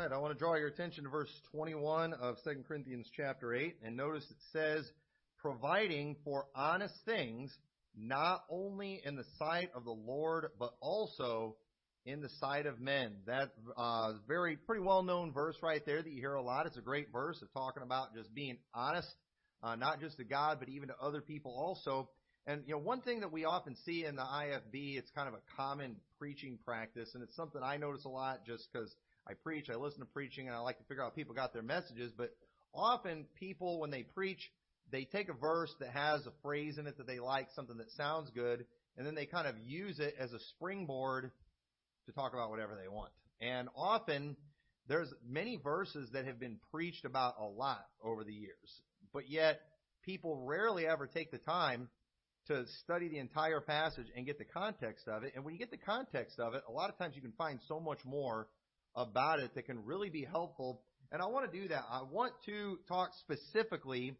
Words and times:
right, 0.00 0.12
I 0.12 0.18
want 0.18 0.32
to 0.32 0.38
draw 0.38 0.54
your 0.54 0.68
attention 0.68 1.04
to 1.04 1.10
verse 1.10 1.28
21 1.52 2.14
of 2.14 2.36
2 2.42 2.64
Corinthians 2.66 3.06
chapter 3.14 3.54
8, 3.54 3.76
and 3.84 3.98
notice 3.98 4.24
it 4.30 4.36
says, 4.50 4.90
providing 5.42 6.16
for 6.24 6.46
honest 6.54 6.94
things, 7.04 7.54
not 7.94 8.44
only 8.48 9.02
in 9.04 9.14
the 9.14 9.26
sight 9.38 9.68
of 9.74 9.84
the 9.84 9.90
Lord, 9.90 10.46
but 10.58 10.70
also 10.80 11.56
in 12.06 12.22
the 12.22 12.30
sight 12.40 12.64
of 12.64 12.80
men. 12.80 13.16
That 13.26 13.50
uh, 13.76 14.12
very 14.26 14.56
pretty 14.56 14.82
well 14.82 15.02
known 15.02 15.34
verse 15.34 15.56
right 15.62 15.84
there 15.84 16.02
that 16.02 16.10
you 16.10 16.20
hear 16.20 16.34
a 16.34 16.42
lot. 16.42 16.64
It's 16.64 16.78
a 16.78 16.82
great 16.82 17.12
verse 17.12 17.42
of 17.42 17.52
talking 17.52 17.82
about 17.82 18.14
just 18.14 18.34
being 18.34 18.56
honest, 18.74 19.12
uh, 19.62 19.76
not 19.76 20.00
just 20.00 20.16
to 20.16 20.24
God, 20.24 20.60
but 20.60 20.70
even 20.70 20.88
to 20.88 20.94
other 21.02 21.20
people 21.20 21.54
also. 21.54 22.08
And 22.46 22.62
you 22.66 22.72
know, 22.72 22.80
one 22.80 23.02
thing 23.02 23.20
that 23.20 23.32
we 23.32 23.44
often 23.44 23.76
see 23.84 24.06
in 24.06 24.16
the 24.16 24.22
IFB, 24.22 24.96
it's 24.96 25.10
kind 25.10 25.28
of 25.28 25.34
a 25.34 25.56
common 25.58 25.96
preaching 26.18 26.58
practice, 26.64 27.10
and 27.12 27.22
it's 27.22 27.36
something 27.36 27.60
I 27.62 27.76
notice 27.76 28.06
a 28.06 28.08
lot 28.08 28.46
just 28.46 28.66
because 28.72 28.90
I 29.30 29.34
preach, 29.34 29.70
I 29.70 29.76
listen 29.76 30.00
to 30.00 30.06
preaching, 30.06 30.48
and 30.48 30.56
I 30.56 30.60
like 30.60 30.78
to 30.78 30.84
figure 30.84 31.04
out 31.04 31.10
how 31.10 31.14
people 31.14 31.34
got 31.34 31.52
their 31.52 31.62
messages. 31.62 32.12
But 32.16 32.30
often 32.74 33.26
people, 33.38 33.78
when 33.78 33.90
they 33.90 34.02
preach, 34.02 34.40
they 34.90 35.04
take 35.04 35.28
a 35.28 35.34
verse 35.34 35.72
that 35.78 35.90
has 35.90 36.26
a 36.26 36.32
phrase 36.42 36.78
in 36.78 36.88
it 36.88 36.98
that 36.98 37.06
they 37.06 37.20
like, 37.20 37.48
something 37.54 37.76
that 37.76 37.90
sounds 37.92 38.30
good, 38.30 38.64
and 38.96 39.06
then 39.06 39.14
they 39.14 39.26
kind 39.26 39.46
of 39.46 39.54
use 39.64 40.00
it 40.00 40.14
as 40.18 40.32
a 40.32 40.40
springboard 40.56 41.30
to 42.06 42.12
talk 42.12 42.32
about 42.32 42.50
whatever 42.50 42.76
they 42.80 42.88
want. 42.88 43.12
And 43.40 43.68
often 43.76 44.36
there's 44.88 45.12
many 45.24 45.60
verses 45.62 46.08
that 46.12 46.24
have 46.24 46.40
been 46.40 46.58
preached 46.72 47.04
about 47.04 47.34
a 47.38 47.44
lot 47.44 47.86
over 48.02 48.24
the 48.24 48.32
years, 48.32 48.82
but 49.12 49.30
yet 49.30 49.60
people 50.04 50.44
rarely 50.44 50.88
ever 50.88 51.06
take 51.06 51.30
the 51.30 51.38
time 51.38 51.88
to 52.48 52.64
study 52.82 53.08
the 53.08 53.18
entire 53.18 53.60
passage 53.60 54.06
and 54.16 54.26
get 54.26 54.38
the 54.38 54.44
context 54.44 55.06
of 55.06 55.22
it. 55.22 55.34
And 55.36 55.44
when 55.44 55.54
you 55.54 55.60
get 55.60 55.70
the 55.70 55.76
context 55.76 56.40
of 56.40 56.54
it, 56.54 56.62
a 56.68 56.72
lot 56.72 56.90
of 56.90 56.98
times 56.98 57.14
you 57.14 57.22
can 57.22 57.32
find 57.38 57.60
so 57.68 57.78
much 57.78 58.04
more 58.04 58.48
about 58.94 59.40
it 59.40 59.54
that 59.54 59.66
can 59.66 59.84
really 59.84 60.10
be 60.10 60.24
helpful. 60.24 60.82
And 61.12 61.20
I 61.22 61.26
want 61.26 61.50
to 61.50 61.60
do 61.60 61.68
that. 61.68 61.84
I 61.90 62.02
want 62.02 62.32
to 62.46 62.78
talk 62.88 63.10
specifically 63.20 64.16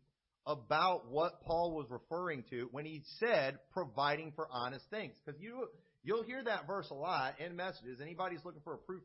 about 0.46 1.10
what 1.10 1.42
Paul 1.42 1.74
was 1.74 1.86
referring 1.90 2.44
to 2.50 2.68
when 2.72 2.84
he 2.84 3.02
said 3.18 3.58
providing 3.72 4.32
for 4.34 4.48
honest 4.50 4.84
things. 4.90 5.14
Because 5.24 5.40
you, 5.40 5.68
you'll 6.02 6.22
hear 6.22 6.42
that 6.42 6.66
verse 6.66 6.88
a 6.90 6.94
lot 6.94 7.34
in 7.40 7.56
messages. 7.56 8.00
Anybody's 8.00 8.44
looking 8.44 8.62
for 8.64 8.74
a 8.74 8.78
proof 8.78 9.02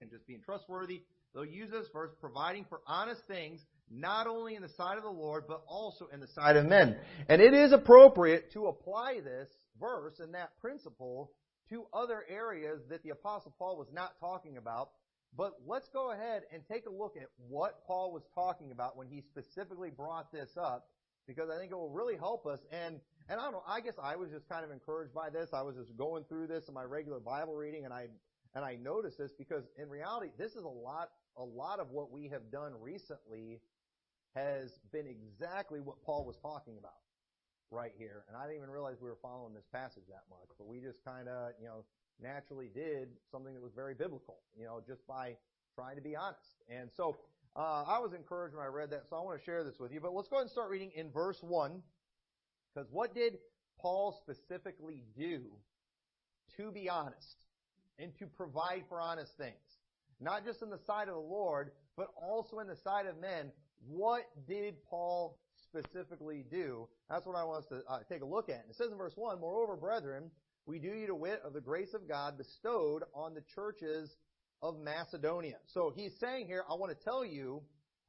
and 0.00 0.10
just 0.10 0.26
being 0.26 0.40
trustworthy, 0.44 1.02
they'll 1.34 1.44
use 1.44 1.70
this 1.70 1.86
verse, 1.92 2.10
providing 2.20 2.66
for 2.68 2.80
honest 2.86 3.22
things, 3.26 3.60
not 3.90 4.26
only 4.26 4.54
in 4.54 4.62
the 4.62 4.68
sight 4.76 4.98
of 4.98 5.04
the 5.04 5.10
Lord, 5.10 5.44
but 5.48 5.62
also 5.66 6.08
in 6.12 6.20
the 6.20 6.26
sight 6.28 6.56
of 6.56 6.66
men. 6.66 6.96
And 7.28 7.40
it 7.40 7.54
is 7.54 7.72
appropriate 7.72 8.52
to 8.52 8.66
apply 8.66 9.20
this 9.24 9.48
verse 9.80 10.18
and 10.18 10.34
that 10.34 10.50
principle 10.60 11.30
to 11.70 11.86
other 11.92 12.24
areas 12.28 12.82
that 12.88 13.02
the 13.02 13.10
apostle 13.10 13.54
Paul 13.58 13.76
was 13.76 13.88
not 13.92 14.18
talking 14.20 14.56
about 14.56 14.90
but 15.36 15.54
let's 15.66 15.88
go 15.88 16.12
ahead 16.12 16.42
and 16.52 16.62
take 16.66 16.86
a 16.86 16.90
look 16.90 17.16
at 17.16 17.28
what 17.48 17.84
Paul 17.86 18.12
was 18.12 18.22
talking 18.34 18.72
about 18.72 18.96
when 18.96 19.06
he 19.06 19.20
specifically 19.20 19.90
brought 19.90 20.32
this 20.32 20.56
up, 20.56 20.88
because 21.26 21.50
I 21.50 21.58
think 21.58 21.72
it 21.72 21.74
will 21.74 21.90
really 21.90 22.16
help 22.16 22.46
us. 22.46 22.60
And 22.72 23.00
and 23.28 23.40
I 23.40 23.44
don't 23.44 23.52
know, 23.52 23.62
I 23.66 23.80
guess 23.80 23.96
I 24.02 24.16
was 24.16 24.30
just 24.30 24.48
kind 24.48 24.64
of 24.64 24.70
encouraged 24.70 25.12
by 25.12 25.30
this. 25.30 25.50
I 25.52 25.60
was 25.62 25.76
just 25.76 25.96
going 25.96 26.24
through 26.24 26.46
this 26.46 26.68
in 26.68 26.74
my 26.74 26.84
regular 26.84 27.20
Bible 27.20 27.54
reading, 27.54 27.84
and 27.84 27.92
I 27.92 28.06
and 28.54 28.64
I 28.64 28.76
noticed 28.76 29.18
this 29.18 29.32
because 29.36 29.64
in 29.76 29.90
reality, 29.90 30.30
this 30.38 30.52
is 30.52 30.64
a 30.64 30.68
lot 30.68 31.10
a 31.36 31.44
lot 31.44 31.80
of 31.80 31.90
what 31.90 32.10
we 32.10 32.28
have 32.28 32.50
done 32.50 32.72
recently 32.80 33.60
has 34.34 34.78
been 34.92 35.06
exactly 35.06 35.80
what 35.80 36.02
Paul 36.02 36.24
was 36.24 36.36
talking 36.38 36.78
about 36.78 36.92
right 37.70 37.92
here. 37.98 38.24
And 38.28 38.36
I 38.36 38.46
didn't 38.46 38.58
even 38.58 38.70
realize 38.70 38.96
we 39.00 39.08
were 39.08 39.18
following 39.20 39.54
this 39.54 39.66
passage 39.72 40.04
that 40.08 40.24
much, 40.30 40.48
but 40.58 40.66
we 40.66 40.80
just 40.80 41.04
kind 41.04 41.28
of, 41.28 41.52
you 41.60 41.66
know, 41.66 41.84
naturally 42.22 42.70
did 42.72 43.08
something 43.30 43.54
that 43.54 43.62
was 43.62 43.72
very 43.74 43.94
biblical, 43.94 44.38
you 44.58 44.64
know, 44.64 44.80
just 44.86 45.06
by 45.06 45.36
trying 45.74 45.96
to 45.96 46.02
be 46.02 46.16
honest. 46.16 46.64
And 46.68 46.90
so 46.96 47.16
uh, 47.54 47.84
I 47.86 47.98
was 47.98 48.12
encouraged 48.12 48.54
when 48.54 48.64
I 48.64 48.68
read 48.68 48.90
that, 48.90 49.04
so 49.08 49.16
I 49.16 49.20
want 49.20 49.38
to 49.38 49.44
share 49.44 49.64
this 49.64 49.78
with 49.78 49.92
you. 49.92 50.00
But 50.00 50.14
let's 50.14 50.28
go 50.28 50.36
ahead 50.36 50.44
and 50.44 50.50
start 50.50 50.70
reading 50.70 50.92
in 50.94 51.10
verse 51.10 51.38
1, 51.42 51.82
because 52.74 52.88
what 52.90 53.14
did 53.14 53.38
Paul 53.78 54.18
specifically 54.22 55.02
do 55.16 55.42
to 56.56 56.70
be 56.70 56.88
honest 56.88 57.44
and 57.98 58.16
to 58.18 58.26
provide 58.26 58.84
for 58.88 59.00
honest 59.00 59.36
things? 59.36 59.54
Not 60.20 60.44
just 60.44 60.62
in 60.62 60.70
the 60.70 60.78
sight 60.86 61.08
of 61.08 61.14
the 61.14 61.20
Lord, 61.20 61.72
but 61.96 62.08
also 62.20 62.60
in 62.60 62.68
the 62.68 62.76
sight 62.76 63.06
of 63.06 63.20
men. 63.20 63.50
What 63.86 64.22
did 64.48 64.82
Paul 64.88 65.38
specifically 65.82 66.44
do? 66.50 66.88
That's 67.10 67.26
what 67.26 67.36
I 67.36 67.44
want 67.44 67.64
us 67.64 67.68
to 67.70 67.82
uh, 67.88 67.98
take 68.08 68.22
a 68.22 68.26
look 68.26 68.48
at. 68.48 68.62
And 68.62 68.70
it 68.70 68.76
says 68.76 68.90
in 68.90 68.98
verse 68.98 69.12
1, 69.16 69.40
Moreover, 69.40 69.76
brethren, 69.76 70.30
we 70.66 70.78
do 70.78 70.88
you 70.88 71.06
to 71.06 71.14
wit 71.14 71.40
of 71.44 71.52
the 71.52 71.60
grace 71.60 71.94
of 71.94 72.08
God 72.08 72.38
bestowed 72.38 73.04
on 73.14 73.34
the 73.34 73.42
churches 73.54 74.16
of 74.62 74.78
Macedonia. 74.78 75.56
So 75.66 75.92
he's 75.94 76.12
saying 76.18 76.46
here, 76.46 76.64
I 76.68 76.74
want 76.74 76.96
to 76.96 77.04
tell 77.04 77.24
you 77.24 77.62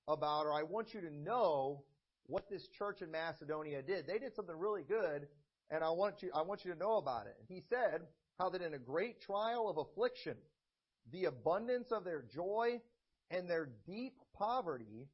about, 0.07 0.45
or 0.45 0.53
I 0.53 0.63
want 0.63 0.93
you 0.93 1.01
to 1.01 1.13
know 1.13 1.83
what 2.25 2.49
this 2.49 2.67
church 2.77 3.01
in 3.01 3.11
Macedonia 3.11 3.81
did. 3.81 4.07
They 4.07 4.19
did 4.19 4.35
something 4.35 4.55
really 4.55 4.83
good, 4.83 5.27
and 5.69 5.83
I 5.83 5.89
want 5.91 6.21
you, 6.21 6.31
I 6.33 6.41
want 6.41 6.65
you 6.65 6.73
to 6.73 6.79
know 6.79 6.97
about 6.97 7.27
it. 7.27 7.35
He 7.47 7.61
said, 7.69 8.01
how 8.37 8.49
that 8.49 8.61
in 8.61 8.73
a 8.73 8.79
great 8.79 9.21
trial 9.21 9.69
of 9.69 9.77
affliction, 9.77 10.35
the 11.11 11.25
abundance 11.25 11.91
of 11.91 12.03
their 12.03 12.23
joy 12.33 12.79
and 13.31 13.49
their 13.49 13.69
deep 13.85 14.13
poverty 14.37 15.07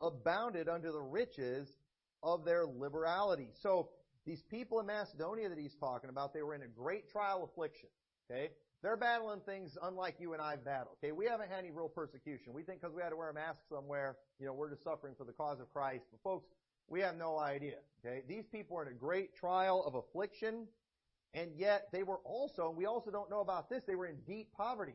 abounded 0.00 0.68
under 0.68 0.92
the 0.92 1.00
riches 1.00 1.68
of 2.22 2.44
their 2.44 2.66
liberality. 2.66 3.48
So 3.62 3.88
these 4.26 4.42
people 4.42 4.80
in 4.80 4.86
Macedonia 4.86 5.48
that 5.48 5.58
he's 5.58 5.74
talking 5.74 6.10
about, 6.10 6.34
they 6.34 6.42
were 6.42 6.54
in 6.54 6.62
a 6.62 6.68
great 6.68 7.10
trial 7.10 7.48
affliction. 7.50 7.88
Okay? 8.30 8.50
They're 8.82 8.96
battling 8.96 9.40
things 9.40 9.76
unlike 9.82 10.16
you 10.18 10.32
and 10.32 10.40
I 10.40 10.56
battle. 10.56 10.96
Okay? 11.02 11.12
We 11.12 11.26
haven't 11.26 11.50
had 11.50 11.58
any 11.58 11.70
real 11.70 11.88
persecution. 11.88 12.52
We 12.52 12.62
think 12.62 12.80
because 12.80 12.94
we 12.94 13.02
had 13.02 13.10
to 13.10 13.16
wear 13.16 13.30
a 13.30 13.34
mask 13.34 13.60
somewhere, 13.68 14.16
you 14.38 14.46
know, 14.46 14.52
we're 14.52 14.70
just 14.70 14.84
suffering 14.84 15.14
for 15.16 15.24
the 15.24 15.32
cause 15.32 15.60
of 15.60 15.70
Christ. 15.72 16.04
But 16.10 16.20
folks, 16.22 16.48
we 16.88 17.00
have 17.00 17.16
no 17.16 17.38
idea. 17.38 17.76
Okay? 18.04 18.22
These 18.28 18.46
people 18.46 18.76
were 18.76 18.86
in 18.86 18.92
a 18.92 18.98
great 18.98 19.34
trial 19.34 19.84
of 19.86 19.94
affliction, 19.94 20.66
and 21.34 21.50
yet 21.56 21.88
they 21.92 22.02
were 22.02 22.18
also, 22.24 22.68
and 22.68 22.76
we 22.76 22.86
also 22.86 23.10
don't 23.10 23.30
know 23.30 23.40
about 23.40 23.68
this, 23.68 23.82
they 23.86 23.94
were 23.94 24.06
in 24.06 24.16
deep 24.26 24.52
poverty. 24.52 24.94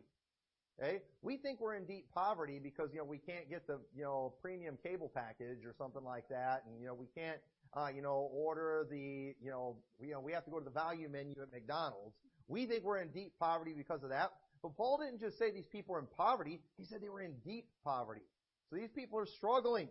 Okay? 0.81 1.01
We 1.21 1.37
think 1.37 1.61
we're 1.61 1.75
in 1.75 1.85
deep 1.85 2.07
poverty 2.13 2.59
because, 2.61 2.89
you 2.91 2.99
know, 2.99 3.05
we 3.05 3.17
can't 3.17 3.49
get 3.49 3.65
the, 3.67 3.79
you 3.95 4.03
know, 4.03 4.33
premium 4.41 4.77
cable 4.83 5.11
package 5.13 5.65
or 5.65 5.73
something 5.77 6.03
like 6.03 6.27
that, 6.29 6.63
and, 6.67 6.79
you 6.79 6.87
know, 6.87 6.93
we 6.93 7.07
can't 7.15 7.39
uh, 7.75 7.89
you 7.93 8.01
know, 8.01 8.29
order 8.33 8.87
the, 8.89 9.35
you 9.41 9.49
know, 9.49 9.75
we, 9.99 10.07
you 10.07 10.13
know, 10.13 10.19
we 10.21 10.31
have 10.31 10.45
to 10.45 10.51
go 10.51 10.59
to 10.59 10.65
the 10.65 10.71
value 10.71 11.09
menu 11.09 11.35
at 11.41 11.51
McDonald's. 11.51 12.15
We 12.47 12.65
think 12.65 12.83
we're 12.83 12.99
in 12.99 13.09
deep 13.09 13.33
poverty 13.39 13.73
because 13.75 14.03
of 14.03 14.09
that. 14.09 14.31
But 14.63 14.77
Paul 14.77 14.99
didn't 15.03 15.19
just 15.19 15.37
say 15.37 15.51
these 15.51 15.67
people 15.67 15.95
are 15.95 15.99
in 15.99 16.07
poverty. 16.17 16.61
He 16.77 16.85
said 16.85 17.01
they 17.01 17.09
were 17.09 17.21
in 17.21 17.33
deep 17.43 17.67
poverty. 17.83 18.21
So 18.69 18.77
these 18.77 18.89
people 18.95 19.19
are 19.19 19.25
struggling. 19.25 19.89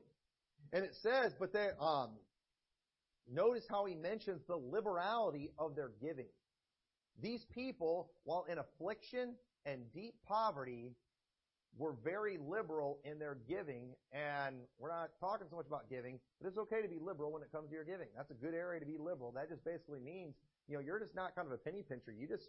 And 0.73 0.85
it 0.85 0.95
says, 1.03 1.33
but 1.39 1.53
they, 1.53 1.69
um, 1.79 2.11
notice 3.31 3.65
how 3.69 3.85
he 3.85 3.95
mentions 3.95 4.41
the 4.49 4.57
liberality 4.57 5.51
of 5.59 5.77
their 5.77 5.91
giving. 6.01 6.29
These 7.23 7.45
people, 7.55 8.11
while 8.25 8.47
in 8.51 8.59
affliction 8.59 9.35
and 9.67 9.81
deep 9.93 10.15
poverty, 10.27 10.93
were 11.77 11.95
very 12.05 12.39
liberal 12.39 12.99
in 13.05 13.19
their 13.19 13.37
giving, 13.49 13.95
and 14.13 14.57
we're 14.79 14.91
not 14.91 15.11
talking 15.19 15.47
so 15.51 15.57
much 15.57 15.67
about 15.67 15.91
giving, 15.91 16.21
but 16.41 16.49
it's 16.49 16.59
okay 16.59 16.81
to 16.81 16.89
be 16.89 16.99
liberal 17.01 17.33
when 17.33 17.43
it 17.43 17.51
comes 17.51 17.69
to 17.69 17.75
your 17.75 17.85
giving. 17.85 18.07
That's 18.17 18.31
a 18.31 18.35
good 18.35 18.55
area 18.55 18.79
to 18.79 18.87
be 18.87 18.97
liberal. 18.97 19.33
That 19.33 19.49
just 19.49 19.65
basically 19.65 19.99
means, 19.99 20.35
you 20.69 20.75
know, 20.77 20.81
you're 20.81 21.01
just 21.01 21.15
not 21.15 21.35
kind 21.35 21.47
of 21.47 21.53
a 21.53 21.59
penny 21.59 21.83
pincher. 21.83 22.13
You 22.13 22.29
just, 22.29 22.49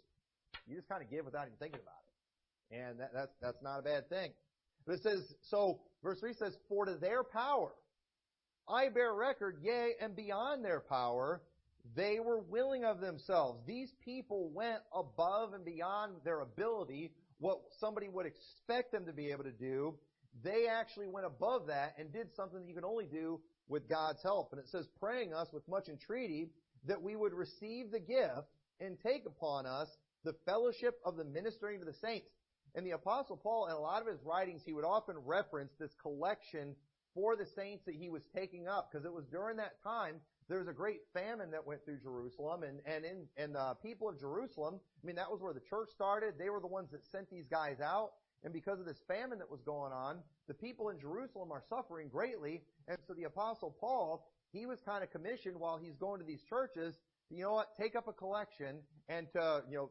you 0.68 0.76
just 0.76 0.88
kind 0.88 1.02
of 1.02 1.10
give 1.10 1.24
without 1.24 1.46
even 1.46 1.58
thinking 1.58 1.80
about 1.82 2.02
it. 2.06 2.76
And 2.78 3.00
that, 3.00 3.12
that's, 3.12 3.34
that's 3.42 3.62
not 3.62 3.80
a 3.80 3.82
bad 3.82 4.08
thing. 4.08 4.30
But 4.86 4.94
it 4.94 5.02
says, 5.02 5.34
so, 5.42 5.80
verse 6.04 6.20
3 6.20 6.32
says, 6.32 6.56
For 6.68 6.84
to 6.84 6.94
their 6.94 7.24
power 7.24 7.72
I 8.68 8.88
bear 8.88 9.14
record, 9.14 9.58
yea, 9.62 9.92
and 10.00 10.16
beyond 10.16 10.64
their 10.64 10.80
power, 10.80 11.40
they 11.94 12.18
were 12.20 12.40
willing 12.40 12.84
of 12.84 13.00
themselves. 13.00 13.60
These 13.66 13.92
people 14.04 14.50
went 14.50 14.80
above 14.94 15.52
and 15.52 15.64
beyond 15.64 16.14
their 16.24 16.40
ability 16.40 17.12
what 17.38 17.60
somebody 17.78 18.08
would 18.08 18.26
expect 18.26 18.92
them 18.92 19.04
to 19.06 19.12
be 19.12 19.30
able 19.30 19.44
to 19.44 19.52
do, 19.52 19.94
they 20.42 20.66
actually 20.68 21.08
went 21.08 21.26
above 21.26 21.66
that 21.66 21.94
and 21.98 22.12
did 22.12 22.28
something 22.34 22.60
that 22.60 22.68
you 22.68 22.74
can 22.74 22.84
only 22.84 23.06
do 23.06 23.40
with 23.68 23.88
God's 23.88 24.22
help. 24.22 24.52
And 24.52 24.60
it 24.60 24.68
says, 24.68 24.86
praying 24.98 25.34
us 25.34 25.48
with 25.52 25.66
much 25.68 25.88
entreaty 25.88 26.48
that 26.86 27.00
we 27.00 27.16
would 27.16 27.32
receive 27.32 27.90
the 27.90 28.00
gift 28.00 28.48
and 28.80 28.96
take 29.00 29.24
upon 29.26 29.66
us 29.66 29.88
the 30.24 30.34
fellowship 30.44 30.98
of 31.04 31.16
the 31.16 31.24
ministering 31.24 31.80
to 31.80 31.84
the 31.84 31.94
saints. 31.94 32.28
And 32.74 32.86
the 32.86 32.90
apostle 32.90 33.36
Paul, 33.36 33.66
in 33.66 33.72
a 33.72 33.80
lot 33.80 34.02
of 34.02 34.08
his 34.08 34.22
writings, 34.22 34.62
he 34.64 34.74
would 34.74 34.84
often 34.84 35.16
reference 35.24 35.72
this 35.78 35.92
collection 36.02 36.74
for 37.16 37.34
the 37.34 37.46
saints 37.46 37.82
that 37.86 37.94
he 37.96 38.10
was 38.10 38.22
taking 38.36 38.68
up 38.68 38.92
because 38.92 39.06
it 39.06 39.12
was 39.12 39.24
during 39.32 39.56
that 39.56 39.82
time 39.82 40.20
there 40.48 40.58
was 40.58 40.68
a 40.68 40.72
great 40.72 41.00
famine 41.12 41.50
that 41.50 41.66
went 41.66 41.84
through 41.84 41.98
Jerusalem, 41.98 42.62
and 42.62 42.78
and 42.86 43.04
in 43.04 43.26
and 43.36 43.54
the 43.54 43.74
people 43.82 44.08
of 44.08 44.20
Jerusalem, 44.20 44.78
I 45.02 45.06
mean, 45.06 45.16
that 45.16 45.30
was 45.30 45.40
where 45.40 45.52
the 45.52 45.64
church 45.68 45.88
started. 45.92 46.34
They 46.38 46.50
were 46.50 46.60
the 46.60 46.68
ones 46.68 46.90
that 46.92 47.04
sent 47.10 47.28
these 47.30 47.46
guys 47.50 47.80
out, 47.80 48.12
and 48.44 48.52
because 48.52 48.78
of 48.78 48.86
this 48.86 49.00
famine 49.08 49.38
that 49.38 49.50
was 49.50 49.62
going 49.62 49.92
on, 49.92 50.18
the 50.46 50.54
people 50.54 50.90
in 50.90 51.00
Jerusalem 51.00 51.50
are 51.50 51.62
suffering 51.68 52.08
greatly. 52.08 52.62
And 52.86 52.96
so 53.08 53.14
the 53.14 53.24
apostle 53.24 53.74
Paul, 53.80 54.30
he 54.52 54.66
was 54.66 54.78
kind 54.84 55.02
of 55.02 55.10
commissioned 55.10 55.58
while 55.58 55.78
he's 55.78 55.96
going 55.96 56.20
to 56.20 56.26
these 56.26 56.42
churches, 56.48 56.94
you 57.28 57.42
know 57.42 57.54
what, 57.54 57.76
take 57.76 57.96
up 57.96 58.06
a 58.06 58.12
collection 58.12 58.76
and 59.08 59.26
to 59.32 59.62
you 59.68 59.76
know 59.76 59.90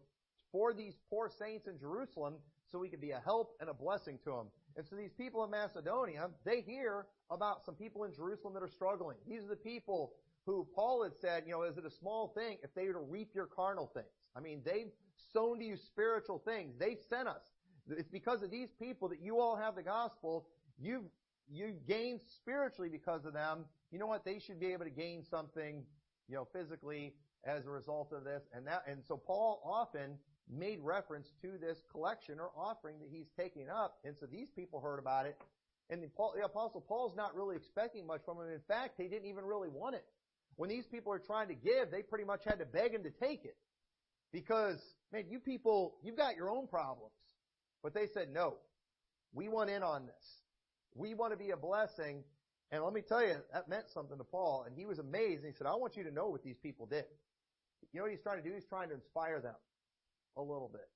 for 0.53 0.73
these 0.73 0.93
poor 1.09 1.29
saints 1.29 1.67
in 1.67 1.77
Jerusalem 1.77 2.35
so 2.71 2.79
we 2.79 2.87
could 2.87 3.01
be 3.01 3.11
a 3.11 3.19
help 3.19 3.57
and 3.59 3.69
a 3.69 3.73
blessing 3.73 4.19
to 4.23 4.29
them. 4.29 4.47
And 4.77 4.85
so 4.85 4.95
these 4.95 5.13
people 5.13 5.43
in 5.43 5.51
Macedonia, 5.51 6.29
they 6.43 6.61
hear 6.61 7.05
about 7.31 7.65
some 7.65 7.75
people 7.75 8.03
in 8.03 8.13
Jerusalem 8.13 8.53
that 8.53 8.63
are 8.63 8.69
struggling. 8.69 9.17
These 9.27 9.43
are 9.43 9.49
the 9.49 9.55
people 9.55 10.13
who 10.45 10.67
Paul 10.75 11.03
had 11.03 11.13
said, 11.19 11.43
you 11.45 11.53
know, 11.53 11.63
is 11.63 11.77
it 11.77 11.85
a 11.85 11.91
small 11.91 12.33
thing 12.35 12.57
if 12.63 12.73
they 12.75 12.85
were 12.87 12.93
to 12.93 12.99
reap 12.99 13.29
your 13.33 13.47
carnal 13.47 13.89
things? 13.93 14.05
I 14.35 14.41
mean, 14.41 14.61
they've 14.65 14.91
sown 15.33 15.59
to 15.59 15.65
you 15.65 15.77
spiritual 15.77 16.39
things. 16.45 16.75
They've 16.77 16.99
sent 17.09 17.27
us. 17.27 17.41
It's 17.89 18.09
because 18.09 18.43
of 18.43 18.51
these 18.51 18.69
people 18.79 19.07
that 19.09 19.21
you 19.21 19.39
all 19.39 19.55
have 19.55 19.75
the 19.75 19.83
gospel. 19.83 20.47
You've, 20.79 21.05
you 21.49 21.73
gained 21.87 22.21
spiritually 22.21 22.89
because 22.89 23.25
of 23.25 23.33
them. 23.33 23.65
You 23.91 23.99
know 23.99 24.07
what? 24.07 24.25
They 24.25 24.39
should 24.39 24.59
be 24.59 24.73
able 24.73 24.85
to 24.85 24.91
gain 24.91 25.23
something, 25.23 25.83
you 26.27 26.35
know, 26.35 26.47
physically 26.51 27.13
as 27.45 27.65
a 27.65 27.69
result 27.69 28.11
of 28.11 28.23
this. 28.23 28.43
And 28.53 28.67
that, 28.67 28.83
and 28.87 29.03
so 29.07 29.17
Paul 29.17 29.61
often 29.63 30.17
made 30.51 30.79
reference 30.81 31.27
to 31.41 31.57
this 31.59 31.77
collection 31.91 32.39
or 32.39 32.51
offering 32.55 32.99
that 32.99 33.09
he's 33.11 33.27
taking 33.37 33.69
up. 33.69 33.97
And 34.03 34.15
so 34.19 34.25
these 34.25 34.49
people 34.55 34.79
heard 34.79 34.99
about 34.99 35.25
it. 35.25 35.37
And 35.89 36.01
the, 36.01 36.07
Paul, 36.07 36.33
the 36.35 36.45
apostle 36.45 36.81
Paul's 36.81 37.15
not 37.15 37.35
really 37.35 37.55
expecting 37.55 38.05
much 38.07 38.21
from 38.25 38.37
them. 38.37 38.49
In 38.49 38.61
fact, 38.67 38.95
he 38.97 39.07
didn't 39.07 39.27
even 39.27 39.45
really 39.45 39.69
want 39.69 39.95
it. 39.95 40.05
When 40.55 40.69
these 40.69 40.85
people 40.85 41.11
are 41.11 41.19
trying 41.19 41.49
to 41.49 41.55
give, 41.55 41.91
they 41.91 42.01
pretty 42.01 42.25
much 42.25 42.41
had 42.45 42.59
to 42.59 42.65
beg 42.65 42.93
him 42.93 43.03
to 43.03 43.11
take 43.11 43.43
it. 43.45 43.57
Because, 44.31 44.79
man, 45.11 45.25
you 45.29 45.39
people, 45.39 45.95
you've 46.03 46.17
got 46.17 46.35
your 46.35 46.49
own 46.49 46.67
problems. 46.67 47.13
But 47.83 47.93
they 47.93 48.07
said, 48.13 48.29
no, 48.33 48.55
we 49.33 49.47
want 49.47 49.69
in 49.69 49.83
on 49.83 50.05
this. 50.05 50.25
We 50.95 51.13
want 51.13 51.33
to 51.33 51.37
be 51.37 51.51
a 51.51 51.57
blessing. 51.57 52.23
And 52.71 52.83
let 52.83 52.93
me 52.93 53.01
tell 53.01 53.21
you, 53.21 53.35
that 53.53 53.67
meant 53.67 53.85
something 53.93 54.17
to 54.17 54.23
Paul. 54.23 54.63
And 54.65 54.75
he 54.75 54.85
was 54.85 54.97
amazed. 54.97 55.43
And 55.43 55.53
he 55.53 55.57
said, 55.57 55.67
I 55.67 55.75
want 55.75 55.97
you 55.97 56.03
to 56.03 56.11
know 56.11 56.29
what 56.29 56.43
these 56.43 56.57
people 56.61 56.85
did. 56.85 57.05
You 57.93 57.99
know 57.99 58.05
what 58.05 58.11
he's 58.11 58.21
trying 58.21 58.41
to 58.41 58.47
do? 58.47 58.53
He's 58.53 58.65
trying 58.65 58.89
to 58.89 58.95
inspire 58.95 59.39
them 59.39 59.55
a 60.37 60.41
little 60.41 60.69
bit. 60.71 60.87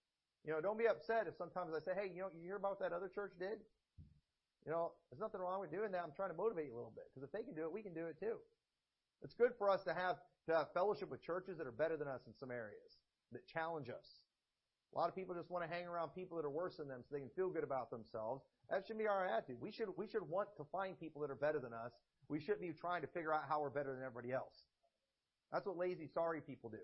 You 0.45 0.53
know, 0.53 0.62
don't 0.62 0.77
be 0.77 0.88
upset 0.88 1.27
if 1.27 1.36
sometimes 1.36 1.71
I 1.75 1.80
say, 1.83 1.91
hey, 1.95 2.12
you 2.13 2.21
know, 2.21 2.30
you 2.31 2.45
hear 2.45 2.56
about 2.56 2.80
what 2.80 2.81
that 2.81 2.95
other 2.95 3.09
church 3.09 3.33
did? 3.39 3.59
You 4.65 4.71
know, 4.71 4.91
there's 5.09 5.19
nothing 5.19 5.41
wrong 5.41 5.59
with 5.59 5.71
doing 5.71 5.91
that. 5.91 6.03
I'm 6.03 6.15
trying 6.15 6.30
to 6.31 6.36
motivate 6.36 6.68
you 6.68 6.75
a 6.75 6.80
little 6.80 6.95
bit. 6.95 7.07
Because 7.12 7.27
if 7.27 7.31
they 7.31 7.44
can 7.44 7.56
do 7.56 7.63
it, 7.63 7.71
we 7.71 7.81
can 7.81 7.94
do 7.94 8.07
it 8.07 8.19
too. 8.19 8.38
It's 9.21 9.33
good 9.33 9.51
for 9.57 9.69
us 9.69 9.83
to 9.83 9.94
have, 9.94 10.18
to 10.47 10.56
have 10.56 10.71
fellowship 10.74 11.12
with 11.12 11.21
churches 11.21 11.57
that 11.57 11.68
are 11.68 11.75
better 11.75 11.97
than 11.97 12.07
us 12.07 12.21
in 12.27 12.33
some 12.39 12.51
areas, 12.51 13.00
that 13.31 13.45
challenge 13.47 13.89
us. 13.89 14.24
A 14.94 14.97
lot 14.97 15.07
of 15.07 15.15
people 15.15 15.36
just 15.36 15.51
want 15.51 15.63
to 15.63 15.69
hang 15.69 15.86
around 15.86 16.09
people 16.15 16.38
that 16.38 16.45
are 16.45 16.50
worse 16.50 16.77
than 16.77 16.88
them 16.88 17.01
so 17.03 17.13
they 17.13 17.19
can 17.19 17.30
feel 17.36 17.50
good 17.50 17.63
about 17.63 17.91
themselves. 17.91 18.44
That 18.69 18.88
should 18.88 18.97
be 18.97 19.07
our 19.07 19.27
attitude. 19.27 19.57
We 19.62 19.71
should, 19.71 19.89
we 19.97 20.07
should 20.07 20.27
want 20.27 20.50
to 20.57 20.63
find 20.71 21.00
people 21.00 21.21
that 21.21 21.30
are 21.30 21.36
better 21.36 21.59
than 21.59 21.74
us. 21.74 21.91
We 22.27 22.39
shouldn't 22.39 22.62
be 22.62 22.71
trying 22.71 23.01
to 23.01 23.07
figure 23.07 23.33
out 23.33 23.44
how 23.47 23.62
we're 23.62 23.69
better 23.69 23.94
than 23.94 24.03
everybody 24.03 24.33
else. 24.33 24.53
That's 25.51 25.65
what 25.65 25.77
lazy, 25.77 26.07
sorry 26.07 26.41
people 26.41 26.69
do. 26.69 26.81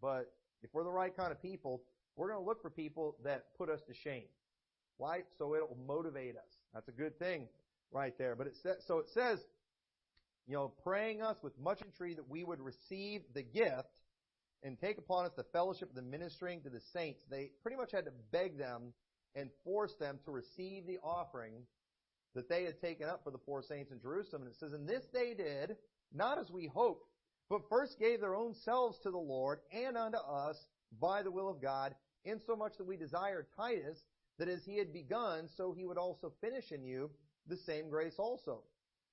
But 0.00 0.32
if 0.62 0.70
we're 0.72 0.84
the 0.84 0.90
right 0.90 1.16
kind 1.16 1.32
of 1.32 1.40
people, 1.40 1.82
we're 2.16 2.28
going 2.28 2.40
to 2.40 2.46
look 2.46 2.60
for 2.62 2.70
people 2.70 3.16
that 3.24 3.46
put 3.56 3.68
us 3.68 3.80
to 3.88 3.94
shame. 3.94 4.24
Why? 4.98 5.22
So 5.38 5.54
it'll 5.54 5.78
motivate 5.86 6.36
us. 6.36 6.58
That's 6.74 6.88
a 6.88 6.92
good 6.92 7.18
thing 7.18 7.46
right 7.92 8.16
there. 8.18 8.36
But 8.36 8.46
it 8.46 8.56
says, 8.62 8.76
so 8.86 8.98
it 8.98 9.08
says, 9.08 9.38
you 10.46 10.54
know, 10.54 10.72
praying 10.82 11.22
us 11.22 11.36
with 11.42 11.58
much 11.58 11.80
entreaty 11.82 12.14
that 12.14 12.28
we 12.28 12.44
would 12.44 12.60
receive 12.60 13.22
the 13.34 13.42
gift 13.42 14.00
and 14.62 14.78
take 14.78 14.98
upon 14.98 15.24
us 15.24 15.32
the 15.36 15.44
fellowship 15.44 15.88
of 15.88 15.94
the 15.94 16.02
ministering 16.02 16.60
to 16.62 16.70
the 16.70 16.80
saints. 16.92 17.20
They 17.30 17.50
pretty 17.62 17.76
much 17.76 17.92
had 17.92 18.04
to 18.04 18.12
beg 18.30 18.58
them 18.58 18.92
and 19.34 19.48
force 19.64 19.94
them 19.98 20.18
to 20.24 20.30
receive 20.30 20.86
the 20.86 20.98
offering 21.02 21.62
that 22.34 22.48
they 22.48 22.64
had 22.64 22.80
taken 22.80 23.08
up 23.08 23.24
for 23.24 23.30
the 23.30 23.38
poor 23.38 23.62
saints 23.62 23.90
in 23.90 24.00
Jerusalem. 24.00 24.42
And 24.42 24.50
it 24.50 24.58
says, 24.58 24.72
and 24.72 24.88
this 24.88 25.04
they 25.12 25.34
did, 25.34 25.76
not 26.12 26.38
as 26.38 26.50
we 26.50 26.66
hoped, 26.66 27.09
but 27.50 27.68
first 27.68 27.98
gave 27.98 28.20
their 28.20 28.36
own 28.36 28.54
selves 28.54 28.98
to 29.00 29.10
the 29.10 29.18
Lord 29.18 29.58
and 29.72 29.96
unto 29.98 30.18
us 30.18 30.56
by 31.00 31.22
the 31.22 31.30
will 31.30 31.50
of 31.50 31.60
God, 31.60 31.94
insomuch 32.24 32.78
that 32.78 32.86
we 32.86 32.96
desire 32.96 33.46
Titus, 33.56 33.98
that 34.38 34.48
as 34.48 34.64
he 34.64 34.78
had 34.78 34.92
begun, 34.92 35.48
so 35.56 35.72
he 35.72 35.84
would 35.84 35.98
also 35.98 36.32
finish 36.40 36.72
in 36.72 36.84
you 36.84 37.10
the 37.48 37.56
same 37.56 37.90
grace 37.90 38.14
also. 38.18 38.62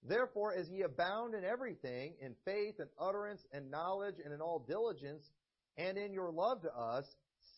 Therefore, 0.08 0.54
as 0.54 0.70
ye 0.70 0.84
abound 0.84 1.34
in 1.34 1.44
everything, 1.44 2.14
in 2.22 2.36
faith 2.46 2.76
and 2.80 2.90
utterance 3.00 3.42
and 3.52 3.72
knowledge 3.72 4.16
and 4.24 4.34
in 4.34 4.40
all 4.40 4.60
diligence, 4.60 5.32
and 5.76 5.98
in 5.98 6.14
your 6.14 6.32
love 6.32 6.62
to 6.62 6.74
us, 6.74 7.06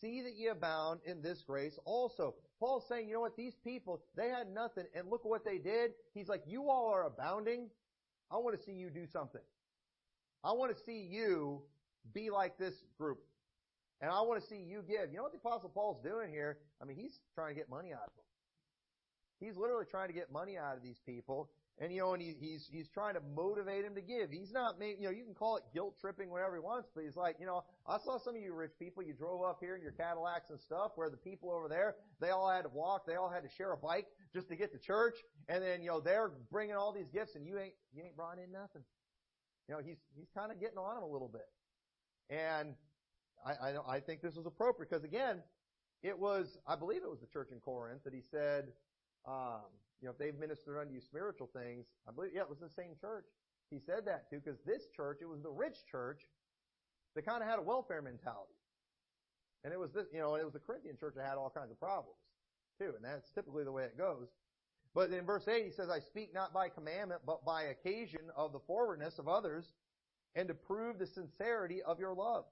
see 0.00 0.22
that 0.22 0.34
ye 0.34 0.48
abound 0.48 1.00
in 1.04 1.20
this 1.20 1.42
grace 1.46 1.78
also. 1.84 2.34
Paul's 2.58 2.84
saying, 2.88 3.08
you 3.08 3.14
know 3.14 3.20
what, 3.20 3.36
these 3.36 3.54
people, 3.62 4.02
they 4.16 4.28
had 4.28 4.48
nothing, 4.52 4.84
and 4.94 5.08
look 5.08 5.24
what 5.24 5.44
they 5.44 5.58
did. 5.58 5.92
He's 6.14 6.28
like, 6.28 6.42
you 6.46 6.70
all 6.70 6.90
are 6.92 7.06
abounding. 7.06 7.68
I 8.30 8.36
want 8.36 8.58
to 8.58 8.64
see 8.64 8.72
you 8.72 8.88
do 8.90 9.06
something. 9.12 9.42
I 10.42 10.52
want 10.52 10.76
to 10.76 10.82
see 10.84 11.06
you 11.10 11.62
be 12.14 12.30
like 12.30 12.58
this 12.58 12.74
group. 12.98 13.18
And 14.00 14.10
I 14.10 14.22
want 14.22 14.40
to 14.42 14.48
see 14.48 14.56
you 14.56 14.82
give. 14.86 15.10
You 15.10 15.18
know 15.18 15.24
what 15.24 15.32
the 15.32 15.38
Apostle 15.38 15.68
Paul's 15.68 16.02
doing 16.02 16.30
here? 16.30 16.58
I 16.80 16.86
mean, 16.86 16.96
he's 16.96 17.18
trying 17.34 17.54
to 17.54 17.58
get 17.58 17.68
money 17.68 17.92
out 17.92 18.08
of 18.08 18.14
them. 18.16 18.24
He's 19.40 19.56
literally 19.56 19.86
trying 19.90 20.08
to 20.08 20.14
get 20.14 20.32
money 20.32 20.56
out 20.56 20.76
of 20.76 20.82
these 20.82 21.00
people. 21.04 21.50
And 21.78 21.90
you 21.92 22.00
know, 22.00 22.12
and 22.12 22.22
he, 22.22 22.34
he's 22.38 22.68
he's 22.70 22.88
trying 22.90 23.14
to 23.14 23.20
motivate 23.34 23.86
him 23.86 23.94
to 23.94 24.02
give. 24.02 24.30
He's 24.30 24.52
not, 24.52 24.74
you 24.80 25.04
know, 25.04 25.10
you 25.10 25.24
can 25.24 25.32
call 25.32 25.56
it 25.56 25.62
guilt 25.72 25.96
tripping 25.98 26.28
whatever 26.28 26.54
he 26.54 26.60
wants, 26.60 26.90
but 26.94 27.04
he's 27.04 27.16
like, 27.16 27.36
you 27.40 27.46
know, 27.46 27.64
I 27.86 27.96
saw 28.04 28.18
some 28.18 28.36
of 28.36 28.42
you 28.42 28.52
rich 28.52 28.72
people. 28.78 29.02
You 29.02 29.14
drove 29.14 29.42
up 29.42 29.58
here 29.60 29.76
in 29.76 29.82
your 29.82 29.92
Cadillacs 29.92 30.50
and 30.50 30.60
stuff, 30.60 30.92
where 30.96 31.08
the 31.08 31.16
people 31.16 31.50
over 31.50 31.68
there, 31.68 31.96
they 32.20 32.30
all 32.30 32.50
had 32.50 32.62
to 32.62 32.68
walk, 32.68 33.06
they 33.06 33.14
all 33.14 33.30
had 33.30 33.44
to 33.44 33.48
share 33.56 33.72
a 33.72 33.78
bike 33.78 34.06
just 34.34 34.48
to 34.50 34.56
get 34.56 34.72
to 34.72 34.78
church, 34.78 35.14
and 35.48 35.62
then 35.62 35.80
you 35.80 35.88
know 35.88 36.00
they're 36.00 36.32
bringing 36.52 36.76
all 36.76 36.92
these 36.92 37.08
gifts, 37.08 37.34
and 37.34 37.46
you 37.46 37.58
ain't 37.58 37.72
you 37.94 38.02
ain't 38.04 38.16
brought 38.16 38.36
in 38.38 38.52
nothing. 38.52 38.82
You 39.70 39.76
know, 39.76 39.82
he's 39.86 40.02
he's 40.18 40.26
kind 40.36 40.50
of 40.50 40.58
getting 40.58 40.78
on 40.78 40.96
him 40.96 41.04
a 41.04 41.06
little 41.06 41.28
bit, 41.30 41.46
and 42.28 42.74
I 43.46 43.52
I, 43.70 43.96
I 43.96 44.00
think 44.00 44.20
this 44.20 44.34
was 44.34 44.44
appropriate 44.44 44.90
because 44.90 45.04
again, 45.04 45.44
it 46.02 46.18
was 46.18 46.58
I 46.66 46.74
believe 46.74 47.04
it 47.04 47.08
was 47.08 47.20
the 47.20 47.30
church 47.30 47.50
in 47.52 47.60
Corinth 47.60 48.02
that 48.02 48.12
he 48.12 48.20
said. 48.20 48.72
Um, 49.28 49.70
you 50.00 50.08
know, 50.08 50.12
if 50.12 50.18
they've 50.18 50.34
ministered 50.34 50.80
unto 50.80 50.92
you 50.92 51.00
spiritual 51.00 51.48
things, 51.54 51.86
I 52.08 52.10
believe, 52.10 52.32
yeah, 52.34 52.40
it 52.40 52.48
was 52.48 52.58
the 52.58 52.70
same 52.70 52.96
church. 52.98 53.26
He 53.70 53.78
said 53.78 54.06
that 54.06 54.28
too, 54.28 54.40
because 54.42 54.58
this 54.66 54.88
church, 54.96 55.18
it 55.20 55.28
was 55.28 55.42
the 55.42 55.50
rich 55.50 55.76
church 55.88 56.22
that 57.14 57.24
kind 57.26 57.40
of 57.40 57.48
had 57.48 57.58
a 57.58 57.62
welfare 57.62 58.00
mentality. 58.02 58.56
And 59.62 59.72
it 59.74 59.78
was 59.78 59.92
this, 59.92 60.06
you 60.10 60.18
know, 60.18 60.34
it 60.34 60.42
was 60.42 60.54
the 60.54 60.58
Corinthian 60.58 60.96
church 60.96 61.14
that 61.16 61.26
had 61.26 61.36
all 61.36 61.52
kinds 61.54 61.70
of 61.70 61.78
problems 61.78 62.18
too, 62.80 62.90
and 62.96 63.04
that's 63.04 63.30
typically 63.30 63.62
the 63.62 63.70
way 63.70 63.84
it 63.84 63.96
goes. 63.96 64.26
But 64.94 65.10
in 65.10 65.24
verse 65.24 65.46
8, 65.46 65.64
he 65.64 65.70
says, 65.70 65.88
I 65.88 66.00
speak 66.00 66.34
not 66.34 66.52
by 66.52 66.68
commandment, 66.68 67.22
but 67.24 67.44
by 67.44 67.62
occasion 67.64 68.22
of 68.36 68.52
the 68.52 68.58
forwardness 68.66 69.18
of 69.18 69.28
others, 69.28 69.64
and 70.34 70.48
to 70.48 70.54
prove 70.54 70.98
the 70.98 71.06
sincerity 71.06 71.82
of 71.82 72.00
your 72.00 72.14
love. 72.14 72.44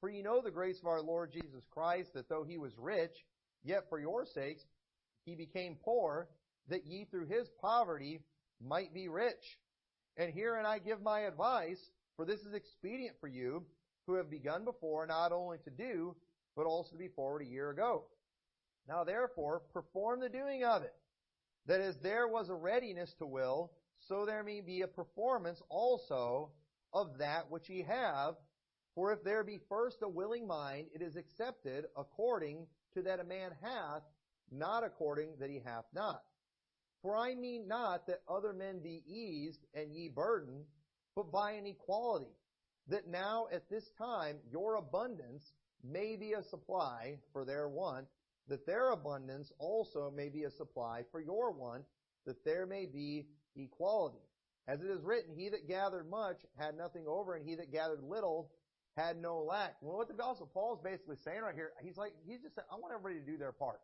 For 0.00 0.08
you 0.08 0.22
know 0.22 0.40
the 0.42 0.50
grace 0.50 0.80
of 0.80 0.86
our 0.86 1.02
Lord 1.02 1.32
Jesus 1.32 1.64
Christ, 1.70 2.14
that 2.14 2.28
though 2.28 2.44
he 2.44 2.58
was 2.58 2.78
rich, 2.78 3.12
yet 3.62 3.88
for 3.88 3.98
your 3.98 4.24
sakes 4.26 4.64
he 5.24 5.34
became 5.34 5.76
poor, 5.82 6.28
that 6.68 6.86
ye 6.86 7.04
through 7.04 7.26
his 7.26 7.48
poverty 7.60 8.20
might 8.60 8.92
be 8.94 9.08
rich. 9.08 9.58
And 10.16 10.32
herein 10.32 10.66
I 10.66 10.78
give 10.78 11.02
my 11.02 11.20
advice, 11.20 11.90
for 12.16 12.24
this 12.24 12.40
is 12.40 12.54
expedient 12.54 13.16
for 13.20 13.28
you, 13.28 13.64
who 14.06 14.14
have 14.14 14.30
begun 14.30 14.64
before 14.64 15.06
not 15.06 15.32
only 15.32 15.58
to 15.64 15.70
do, 15.70 16.14
but 16.56 16.66
also 16.66 16.92
to 16.92 16.98
be 16.98 17.08
forward 17.08 17.42
a 17.42 17.46
year 17.46 17.70
ago. 17.70 18.04
Now 18.86 19.04
therefore, 19.04 19.62
perform 19.72 20.20
the 20.20 20.28
doing 20.28 20.64
of 20.64 20.82
it, 20.82 20.94
that 21.66 21.80
as 21.80 21.96
there 22.02 22.28
was 22.28 22.48
a 22.48 22.54
readiness 22.54 23.14
to 23.18 23.26
will, 23.26 23.72
so 24.08 24.26
there 24.26 24.42
may 24.42 24.60
be 24.60 24.82
a 24.82 24.88
performance 24.88 25.62
also 25.68 26.50
of 26.92 27.18
that 27.18 27.50
which 27.50 27.68
ye 27.68 27.82
have. 27.82 28.34
For 28.94 29.12
if 29.12 29.24
there 29.24 29.42
be 29.42 29.58
first 29.68 29.98
a 30.02 30.08
willing 30.08 30.46
mind, 30.46 30.86
it 30.94 31.02
is 31.02 31.16
accepted 31.16 31.86
according 31.96 32.66
to 32.94 33.02
that 33.02 33.18
a 33.18 33.24
man 33.24 33.50
hath, 33.60 34.02
not 34.52 34.84
according 34.84 35.30
that 35.40 35.50
he 35.50 35.60
hath 35.64 35.86
not. 35.92 36.22
For 37.02 37.16
I 37.16 37.34
mean 37.34 37.66
not 37.66 38.06
that 38.06 38.22
other 38.28 38.52
men 38.52 38.80
be 38.80 39.02
eased 39.06 39.60
and 39.74 39.92
ye 39.92 40.08
burdened, 40.08 40.64
but 41.16 41.32
by 41.32 41.52
an 41.52 41.66
equality, 41.66 42.36
that 42.88 43.08
now 43.08 43.46
at 43.52 43.68
this 43.68 43.90
time 43.98 44.36
your 44.50 44.76
abundance 44.76 45.52
may 45.82 46.16
be 46.16 46.32
a 46.32 46.42
supply 46.42 47.18
for 47.32 47.44
their 47.44 47.68
want, 47.68 48.06
that 48.48 48.66
their 48.66 48.90
abundance 48.90 49.52
also 49.58 50.12
may 50.14 50.28
be 50.28 50.44
a 50.44 50.50
supply 50.50 51.02
for 51.10 51.20
your 51.20 51.52
want, 51.52 51.84
that 52.26 52.44
there 52.44 52.66
may 52.66 52.86
be 52.86 53.26
equality. 53.56 54.18
As 54.66 54.80
it 54.80 54.90
is 54.90 55.02
written, 55.02 55.34
he 55.36 55.48
that 55.50 55.68
gathered 55.68 56.08
much 56.08 56.38
had 56.58 56.76
nothing 56.76 57.04
over, 57.06 57.34
and 57.34 57.46
he 57.46 57.54
that 57.56 57.72
gathered 57.72 58.02
little 58.02 58.50
had 58.96 59.16
no 59.16 59.42
lack. 59.42 59.76
Well, 59.80 59.98
what 59.98 60.08
the 60.08 60.14
Apostle 60.14 60.50
Paul's 60.52 60.80
basically 60.82 61.16
saying 61.24 61.40
right 61.42 61.54
here, 61.54 61.72
he's 61.82 61.96
like, 61.96 62.12
he's 62.26 62.40
just 62.40 62.54
saying, 62.54 62.66
I 62.70 62.76
want 62.76 62.94
everybody 62.94 63.20
to 63.20 63.30
do 63.30 63.36
their 63.36 63.52
part. 63.52 63.80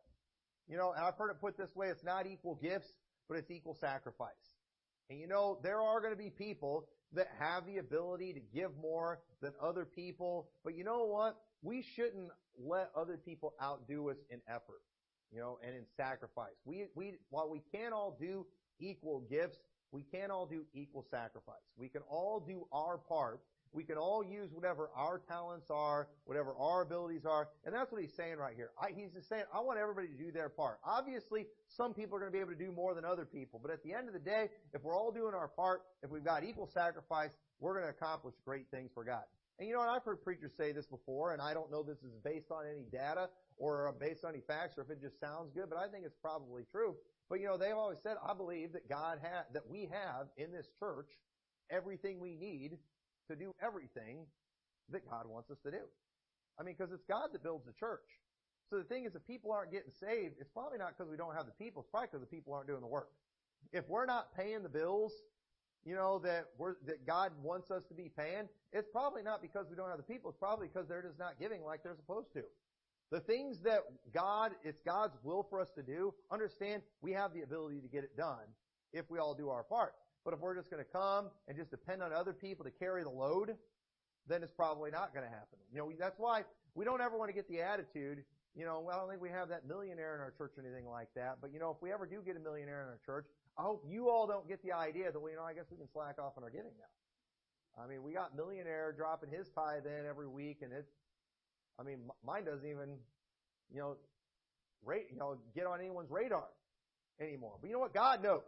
You 0.67 0.77
know, 0.77 0.93
and 0.95 1.05
I've 1.05 1.15
heard 1.15 1.29
it 1.31 1.41
put 1.41 1.57
this 1.57 1.75
way, 1.75 1.87
it's 1.87 2.03
not 2.03 2.27
equal 2.27 2.55
gifts, 2.55 2.87
but 3.27 3.37
it's 3.37 3.51
equal 3.51 3.75
sacrifice. 3.79 4.29
And 5.09 5.19
you 5.19 5.27
know, 5.27 5.59
there 5.61 5.81
are 5.81 5.99
going 5.99 6.13
to 6.13 6.17
be 6.17 6.29
people 6.29 6.87
that 7.13 7.27
have 7.39 7.65
the 7.65 7.77
ability 7.77 8.33
to 8.33 8.39
give 8.39 8.71
more 8.81 9.19
than 9.41 9.51
other 9.61 9.85
people, 9.85 10.49
but 10.63 10.75
you 10.75 10.83
know 10.83 11.05
what? 11.05 11.37
We 11.61 11.83
shouldn't 11.95 12.29
let 12.59 12.91
other 12.95 13.17
people 13.17 13.53
outdo 13.61 14.09
us 14.09 14.17
in 14.29 14.41
effort, 14.47 14.81
you 15.31 15.39
know, 15.39 15.59
and 15.65 15.75
in 15.75 15.83
sacrifice. 15.95 16.55
We, 16.65 16.85
we, 16.95 17.15
while 17.29 17.49
we 17.49 17.61
can't 17.71 17.93
all 17.93 18.17
do 18.19 18.45
equal 18.79 19.21
gifts, 19.29 19.57
we 19.91 20.03
can't 20.03 20.31
all 20.31 20.45
do 20.45 20.65
equal 20.73 21.05
sacrifice. 21.11 21.61
We 21.77 21.89
can 21.89 22.01
all 22.09 22.39
do 22.39 22.67
our 22.71 22.97
part, 22.97 23.41
We 23.73 23.83
can 23.83 23.97
all 23.97 24.23
use 24.23 24.49
whatever 24.51 24.89
our 24.95 25.19
talents 25.19 25.67
are, 25.69 26.09
whatever 26.25 26.53
our 26.59 26.81
abilities 26.81 27.25
are, 27.25 27.49
and 27.65 27.73
that's 27.73 27.91
what 27.91 28.01
he's 28.01 28.13
saying 28.13 28.37
right 28.37 28.53
here. 28.55 28.71
I, 28.81 28.89
he's 28.93 29.11
just 29.13 29.29
saying, 29.29 29.43
I 29.53 29.61
want 29.61 29.79
everybody 29.79 30.07
to 30.07 30.13
do 30.13 30.31
their 30.31 30.49
part. 30.49 30.79
Obviously, 30.83 31.47
some 31.69 31.93
people 31.93 32.17
are 32.17 32.19
going 32.19 32.31
to 32.31 32.35
be 32.35 32.41
able 32.41 32.51
to 32.51 32.57
do 32.57 32.71
more 32.71 32.93
than 32.93 33.05
other 33.05 33.25
people, 33.25 33.59
but 33.63 33.71
at 33.71 33.81
the 33.83 33.93
end 33.93 34.07
of 34.07 34.13
the 34.13 34.19
day, 34.19 34.49
if 34.73 34.83
we're 34.83 34.95
all 34.95 35.11
doing 35.11 35.33
our 35.33 35.47
part, 35.47 35.83
if 36.03 36.11
we've 36.11 36.23
got 36.23 36.43
equal 36.43 36.67
sacrifice, 36.67 37.31
we're 37.59 37.73
going 37.73 37.85
to 37.85 37.91
accomplish 37.91 38.35
great 38.43 38.65
things 38.71 38.91
for 38.93 39.05
God. 39.05 39.23
And 39.61 39.67
you 39.69 39.75
know 39.75 39.81
what? 39.81 39.89
I've 39.89 40.03
heard 40.03 40.23
preachers 40.23 40.53
say 40.57 40.71
this 40.71 40.87
before, 40.87 41.33
and 41.33 41.41
I 41.41 41.53
don't 41.53 41.69
know 41.69 41.83
this 41.83 41.99
is 41.99 42.17
based 42.25 42.49
on 42.49 42.65
any 42.65 42.81
data 42.91 43.29
or 43.57 43.93
based 43.99 44.25
on 44.25 44.33
any 44.33 44.41
facts 44.41 44.75
or 44.75 44.81
if 44.81 44.89
it 44.89 44.99
just 44.99 45.19
sounds 45.19 45.51
good, 45.53 45.69
but 45.69 45.77
I 45.77 45.87
think 45.87 46.03
it's 46.03 46.17
probably 46.19 46.63
true. 46.71 46.95
But 47.29 47.41
you 47.41 47.45
know, 47.45 47.57
they've 47.57 47.77
always 47.77 47.99
said, 48.01 48.17
I 48.27 48.33
believe 48.33 48.73
that 48.73 48.89
God 48.89 49.19
has, 49.21 49.45
that 49.53 49.61
we 49.69 49.87
have 49.91 50.33
in 50.35 50.51
this 50.51 50.65
church 50.79 51.11
everything 51.69 52.19
we 52.19 52.33
need 52.33 52.79
to 53.29 53.35
do 53.35 53.53
everything 53.61 54.25
that 54.89 55.07
God 55.07 55.27
wants 55.27 55.51
us 55.51 55.59
to 55.63 55.69
do. 55.69 55.85
I 56.59 56.63
mean, 56.63 56.73
because 56.75 56.91
it's 56.91 57.05
God 57.05 57.29
that 57.31 57.43
builds 57.43 57.67
the 57.67 57.73
church. 57.73 58.09
So 58.71 58.77
the 58.77 58.83
thing 58.83 59.05
is, 59.05 59.13
if 59.13 59.27
people 59.27 59.51
aren't 59.51 59.71
getting 59.71 59.91
saved, 59.91 60.37
it's 60.39 60.49
probably 60.49 60.79
not 60.79 60.97
because 60.97 61.11
we 61.11 61.17
don't 61.17 61.35
have 61.35 61.45
the 61.45 61.63
people. 61.63 61.83
It's 61.83 61.91
probably 61.91 62.07
because 62.11 62.21
the 62.21 62.35
people 62.35 62.55
aren't 62.55 62.67
doing 62.67 62.81
the 62.81 62.87
work. 62.87 63.09
If 63.71 63.87
we're 63.87 64.07
not 64.07 64.33
paying 64.35 64.63
the 64.63 64.73
bills, 64.73 65.13
you 65.85 65.95
know, 65.95 66.19
that 66.19 66.45
we're, 66.57 66.75
that 66.85 67.05
God 67.05 67.31
wants 67.41 67.71
us 67.71 67.83
to 67.85 67.93
be 67.93 68.09
paying, 68.15 68.47
it's 68.71 68.87
probably 68.91 69.23
not 69.23 69.41
because 69.41 69.65
we 69.69 69.75
don't 69.75 69.89
have 69.89 69.97
the 69.97 70.03
people. 70.03 70.29
It's 70.29 70.39
probably 70.39 70.67
because 70.67 70.87
they're 70.87 71.01
just 71.01 71.19
not 71.19 71.39
giving 71.39 71.63
like 71.63 71.83
they're 71.83 71.95
supposed 71.95 72.33
to. 72.33 72.43
The 73.11 73.19
things 73.19 73.59
that 73.63 73.81
God, 74.13 74.51
it's 74.63 74.79
God's 74.85 75.17
will 75.23 75.45
for 75.49 75.59
us 75.59 75.67
to 75.75 75.83
do, 75.83 76.13
understand 76.31 76.81
we 77.01 77.11
have 77.11 77.33
the 77.33 77.41
ability 77.41 77.81
to 77.81 77.87
get 77.87 78.03
it 78.03 78.15
done 78.15 78.47
if 78.93 79.09
we 79.09 79.19
all 79.19 79.33
do 79.33 79.49
our 79.49 79.63
part. 79.63 79.93
But 80.23 80.33
if 80.33 80.39
we're 80.39 80.55
just 80.55 80.69
going 80.69 80.83
to 80.83 80.89
come 80.89 81.29
and 81.47 81.57
just 81.57 81.71
depend 81.71 82.03
on 82.03 82.13
other 82.13 82.31
people 82.31 82.63
to 82.63 82.71
carry 82.71 83.03
the 83.03 83.09
load, 83.09 83.55
then 84.27 84.43
it's 84.43 84.51
probably 84.51 84.91
not 84.91 85.13
going 85.13 85.25
to 85.25 85.31
happen. 85.31 85.59
You 85.73 85.79
know, 85.79 85.91
that's 85.99 86.19
why 86.19 86.43
we 86.75 86.85
don't 86.85 87.01
ever 87.01 87.17
want 87.17 87.29
to 87.29 87.33
get 87.33 87.49
the 87.49 87.61
attitude, 87.61 88.23
you 88.55 88.65
know, 88.65 88.79
well, 88.79 88.95
I 88.95 88.99
don't 88.99 89.09
think 89.09 89.21
we 89.21 89.29
have 89.29 89.49
that 89.49 89.67
millionaire 89.67 90.15
in 90.15 90.21
our 90.21 90.31
church 90.37 90.51
or 90.57 90.63
anything 90.63 90.87
like 90.87 91.09
that. 91.15 91.37
But 91.41 91.53
you 91.53 91.59
know, 91.59 91.71
if 91.71 91.81
we 91.81 91.91
ever 91.91 92.05
do 92.05 92.21
get 92.25 92.35
a 92.35 92.39
millionaire 92.39 92.81
in 92.81 92.87
our 92.87 92.99
church, 93.05 93.25
I 93.61 93.63
hope 93.63 93.85
you 93.87 94.09
all 94.09 94.25
don't 94.25 94.47
get 94.47 94.63
the 94.63 94.71
idea 94.71 95.11
that, 95.11 95.19
well, 95.19 95.29
you 95.29 95.37
know, 95.37 95.43
I 95.43 95.53
guess 95.53 95.65
we 95.69 95.77
can 95.77 95.87
slack 95.93 96.17
off 96.17 96.33
on 96.35 96.43
our 96.43 96.49
giving 96.49 96.73
now. 96.81 97.83
I 97.83 97.87
mean, 97.87 98.01
we 98.01 98.11
got 98.11 98.35
millionaire 98.35 98.91
dropping 98.91 99.29
his 99.29 99.49
tithe 99.49 99.85
in 99.85 100.09
every 100.09 100.27
week 100.27 100.63
and 100.63 100.73
it, 100.73 100.87
I 101.79 101.83
mean, 101.83 101.99
mine 102.25 102.43
doesn't 102.43 102.67
even, 102.67 102.97
you 103.71 103.79
know, 103.79 103.97
rate, 104.83 105.09
you 105.11 105.19
know, 105.19 105.37
get 105.53 105.67
on 105.67 105.79
anyone's 105.79 106.09
radar 106.09 106.47
anymore. 107.21 107.53
But 107.61 107.67
you 107.67 107.73
know 107.73 107.79
what? 107.79 107.93
God 107.93 108.23
knows. 108.23 108.41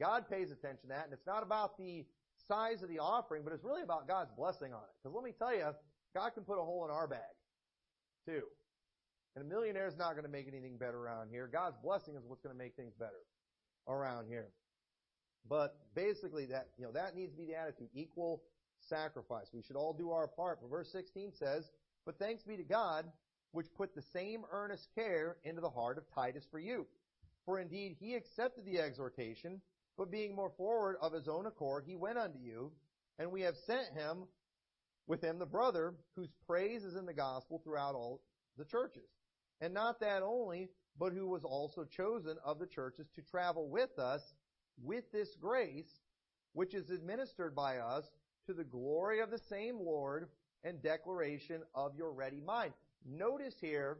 God 0.00 0.28
pays 0.28 0.50
attention 0.50 0.82
to 0.82 0.88
that, 0.88 1.04
and 1.04 1.12
it's 1.12 1.26
not 1.26 1.44
about 1.44 1.78
the 1.78 2.04
size 2.48 2.82
of 2.82 2.88
the 2.88 2.98
offering, 2.98 3.44
but 3.44 3.52
it's 3.52 3.62
really 3.62 3.82
about 3.82 4.08
God's 4.08 4.32
blessing 4.36 4.74
on 4.74 4.82
it. 4.82 4.94
Because 4.98 5.14
let 5.14 5.22
me 5.22 5.30
tell 5.38 5.54
you, 5.54 5.70
God 6.16 6.30
can 6.34 6.42
put 6.42 6.58
a 6.58 6.64
hole 6.64 6.84
in 6.84 6.90
our 6.90 7.06
bag, 7.06 7.20
too. 8.26 8.42
And 9.36 9.44
a 9.44 9.48
millionaire 9.48 9.86
is 9.86 9.96
not 9.96 10.14
going 10.14 10.24
to 10.24 10.30
make 10.30 10.48
anything 10.48 10.78
better 10.78 10.98
around 10.98 11.28
here. 11.30 11.46
God's 11.46 11.76
blessing 11.80 12.16
is 12.16 12.24
what's 12.26 12.42
going 12.42 12.54
to 12.54 12.58
make 12.58 12.74
things 12.74 12.92
better 12.98 13.22
around 13.88 14.26
here. 14.26 14.48
But 15.48 15.76
basically 15.94 16.46
that, 16.46 16.68
you 16.78 16.84
know, 16.84 16.92
that 16.92 17.14
needs 17.14 17.32
to 17.32 17.38
be 17.38 17.46
the 17.46 17.56
attitude. 17.56 17.88
Equal 17.94 18.42
sacrifice. 18.88 19.46
We 19.52 19.62
should 19.62 19.76
all 19.76 19.92
do 19.92 20.10
our 20.10 20.26
part. 20.26 20.58
But 20.60 20.70
verse 20.70 20.90
16 20.92 21.32
says, 21.38 21.70
But 22.06 22.18
thanks 22.18 22.42
be 22.42 22.56
to 22.56 22.62
God, 22.62 23.06
which 23.52 23.66
put 23.76 23.94
the 23.94 24.02
same 24.12 24.44
earnest 24.50 24.88
care 24.94 25.36
into 25.44 25.60
the 25.60 25.70
heart 25.70 25.98
of 25.98 26.04
Titus 26.14 26.44
for 26.50 26.58
you. 26.58 26.86
For 27.44 27.58
indeed 27.58 27.96
he 28.00 28.14
accepted 28.14 28.64
the 28.64 28.80
exhortation, 28.80 29.60
but 29.96 30.10
being 30.10 30.34
more 30.34 30.50
forward 30.56 30.96
of 31.00 31.12
his 31.12 31.28
own 31.28 31.46
accord, 31.46 31.84
he 31.86 31.94
went 31.94 32.18
unto 32.18 32.38
you, 32.38 32.72
and 33.18 33.30
we 33.30 33.42
have 33.42 33.54
sent 33.66 33.92
him 33.94 34.24
with 35.06 35.22
him 35.22 35.38
the 35.38 35.46
brother, 35.46 35.94
whose 36.16 36.30
praise 36.46 36.82
is 36.82 36.96
in 36.96 37.04
the 37.04 37.12
gospel 37.12 37.60
throughout 37.62 37.94
all 37.94 38.22
the 38.56 38.64
churches. 38.64 39.08
And 39.60 39.74
not 39.74 40.00
that 40.00 40.22
only, 40.22 40.70
but 40.98 41.12
who 41.12 41.28
was 41.28 41.44
also 41.44 41.84
chosen 41.84 42.36
of 42.44 42.58
the 42.58 42.66
churches 42.66 43.06
to 43.14 43.22
travel 43.22 43.68
with 43.68 43.98
us 43.98 44.22
with 44.82 45.04
this 45.12 45.28
grace, 45.40 46.00
which 46.52 46.74
is 46.74 46.90
administered 46.90 47.54
by 47.54 47.78
us 47.78 48.04
to 48.46 48.54
the 48.54 48.64
glory 48.64 49.20
of 49.20 49.30
the 49.30 49.40
same 49.50 49.78
Lord 49.78 50.28
and 50.62 50.82
declaration 50.82 51.62
of 51.74 51.96
your 51.96 52.12
ready 52.12 52.40
mind. 52.40 52.72
Notice 53.06 53.54
here 53.60 53.98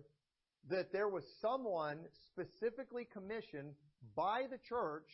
that 0.70 0.92
there 0.92 1.08
was 1.08 1.24
someone 1.40 1.98
specifically 2.26 3.06
commissioned 3.12 3.74
by 4.16 4.42
the 4.50 4.58
church 4.68 5.08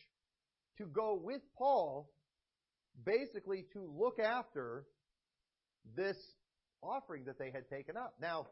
to 0.78 0.86
go 0.86 1.20
with 1.22 1.42
Paul, 1.56 2.10
basically 3.04 3.66
to 3.72 3.90
look 3.98 4.18
after 4.18 4.84
this 5.96 6.16
offering 6.82 7.24
that 7.24 7.38
they 7.38 7.50
had 7.50 7.68
taken 7.68 7.96
up. 7.96 8.14
Now, 8.20 8.46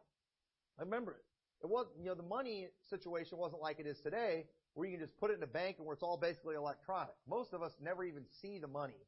I 0.79 0.83
remember, 0.83 1.23
it 1.63 1.69
was 1.69 1.87
you 1.99 2.07
know 2.07 2.15
the 2.15 2.23
money 2.23 2.69
situation 2.91 3.39
wasn't 3.39 3.63
like 3.63 3.81
it 3.81 3.87
is 3.87 4.01
today, 4.01 4.47
where 4.75 4.89
you 4.89 4.97
can 4.97 5.05
just 5.05 5.19
put 5.19 5.31
it 5.31 5.37
in 5.37 5.43
a 5.43 5.47
bank 5.47 5.77
and 5.79 5.87
where 5.87 5.95
it's 5.95 6.03
all 6.03 6.17
basically 6.17 6.55
electronic. 6.55 7.15
Most 7.29 7.53
of 7.53 7.63
us 7.63 7.73
never 7.83 8.05
even 8.05 8.25
see 8.41 8.59
the 8.59 8.69
money 8.69 9.03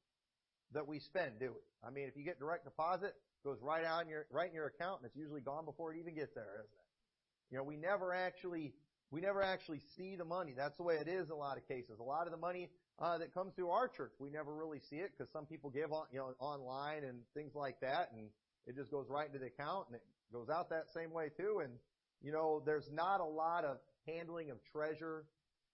that 0.72 0.86
we 0.86 0.98
spend, 0.98 1.38
do 1.38 1.52
we? 1.52 1.60
I 1.86 1.90
mean, 1.90 2.08
if 2.08 2.16
you 2.16 2.24
get 2.24 2.38
direct 2.38 2.64
deposit, 2.64 3.14
it 3.14 3.44
goes 3.44 3.58
right 3.62 3.84
out 3.84 4.02
in 4.02 4.08
your 4.08 4.26
right 4.30 4.48
in 4.48 4.54
your 4.54 4.66
account, 4.66 5.00
and 5.00 5.06
it's 5.06 5.16
usually 5.16 5.40
gone 5.40 5.64
before 5.64 5.92
it 5.92 5.98
even 5.98 6.14
gets 6.14 6.34
there, 6.34 6.54
isn't 6.58 6.66
it? 6.66 7.52
You 7.52 7.58
know, 7.58 7.64
we 7.64 7.76
never 7.76 8.12
actually 8.14 8.74
we 9.10 9.20
never 9.20 9.42
actually 9.42 9.80
see 9.96 10.16
the 10.16 10.24
money. 10.24 10.54
That's 10.56 10.76
the 10.76 10.84
way 10.84 10.94
it 10.96 11.08
is 11.08 11.26
in 11.26 11.32
a 11.32 11.36
lot 11.36 11.56
of 11.56 11.66
cases. 11.66 11.98
A 11.98 12.02
lot 12.02 12.26
of 12.26 12.32
the 12.32 12.38
money 12.38 12.70
uh, 12.98 13.18
that 13.18 13.34
comes 13.34 13.54
through 13.54 13.70
our 13.70 13.88
church. 13.88 14.12
We 14.18 14.30
never 14.30 14.54
really 14.54 14.78
see 14.88 14.96
it 14.96 15.10
because 15.16 15.32
some 15.32 15.46
people 15.46 15.70
give 15.70 15.92
on, 15.92 16.06
you 16.12 16.18
know, 16.18 16.34
online 16.38 17.02
and 17.04 17.18
things 17.34 17.54
like 17.54 17.80
that, 17.80 18.12
and 18.14 18.28
it 18.66 18.76
just 18.76 18.90
goes 18.90 19.06
right 19.08 19.26
into 19.26 19.38
the 19.38 19.46
account 19.46 19.86
and 19.88 19.96
it 19.96 20.02
goes 20.32 20.48
out 20.48 20.70
that 20.70 20.86
same 20.94 21.12
way 21.12 21.30
too. 21.36 21.60
And 21.64 21.72
you 22.22 22.32
know, 22.32 22.62
there's 22.64 22.90
not 22.92 23.20
a 23.20 23.24
lot 23.24 23.64
of 23.64 23.78
handling 24.06 24.50
of 24.50 24.58
treasure 24.72 25.24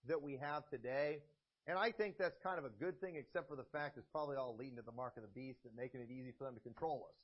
that 0.09 0.21
we 0.21 0.37
have 0.37 0.69
today. 0.69 1.19
And 1.67 1.77
I 1.79 1.91
think 1.91 2.17
that's 2.17 2.39
kind 2.43 2.59
of 2.59 2.65
a 2.65 2.69
good 2.69 3.01
thing, 3.01 3.17
except 3.17 3.49
for 3.49 3.57
the 3.57 3.65
fact 3.73 3.99
it's 3.99 4.07
probably 4.13 4.37
all 4.37 4.55
leading 4.57 4.77
to 4.77 4.83
the 4.83 4.93
mark 4.93 5.17
of 5.17 5.23
the 5.23 5.29
beast 5.29 5.61
and 5.65 5.75
making 5.77 6.01
it 6.01 6.11
easy 6.11 6.33
for 6.39 6.45
them 6.45 6.55
to 6.55 6.61
control 6.61 7.07
us. 7.09 7.17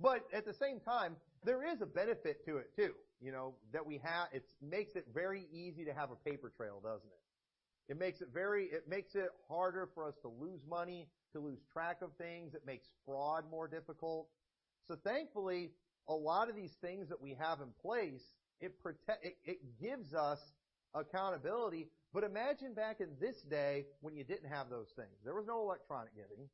But 0.00 0.24
at 0.32 0.46
the 0.46 0.54
same 0.54 0.80
time, 0.80 1.16
there 1.44 1.62
is 1.70 1.82
a 1.82 1.86
benefit 1.86 2.44
to 2.46 2.56
it 2.56 2.74
too. 2.74 2.94
You 3.20 3.32
know, 3.32 3.54
that 3.72 3.86
we 3.86 4.00
have, 4.02 4.28
it 4.32 4.44
makes 4.60 4.96
it 4.96 5.06
very 5.14 5.46
easy 5.52 5.84
to 5.84 5.92
have 5.92 6.10
a 6.10 6.16
paper 6.16 6.52
trail, 6.56 6.80
doesn't 6.82 7.06
it? 7.06 7.92
It 7.92 7.98
makes 7.98 8.22
it 8.22 8.28
very, 8.32 8.64
it 8.64 8.88
makes 8.88 9.14
it 9.14 9.28
harder 9.48 9.88
for 9.94 10.06
us 10.06 10.14
to 10.22 10.28
lose 10.28 10.60
money, 10.68 11.06
to 11.34 11.40
lose 11.40 11.58
track 11.72 11.98
of 12.00 12.10
things. 12.16 12.54
It 12.54 12.62
makes 12.66 12.86
fraud 13.04 13.44
more 13.50 13.68
difficult. 13.68 14.28
So 14.88 14.96
thankfully, 14.96 15.70
a 16.08 16.14
lot 16.14 16.48
of 16.48 16.56
these 16.56 16.72
things 16.80 17.08
that 17.08 17.20
we 17.20 17.36
have 17.38 17.60
in 17.60 17.68
place, 17.80 18.22
it 18.60 18.80
protect, 18.82 19.24
it, 19.24 19.36
it 19.44 19.58
gives 19.80 20.14
us 20.14 20.40
accountability. 20.94 21.88
But 22.12 22.24
imagine 22.24 22.74
back 22.74 23.00
in 23.00 23.08
this 23.20 23.42
day 23.42 23.86
when 24.00 24.14
you 24.14 24.24
didn't 24.24 24.48
have 24.48 24.70
those 24.70 24.92
things. 24.94 25.16
There 25.24 25.34
was 25.34 25.46
no 25.46 25.60
electronic 25.60 26.14
giving 26.14 26.48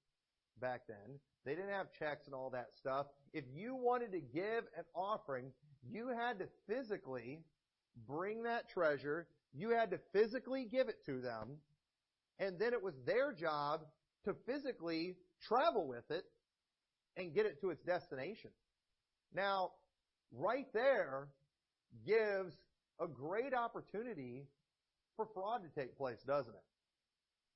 back 0.60 0.82
then. 0.88 1.18
They 1.44 1.54
didn't 1.54 1.70
have 1.70 1.86
checks 1.98 2.26
and 2.26 2.34
all 2.34 2.50
that 2.50 2.68
stuff. 2.78 3.06
If 3.32 3.44
you 3.54 3.74
wanted 3.74 4.12
to 4.12 4.20
give 4.20 4.64
an 4.76 4.84
offering, 4.94 5.52
you 5.90 6.08
had 6.08 6.38
to 6.38 6.46
physically 6.66 7.40
bring 8.06 8.42
that 8.44 8.68
treasure 8.68 9.26
you 9.52 9.70
had 9.70 9.90
to 9.90 9.98
physically 10.12 10.64
give 10.64 10.88
it 10.88 11.04
to 11.06 11.20
them, 11.20 11.56
and 12.38 12.58
then 12.58 12.72
it 12.72 12.82
was 12.82 12.94
their 13.04 13.32
job 13.32 13.80
to 14.24 14.34
physically 14.46 15.16
travel 15.42 15.88
with 15.88 16.10
it 16.10 16.24
and 17.16 17.34
get 17.34 17.46
it 17.46 17.60
to 17.60 17.70
its 17.70 17.82
destination. 17.82 18.50
Now, 19.34 19.72
right 20.32 20.66
there 20.72 21.28
gives 22.06 22.54
a 23.00 23.06
great 23.06 23.54
opportunity 23.54 24.46
for 25.16 25.26
fraud 25.34 25.62
to 25.62 25.80
take 25.80 25.96
place, 25.96 26.18
doesn't 26.26 26.54
it? 26.54 26.62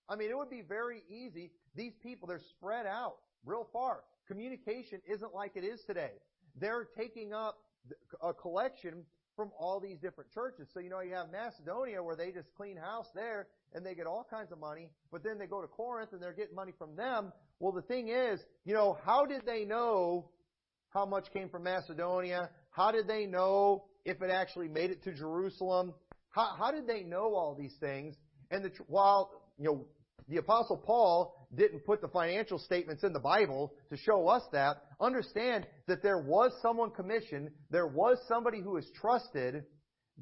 I 0.08 0.16
mean, 0.16 0.30
it 0.30 0.36
would 0.36 0.50
be 0.50 0.62
very 0.62 1.02
easy. 1.08 1.50
These 1.74 1.94
people, 2.02 2.28
they're 2.28 2.40
spread 2.50 2.86
out 2.86 3.16
real 3.44 3.66
far. 3.72 4.00
Communication 4.28 5.00
isn't 5.10 5.34
like 5.34 5.52
it 5.54 5.64
is 5.64 5.80
today. 5.86 6.12
They're 6.60 6.86
taking 6.96 7.32
up 7.32 7.58
a 8.22 8.32
collection 8.32 9.04
from 9.36 9.50
all 9.58 9.80
these 9.80 9.98
different 9.98 10.30
churches. 10.32 10.68
So, 10.72 10.80
you 10.80 10.90
know, 10.90 11.00
you 11.00 11.14
have 11.14 11.30
Macedonia 11.30 12.02
where 12.02 12.16
they 12.16 12.30
just 12.30 12.48
clean 12.56 12.76
house 12.76 13.08
there 13.14 13.48
and 13.74 13.84
they 13.84 13.94
get 13.94 14.06
all 14.06 14.26
kinds 14.28 14.52
of 14.52 14.60
money, 14.60 14.90
but 15.10 15.24
then 15.24 15.38
they 15.38 15.46
go 15.46 15.60
to 15.60 15.66
Corinth 15.66 16.12
and 16.12 16.22
they're 16.22 16.32
getting 16.32 16.54
money 16.54 16.72
from 16.78 16.94
them. 16.94 17.32
Well, 17.58 17.72
the 17.72 17.82
thing 17.82 18.08
is, 18.08 18.40
you 18.64 18.74
know, 18.74 18.98
how 19.04 19.26
did 19.26 19.44
they 19.44 19.64
know 19.64 20.30
how 20.90 21.04
much 21.04 21.32
came 21.32 21.48
from 21.48 21.64
Macedonia? 21.64 22.50
How 22.70 22.92
did 22.92 23.08
they 23.08 23.26
know 23.26 23.84
if 24.04 24.22
it 24.22 24.30
actually 24.30 24.68
made 24.68 24.90
it 24.90 25.02
to 25.04 25.12
Jerusalem? 25.12 25.94
How, 26.30 26.54
how 26.58 26.70
did 26.70 26.86
they 26.86 27.02
know 27.02 27.34
all 27.34 27.56
these 27.58 27.74
things? 27.80 28.16
And 28.50 28.64
the, 28.64 28.70
while, 28.86 29.30
you 29.58 29.64
know, 29.64 29.86
the 30.28 30.38
apostle 30.38 30.76
Paul 30.76 31.48
didn't 31.54 31.84
put 31.84 32.00
the 32.00 32.08
financial 32.08 32.58
statements 32.58 33.04
in 33.04 33.12
the 33.12 33.20
Bible 33.20 33.72
to 33.90 33.96
show 33.96 34.28
us 34.28 34.42
that. 34.52 34.76
Understand 35.00 35.66
that 35.86 36.02
there 36.02 36.18
was 36.18 36.52
someone 36.62 36.90
commissioned, 36.90 37.50
there 37.70 37.86
was 37.86 38.18
somebody 38.26 38.60
who 38.60 38.70
was 38.72 38.86
trusted, 39.00 39.64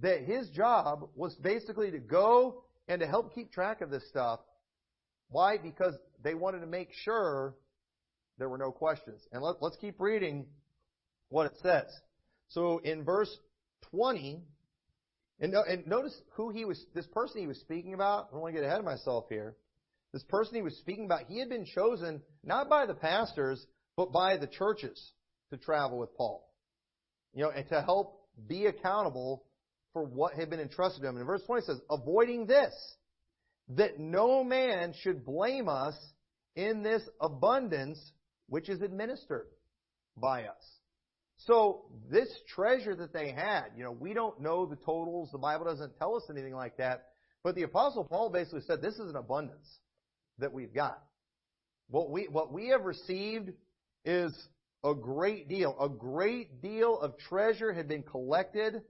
that 0.00 0.22
his 0.22 0.48
job 0.50 1.08
was 1.14 1.34
basically 1.36 1.90
to 1.90 1.98
go 1.98 2.64
and 2.88 3.00
to 3.00 3.06
help 3.06 3.34
keep 3.34 3.52
track 3.52 3.80
of 3.80 3.90
this 3.90 4.06
stuff. 4.08 4.40
Why? 5.28 5.56
Because 5.56 5.94
they 6.22 6.34
wanted 6.34 6.60
to 6.60 6.66
make 6.66 6.90
sure 7.04 7.54
there 8.38 8.48
were 8.48 8.58
no 8.58 8.72
questions. 8.72 9.20
And 9.32 9.42
let, 9.42 9.56
let's 9.60 9.76
keep 9.76 10.00
reading 10.00 10.46
what 11.28 11.46
it 11.46 11.52
says. 11.62 11.86
So 12.48 12.78
in 12.78 13.04
verse 13.04 13.34
20, 13.90 14.42
and, 15.40 15.54
and 15.54 15.86
notice 15.86 16.18
who 16.34 16.50
he 16.50 16.64
was, 16.64 16.84
this 16.94 17.06
person 17.06 17.40
he 17.40 17.46
was 17.46 17.58
speaking 17.60 17.94
about. 17.94 18.28
I 18.28 18.32
don't 18.32 18.42
want 18.42 18.54
to 18.54 18.60
get 18.60 18.66
ahead 18.66 18.78
of 18.78 18.84
myself 18.84 19.26
here. 19.28 19.56
This 20.12 20.22
person 20.24 20.54
he 20.54 20.62
was 20.62 20.76
speaking 20.76 21.06
about, 21.06 21.22
he 21.28 21.38
had 21.38 21.48
been 21.48 21.64
chosen 21.64 22.22
not 22.44 22.68
by 22.68 22.86
the 22.86 22.94
pastors, 22.94 23.64
but 23.96 24.12
by 24.12 24.36
the 24.36 24.46
churches 24.46 25.12
to 25.50 25.56
travel 25.56 25.98
with 25.98 26.14
Paul. 26.16 26.48
You 27.34 27.44
know, 27.44 27.50
and 27.50 27.68
to 27.70 27.80
help 27.82 28.20
be 28.46 28.66
accountable 28.66 29.44
for 29.92 30.04
what 30.04 30.34
had 30.34 30.50
been 30.50 30.60
entrusted 30.60 31.02
to 31.02 31.08
him. 31.08 31.16
And 31.16 31.26
verse 31.26 31.42
20 31.46 31.66
says, 31.66 31.80
avoiding 31.90 32.46
this, 32.46 32.72
that 33.70 33.98
no 33.98 34.44
man 34.44 34.94
should 35.02 35.24
blame 35.24 35.68
us 35.68 35.94
in 36.56 36.82
this 36.82 37.02
abundance 37.20 37.98
which 38.48 38.68
is 38.68 38.82
administered 38.82 39.46
by 40.16 40.44
us. 40.44 40.62
So 41.46 41.86
this 42.10 42.28
treasure 42.54 42.94
that 42.94 43.12
they 43.12 43.32
had, 43.32 43.66
you 43.76 43.84
know, 43.84 43.92
we 43.92 44.14
don't 44.14 44.40
know 44.40 44.66
the 44.66 44.76
totals. 44.76 45.30
The 45.32 45.38
Bible 45.38 45.64
doesn't 45.64 45.98
tell 45.98 46.16
us 46.16 46.24
anything 46.30 46.54
like 46.54 46.76
that. 46.76 47.08
But 47.42 47.54
the 47.54 47.62
apostle 47.62 48.04
Paul 48.04 48.30
basically 48.30 48.62
said 48.66 48.80
this 48.80 48.94
is 48.94 49.10
an 49.10 49.16
abundance 49.16 49.66
that 50.38 50.52
we've 50.52 50.72
got. 50.72 51.02
What 51.88 52.10
we, 52.10 52.28
what 52.28 52.52
we 52.52 52.68
have 52.68 52.84
received 52.84 53.50
is 54.04 54.32
a 54.84 54.94
great 54.94 55.48
deal. 55.48 55.76
A 55.80 55.88
great 55.88 56.62
deal 56.62 56.98
of 56.98 57.18
treasure 57.18 57.72
had 57.72 57.88
been 57.88 58.02
collected 58.02 58.82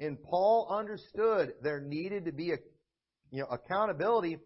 and 0.00 0.20
Paul 0.22 0.68
understood 0.70 1.54
there 1.62 1.80
needed 1.80 2.24
to 2.24 2.32
be 2.32 2.52
a, 2.52 2.56
you 3.30 3.40
know, 3.40 3.46
accountability 3.46 4.38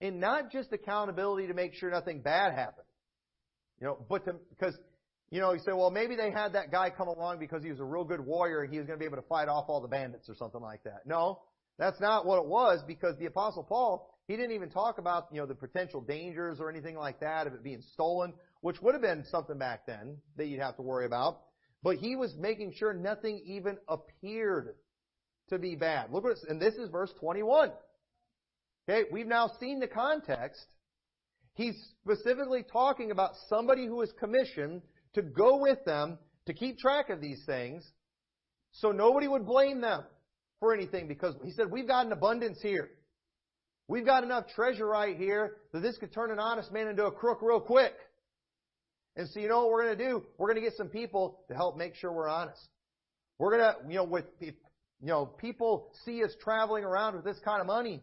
and 0.00 0.20
not 0.20 0.50
just 0.50 0.72
accountability 0.72 1.48
to 1.48 1.54
make 1.54 1.74
sure 1.74 1.90
nothing 1.90 2.20
bad 2.20 2.54
happened. 2.54 2.86
You 3.80 3.88
know, 3.88 4.06
but 4.08 4.24
to, 4.24 4.36
because 4.50 4.74
you 5.30 5.40
know, 5.40 5.52
you 5.52 5.58
say, 5.60 5.72
well, 5.72 5.90
maybe 5.90 6.16
they 6.16 6.30
had 6.30 6.52
that 6.52 6.70
guy 6.70 6.90
come 6.90 7.08
along 7.08 7.38
because 7.38 7.62
he 7.62 7.70
was 7.70 7.80
a 7.80 7.84
real 7.84 8.04
good 8.04 8.20
warrior 8.20 8.62
and 8.62 8.72
he 8.72 8.78
was 8.78 8.86
going 8.86 8.98
to 8.98 9.00
be 9.00 9.06
able 9.06 9.16
to 9.16 9.28
fight 9.28 9.48
off 9.48 9.64
all 9.68 9.80
the 9.80 9.88
bandits 9.88 10.28
or 10.28 10.34
something 10.34 10.60
like 10.60 10.82
that. 10.84 11.06
No, 11.06 11.40
that's 11.78 12.00
not 12.00 12.24
what 12.24 12.38
it 12.38 12.46
was 12.46 12.82
because 12.86 13.16
the 13.18 13.26
apostle 13.26 13.64
Paul, 13.64 14.14
he 14.28 14.36
didn't 14.36 14.52
even 14.52 14.70
talk 14.70 14.98
about, 14.98 15.28
you 15.32 15.40
know, 15.40 15.46
the 15.46 15.54
potential 15.54 16.00
dangers 16.00 16.60
or 16.60 16.70
anything 16.70 16.96
like 16.96 17.20
that 17.20 17.46
of 17.46 17.54
it 17.54 17.64
being 17.64 17.82
stolen, 17.94 18.32
which 18.60 18.80
would 18.80 18.94
have 18.94 19.02
been 19.02 19.24
something 19.30 19.58
back 19.58 19.86
then 19.86 20.18
that 20.36 20.46
you'd 20.46 20.60
have 20.60 20.76
to 20.76 20.82
worry 20.82 21.06
about. 21.06 21.40
But 21.82 21.96
he 21.96 22.16
was 22.16 22.34
making 22.38 22.74
sure 22.76 22.94
nothing 22.94 23.42
even 23.44 23.78
appeared 23.88 24.74
to 25.50 25.58
be 25.58 25.74
bad. 25.74 26.10
Look 26.10 26.24
what 26.24 26.38
and 26.48 26.60
this 26.60 26.74
is 26.74 26.88
verse 26.90 27.12
21. 27.20 27.72
Okay, 28.88 29.08
we've 29.10 29.26
now 29.26 29.50
seen 29.60 29.80
the 29.80 29.88
context. 29.88 30.64
He's 31.54 31.76
specifically 32.02 32.64
talking 32.70 33.10
about 33.10 33.32
somebody 33.48 33.86
who 33.86 34.00
is 34.02 34.12
commissioned 34.18 34.82
to 35.14 35.22
go 35.22 35.56
with 35.56 35.84
them 35.84 36.18
to 36.46 36.54
keep 36.54 36.78
track 36.78 37.10
of 37.10 37.20
these 37.20 37.42
things 37.46 37.84
so 38.72 38.90
nobody 38.90 39.28
would 39.28 39.46
blame 39.46 39.80
them 39.80 40.02
for 40.60 40.74
anything 40.74 41.08
because 41.08 41.34
he 41.44 41.52
said, 41.52 41.70
we've 41.70 41.86
got 41.86 42.06
an 42.06 42.12
abundance 42.12 42.58
here. 42.60 42.90
We've 43.86 44.04
got 44.04 44.24
enough 44.24 44.46
treasure 44.54 44.86
right 44.86 45.16
here 45.16 45.56
that 45.72 45.80
this 45.80 45.96
could 45.98 46.12
turn 46.12 46.30
an 46.30 46.38
honest 46.38 46.72
man 46.72 46.88
into 46.88 47.04
a 47.04 47.12
crook 47.12 47.40
real 47.42 47.60
quick. 47.60 47.94
And 49.16 49.28
so 49.28 49.40
you 49.40 49.48
know 49.48 49.60
what 49.62 49.70
we're 49.70 49.84
going 49.84 49.98
to 49.98 50.04
do? 50.04 50.22
We're 50.38 50.48
going 50.48 50.62
to 50.62 50.68
get 50.68 50.76
some 50.76 50.88
people 50.88 51.40
to 51.48 51.54
help 51.54 51.76
make 51.76 51.94
sure 51.94 52.10
we're 52.10 52.28
honest. 52.28 52.60
We're 53.38 53.56
going 53.56 53.74
to, 53.74 53.88
you 53.88 53.96
know, 53.96 54.04
with, 54.04 54.24
you 54.40 54.52
know, 55.02 55.26
people 55.26 55.92
see 56.04 56.24
us 56.24 56.30
traveling 56.42 56.84
around 56.84 57.14
with 57.14 57.24
this 57.24 57.38
kind 57.44 57.60
of 57.60 57.66
money. 57.66 58.02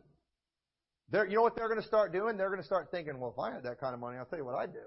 They're, 1.09 1.27
you 1.27 1.35
know 1.35 1.41
what 1.41 1.55
they're 1.55 1.67
going 1.67 1.81
to 1.81 1.87
start 1.87 2.13
doing? 2.13 2.37
They're 2.37 2.49
going 2.49 2.61
to 2.61 2.65
start 2.65 2.89
thinking, 2.91 3.19
well, 3.19 3.33
if 3.35 3.39
I 3.39 3.53
had 3.53 3.63
that 3.63 3.79
kind 3.79 3.93
of 3.93 3.99
money, 3.99 4.17
I'll 4.17 4.25
tell 4.25 4.39
you 4.39 4.45
what 4.45 4.55
I'd 4.55 4.71
do. 4.71 4.79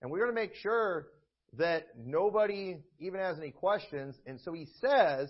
And 0.00 0.10
we're 0.10 0.18
going 0.18 0.34
to 0.34 0.40
make 0.40 0.54
sure 0.54 1.08
that 1.54 1.88
nobody 1.96 2.76
even 3.00 3.20
has 3.20 3.38
any 3.38 3.50
questions. 3.50 4.16
And 4.26 4.40
so 4.40 4.52
he 4.52 4.66
says, 4.80 5.28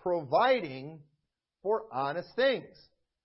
providing 0.00 1.00
for 1.62 1.84
honest 1.92 2.28
things. 2.36 2.76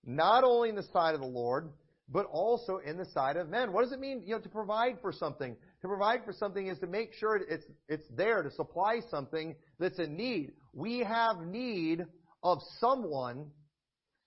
Not 0.04 0.44
only 0.44 0.68
in 0.68 0.76
the 0.76 0.84
side 0.92 1.14
of 1.14 1.20
the 1.20 1.26
Lord, 1.26 1.70
but 2.08 2.26
also 2.26 2.78
in 2.78 2.96
the 2.96 3.04
side 3.06 3.36
of 3.36 3.48
men. 3.48 3.72
What 3.72 3.82
does 3.82 3.92
it 3.92 3.98
mean, 3.98 4.22
you 4.24 4.36
know, 4.36 4.40
to 4.40 4.48
provide 4.48 4.98
for 5.00 5.12
something? 5.12 5.56
To 5.82 5.88
provide 5.88 6.24
for 6.24 6.32
something 6.32 6.68
is 6.68 6.78
to 6.78 6.86
make 6.86 7.12
sure 7.14 7.36
it's, 7.36 7.64
it's 7.88 8.06
there 8.10 8.42
to 8.42 8.50
supply 8.52 9.00
something 9.10 9.56
that's 9.80 9.98
in 9.98 10.16
need. 10.16 10.52
We 10.72 11.00
have 11.00 11.40
need 11.40 12.06
of 12.42 12.58
someone 12.78 13.46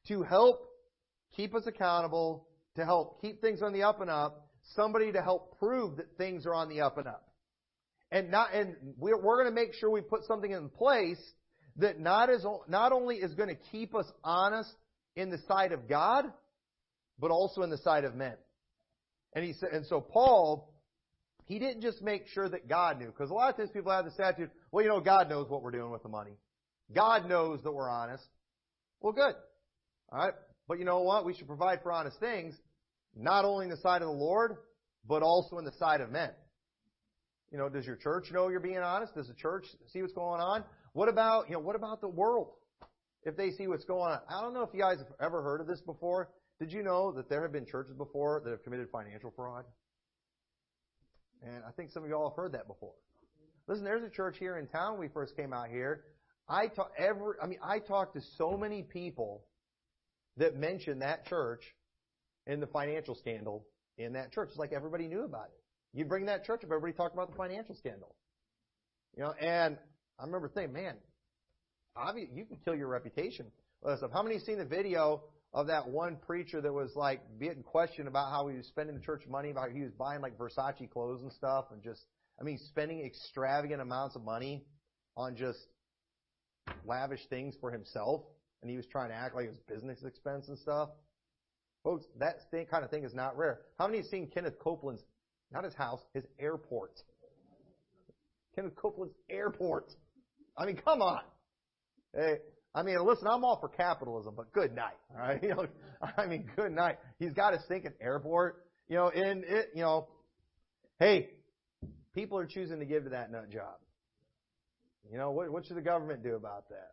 to 0.08 0.24
help 0.24 0.62
keep 1.36 1.56
us 1.56 1.64
accountable, 1.68 2.48
to 2.76 2.84
help 2.84 3.22
keep 3.22 3.40
things 3.40 3.62
on 3.62 3.72
the 3.72 3.84
up 3.84 4.02
and 4.02 4.10
up, 4.10 4.49
somebody 4.76 5.12
to 5.12 5.22
help 5.22 5.60
prove 5.60 5.98
that 5.98 6.18
things 6.18 6.46
are 6.46 6.54
on 6.54 6.70
the 6.70 6.82
up 6.82 6.98
and 6.98 7.08
up. 7.08 7.26
And 8.12 8.32
not, 8.32 8.54
and 8.54 8.76
we're, 8.98 9.22
we're 9.22 9.44
going 9.44 9.54
to 9.54 9.62
make 9.62 9.74
sure 9.76 9.90
we 9.90 10.02
put 10.02 10.24
something 10.26 10.52
in 10.52 10.70
place 10.70 11.22
that 11.78 12.00
not 12.00 12.30
is, 12.30 12.46
not 12.68 12.92
only 12.92 13.18
is 13.18 13.34
going 13.36 13.50
to 13.50 13.62
keep 13.72 13.96
us 13.96 14.06
honest 14.24 14.72
in 15.16 15.30
the 15.30 15.38
sight 15.48 15.72
of 15.72 15.88
God, 15.88 16.26
but 17.20 17.32
also 17.32 17.62
in 17.62 17.70
the 17.70 17.78
sight 17.78 18.04
of 18.04 18.16
men. 18.16 18.36
And 19.34 19.46
he 19.46 19.54
said, 19.54 19.70
and 19.74 19.86
so 19.86 20.02
Paul, 20.02 20.74
he 21.46 21.60
didn't 21.60 21.82
just 21.82 22.02
make 22.02 22.28
sure 22.34 22.50
that 22.50 22.68
God 22.68 23.00
knew, 23.00 23.08
because 23.08 23.30
a 23.30 23.34
lot 23.34 23.50
of 23.52 23.58
times 23.58 23.70
people 23.72 23.92
have 23.92 24.06
this 24.06 24.20
attitude, 24.20 24.50
well, 24.72 24.84
you 24.84 24.90
know, 24.90 25.00
God 25.00 25.30
knows 25.30 25.50
what 25.50 25.62
we're 25.62 25.72
doing 25.72 25.92
with 25.92 26.04
the 26.04 26.10
money. 26.10 26.38
God 26.94 27.30
knows 27.30 27.62
that 27.64 27.72
we're 27.72 27.90
honest. 27.90 28.24
Well, 29.02 29.14
good. 29.14 29.36
Alright. 30.12 30.34
But 30.68 30.80
you 30.80 30.86
know 30.86 31.02
what? 31.02 31.26
We 31.26 31.36
should 31.36 31.48
provide 31.48 31.82
for 31.84 31.92
honest 31.92 32.20
things 32.20 32.56
not 33.16 33.46
only 33.46 33.66
in 33.66 33.72
the 33.72 33.78
sight 33.78 34.02
of 34.02 34.08
the 34.08 34.14
Lord, 34.14 34.58
but 35.08 35.24
also 35.24 35.58
in 35.58 35.66
the 35.66 35.74
sight 35.74 36.02
of 36.02 36.12
men. 36.12 36.32
You 37.52 37.58
know, 37.58 37.70
does 37.70 37.86
your 37.86 37.96
church 37.96 38.32
know 38.32 38.50
you're 38.50 38.60
being 38.60 38.78
honest? 38.78 39.16
Does 39.16 39.28
the 39.28 39.34
church 39.34 39.66
see 39.92 40.02
what's 40.02 40.14
going 40.14 40.40
on? 40.40 40.64
What 40.94 41.10
about, 41.10 41.48
you 41.48 41.54
know, 41.54 41.60
what 41.60 41.76
about 41.76 42.02
the 42.02 42.08
world? 42.08 42.50
If 43.24 43.36
they 43.36 43.52
see 43.52 43.68
what's 43.68 43.86
going 43.86 44.12
on. 44.12 44.20
I 44.30 44.42
don't 44.42 44.54
know 44.54 44.62
if 44.62 44.70
you 44.74 44.80
guys 44.80 45.00
have 45.00 45.08
ever 45.20 45.42
heard 45.42 45.62
of 45.62 45.68
this 45.68 45.82
before. 45.82 46.30
Did 46.60 46.72
you 46.72 46.84
know 46.84 47.12
that 47.14 47.30
there 47.30 47.42
have 47.42 47.52
been 47.52 47.66
churches 47.66 47.96
before 47.96 48.42
that 48.44 48.52
have 48.52 48.64
committed 48.64 48.88
financial 48.92 49.32
fraud? 49.36 49.66
And 51.42 51.64
I 51.68 51.72
think 51.72 51.92
some 51.92 52.04
of 52.04 52.10
y'all 52.10 52.30
have 52.30 52.36
heard 52.36 52.52
that 52.54 52.68
before. 52.68 52.94
Listen, 53.68 53.84
there's 53.84 54.04
a 54.04 54.10
church 54.10 54.38
here 54.40 54.58
in 54.58 54.68
town 54.68 54.94
when 54.94 55.02
we 55.02 55.08
first 55.08 55.36
came 55.36 55.54
out 55.54 55.70
here. 55.70 56.04
I 56.48 56.68
talk 56.68 56.92
every, 56.98 57.36
I 57.42 57.48
mean, 57.48 57.60
I 57.64 57.80
talked 57.80 58.16
to 58.16 58.22
so 58.38 58.58
many 58.58 58.84
people 58.84 59.44
that 60.38 60.56
mentioned 60.56 61.02
that 61.02 61.26
church 61.28 61.62
in 62.50 62.60
the 62.60 62.68
financial 62.68 63.16
scandal 63.16 63.66
in 63.98 64.14
that 64.14 64.32
church. 64.34 64.50
It's 64.50 64.58
like 64.58 64.74
everybody 64.74 65.08
knew 65.08 65.24
about 65.24 65.46
it. 65.46 65.98
You 65.98 66.06
bring 66.06 66.26
that 66.26 66.46
church 66.46 66.64
up, 66.64 66.72
everybody 66.72 66.94
talked 66.94 67.14
about 67.14 67.30
the 67.30 67.38
financial 67.38 67.76
scandal. 67.76 68.16
You 69.16 69.24
know, 69.24 69.34
and 69.40 69.78
I 70.20 70.26
remember 70.26 70.50
thinking, 70.50 70.74
man, 70.74 70.96
obviously 71.96 72.36
you 72.36 72.46
can 72.46 72.58
kill 72.66 72.76
your 72.76 72.88
reputation. 72.88 73.46
Listen, 73.84 74.10
how 74.12 74.24
many 74.24 74.40
seen 74.40 74.58
the 74.58 74.66
video 74.66 75.24
of 75.54 75.68
that 75.68 75.88
one 75.88 76.18
preacher 76.26 76.60
that 76.62 76.74
was 76.74 76.92
like 76.96 77.22
getting 77.40 77.64
questioned 77.64 78.08
about 78.08 78.32
how 78.32 78.48
he 78.48 78.58
was 78.58 78.66
spending 78.68 78.96
the 78.96 79.02
church 79.02 79.24
money, 79.30 79.52
about 79.52 79.72
he 79.72 79.82
was 79.82 79.92
buying 79.92 80.22
like 80.22 80.38
Versace 80.38 80.90
clothes 80.92 81.22
and 81.22 81.32
stuff, 81.32 81.66
and 81.72 81.84
just, 81.84 82.02
I 82.40 82.44
mean, 82.44 82.58
spending 82.70 83.06
extravagant 83.06 83.82
amounts 83.82 84.16
of 84.16 84.24
money 84.24 84.64
on 85.16 85.36
just 85.36 85.60
lavish 86.86 87.22
things 87.30 87.56
for 87.62 87.72
himself, 87.72 88.22
and 88.62 88.70
he 88.70 88.78
was 88.78 88.86
trying 88.88 89.10
to 89.10 89.16
act 89.16 89.36
like 89.36 89.46
it 89.46 89.50
was 89.50 89.60
business 89.68 90.04
expense 90.04 90.48
and 90.48 90.58
stuff. 90.58 90.90
Folks, 91.84 92.06
that 92.20 92.40
thing, 92.52 92.66
kind 92.66 92.84
of 92.84 92.90
thing 92.90 93.04
is 93.04 93.14
not 93.14 93.38
rare. 93.38 93.62
How 93.78 93.88
many 93.88 94.00
have 94.00 94.08
seen 94.08 94.28
Kenneth 94.28 94.60
Copeland's, 94.60 95.04
not 95.52 95.64
his 95.64 95.74
house, 95.74 96.02
his 96.14 96.26
airport? 96.40 96.92
Kenneth 98.56 98.76
Copeland's 98.76 99.16
airport. 99.30 99.94
I 100.58 100.66
mean, 100.66 100.78
come 100.84 101.02
on. 101.02 101.22
Hey, 102.14 102.40
I 102.76 102.84
mean, 102.84 102.98
listen, 103.06 103.28
I'm 103.28 103.44
all 103.44 103.60
for 103.60 103.70
capitalism, 103.70 104.34
but 104.36 104.52
good 104.52 104.76
night. 104.76 104.98
All 105.14 105.22
right, 105.22 105.40
you 105.44 105.50
know, 105.50 105.66
I 106.18 106.26
mean, 106.26 106.50
good 106.56 106.72
night. 106.72 106.98
He's 107.18 107.32
got 107.32 107.54
his 107.54 107.64
thinking 107.68 107.94
airport. 108.02 108.66
You 108.90 108.96
know, 108.96 109.10
and 109.10 109.44
it, 109.44 109.70
you 109.76 109.82
know, 109.82 110.08
hey, 111.00 111.30
people 112.14 112.38
are 112.38 112.46
choosing 112.46 112.80
to 112.80 112.86
give 112.86 113.04
to 113.04 113.10
that 113.12 113.32
nut 113.32 113.50
job. 113.52 113.76
You 115.12 115.18
know, 115.18 115.32
what, 115.32 115.52
what 115.52 115.66
should 115.66 115.78
the 115.78 115.82
government 115.82 116.24
do 116.24 116.36
about 116.36 116.70
that? 116.70 116.92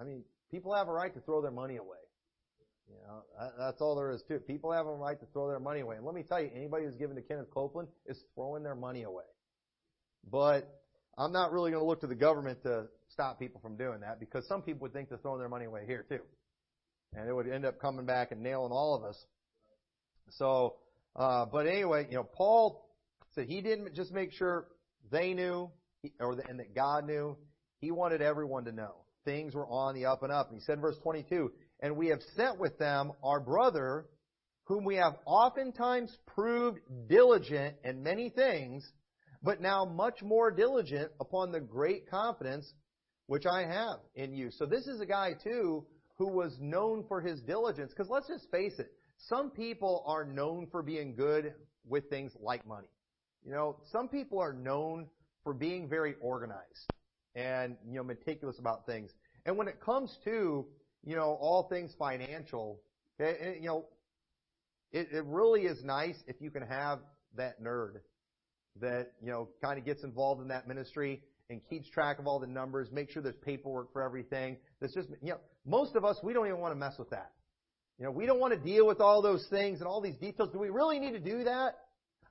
I 0.00 0.04
mean, 0.04 0.22
people 0.50 0.74
have 0.74 0.88
a 0.88 0.92
right 0.92 1.12
to 1.12 1.20
throw 1.20 1.42
their 1.42 1.50
money 1.50 1.76
away. 1.76 1.98
You 2.88 2.96
know, 3.06 3.50
that's 3.58 3.80
all 3.80 3.96
there 3.96 4.10
is 4.10 4.22
to 4.28 4.36
it. 4.36 4.46
People 4.46 4.72
have 4.72 4.86
a 4.86 4.92
right 4.92 5.18
to 5.18 5.26
throw 5.32 5.48
their 5.48 5.60
money 5.60 5.80
away. 5.80 5.96
And 5.96 6.06
let 6.06 6.14
me 6.14 6.22
tell 6.22 6.40
you, 6.40 6.50
anybody 6.54 6.84
who's 6.84 6.96
given 6.96 7.16
to 7.16 7.22
Kenneth 7.22 7.50
Copeland 7.50 7.88
is 8.06 8.18
throwing 8.34 8.62
their 8.62 8.74
money 8.74 9.02
away. 9.02 9.24
But 10.30 10.68
I'm 11.16 11.32
not 11.32 11.52
really 11.52 11.70
going 11.70 11.82
to 11.82 11.86
look 11.86 12.00
to 12.00 12.06
the 12.06 12.14
government 12.14 12.62
to 12.62 12.86
stop 13.10 13.38
people 13.38 13.60
from 13.60 13.76
doing 13.76 14.00
that 14.00 14.20
because 14.20 14.46
some 14.46 14.62
people 14.62 14.82
would 14.82 14.92
think 14.92 15.08
they're 15.08 15.18
throwing 15.18 15.40
their 15.40 15.48
money 15.48 15.66
away 15.66 15.82
here 15.86 16.04
too. 16.08 16.20
And 17.14 17.28
it 17.28 17.34
would 17.34 17.48
end 17.48 17.64
up 17.64 17.80
coming 17.80 18.06
back 18.06 18.32
and 18.32 18.42
nailing 18.42 18.72
all 18.72 18.94
of 18.94 19.04
us. 19.04 19.16
So, 20.30 20.76
uh, 21.16 21.46
but 21.46 21.66
anyway, 21.66 22.06
you 22.08 22.16
know, 22.16 22.24
Paul 22.24 22.88
said 23.34 23.46
he 23.46 23.60
didn't 23.60 23.94
just 23.94 24.12
make 24.12 24.32
sure 24.32 24.66
they 25.10 25.34
knew 25.34 25.70
or 26.20 26.36
the, 26.36 26.46
and 26.48 26.60
that 26.60 26.74
God 26.74 27.06
knew. 27.06 27.36
He 27.80 27.90
wanted 27.90 28.22
everyone 28.22 28.64
to 28.64 28.72
know 28.72 28.94
things 29.24 29.54
were 29.54 29.66
on 29.66 29.94
the 29.94 30.06
up 30.06 30.22
and 30.22 30.32
up. 30.32 30.50
And 30.50 30.58
he 30.58 30.64
said 30.64 30.74
in 30.76 30.80
verse 30.80 30.96
22, 31.02 31.52
and 31.80 31.96
we 31.96 32.08
have 32.08 32.20
sent 32.36 32.58
with 32.58 32.78
them 32.78 33.12
our 33.22 33.40
brother 33.40 34.06
whom 34.64 34.84
we 34.84 34.96
have 34.96 35.16
oftentimes 35.24 36.14
proved 36.26 36.78
diligent 37.08 37.74
in 37.84 38.02
many 38.02 38.28
things, 38.28 38.86
but 39.42 39.62
now 39.62 39.84
much 39.86 40.22
more 40.22 40.50
diligent 40.50 41.10
upon 41.20 41.50
the 41.50 41.60
great 41.60 42.08
confidence 42.10 42.70
which 43.26 43.46
I 43.46 43.62
have 43.62 43.98
in 44.14 44.34
you. 44.34 44.50
So 44.50 44.66
this 44.66 44.86
is 44.86 45.00
a 45.00 45.06
guy 45.06 45.32
too 45.42 45.86
who 46.16 46.28
was 46.28 46.54
known 46.60 47.04
for 47.08 47.20
his 47.20 47.40
diligence. 47.40 47.92
Because 47.92 48.10
let's 48.10 48.28
just 48.28 48.50
face 48.50 48.78
it, 48.78 48.92
some 49.28 49.50
people 49.50 50.04
are 50.06 50.24
known 50.24 50.66
for 50.70 50.82
being 50.82 51.14
good 51.14 51.54
with 51.86 52.10
things 52.10 52.32
like 52.40 52.66
money. 52.66 52.88
You 53.44 53.52
know, 53.52 53.78
some 53.90 54.08
people 54.08 54.38
are 54.38 54.52
known 54.52 55.06
for 55.44 55.54
being 55.54 55.88
very 55.88 56.14
organized 56.20 56.92
and, 57.34 57.76
you 57.86 57.94
know, 57.94 58.04
meticulous 58.04 58.58
about 58.58 58.84
things. 58.84 59.10
And 59.46 59.56
when 59.56 59.68
it 59.68 59.80
comes 59.80 60.14
to, 60.24 60.66
all 61.18 61.66
things 61.70 61.94
financial, 61.98 62.80
eh, 63.20 63.32
eh, 63.40 63.52
you 63.60 63.66
know, 63.66 63.86
it, 64.90 65.24
really 65.24 65.62
is 65.62 65.82
nice 65.84 66.16
if 66.26 66.40
you 66.40 66.50
can 66.50 66.62
have 66.62 67.00
that 67.36 67.62
nerd 67.62 68.00
that, 68.80 69.12
you 69.20 69.30
know, 69.30 69.48
kind 69.62 69.78
of 69.78 69.84
gets 69.84 70.02
involved 70.02 70.40
in 70.40 70.48
that 70.48 70.66
ministry 70.66 71.20
and 71.50 71.60
keeps 71.68 71.88
track 71.90 72.18
of 72.18 72.26
all 72.26 72.38
the 72.38 72.46
numbers, 72.46 72.88
make 72.92 73.10
sure 73.10 73.22
there's 73.22 73.36
paperwork 73.44 73.92
for 73.92 74.02
everything. 74.02 74.56
That's 74.80 74.94
just, 74.94 75.08
you 75.22 75.30
know, 75.30 75.38
most 75.66 75.96
of 75.96 76.04
us, 76.04 76.16
we 76.22 76.32
don't 76.32 76.46
even 76.46 76.60
want 76.60 76.72
to 76.72 76.78
mess 76.78 76.94
with 76.98 77.10
that. 77.10 77.32
You 77.98 78.04
know, 78.04 78.12
we 78.12 78.26
don't 78.26 78.38
want 78.38 78.54
to 78.54 78.60
deal 78.60 78.86
with 78.86 79.00
all 79.00 79.22
those 79.22 79.46
things 79.50 79.80
and 79.80 79.88
all 79.88 80.00
these 80.00 80.16
details. 80.16 80.50
Do 80.52 80.58
we 80.58 80.70
really 80.70 81.00
need 81.00 81.12
to 81.12 81.18
do 81.18 81.44
that? 81.44 81.74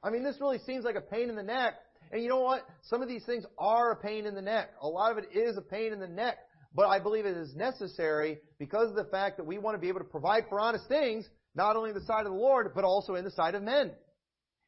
I 0.02 0.10
mean, 0.10 0.24
this 0.24 0.38
really 0.40 0.60
seems 0.60 0.86
like 0.86 0.96
a 0.96 1.02
pain 1.02 1.30
in 1.30 1.36
the 1.36 1.44
neck. 1.44 1.74
And 2.12 2.24
you 2.24 2.30
know 2.30 2.40
what? 2.40 2.62
Some 2.84 3.02
of 3.02 3.10
these 3.10 3.26
things 3.26 3.44
are 3.58 3.92
a 3.92 3.96
pain 3.96 4.26
in 4.26 4.34
the 4.34 4.42
neck. 4.42 4.70
A 4.82 4.88
lot 4.88 5.12
of 5.12 5.18
it 5.18 5.36
is 5.38 5.58
a 5.58 5.62
pain 5.62 5.92
in 5.92 6.00
the 6.00 6.08
neck. 6.08 6.38
But 6.74 6.88
I 6.88 7.00
believe 7.00 7.26
it 7.26 7.38
is 7.38 7.56
necessary 7.56 8.40
because 8.60 8.90
of 8.90 8.96
the 8.96 9.06
fact 9.06 9.38
that 9.38 9.46
we 9.46 9.58
want 9.58 9.76
to 9.76 9.80
be 9.80 9.88
able 9.88 10.00
to 10.00 10.06
provide 10.06 10.46
for 10.50 10.60
honest 10.60 10.88
things, 10.88 11.28
not 11.56 11.76
only 11.76 11.90
in 11.90 11.96
the 11.96 12.06
sight 12.06 12.26
of 12.26 12.32
the 12.32 12.38
Lord, 12.38 12.72
but 12.76 12.84
also 12.84 13.16
in 13.16 13.24
the 13.24 13.32
sight 13.32 13.56
of 13.56 13.64
men. 13.64 13.92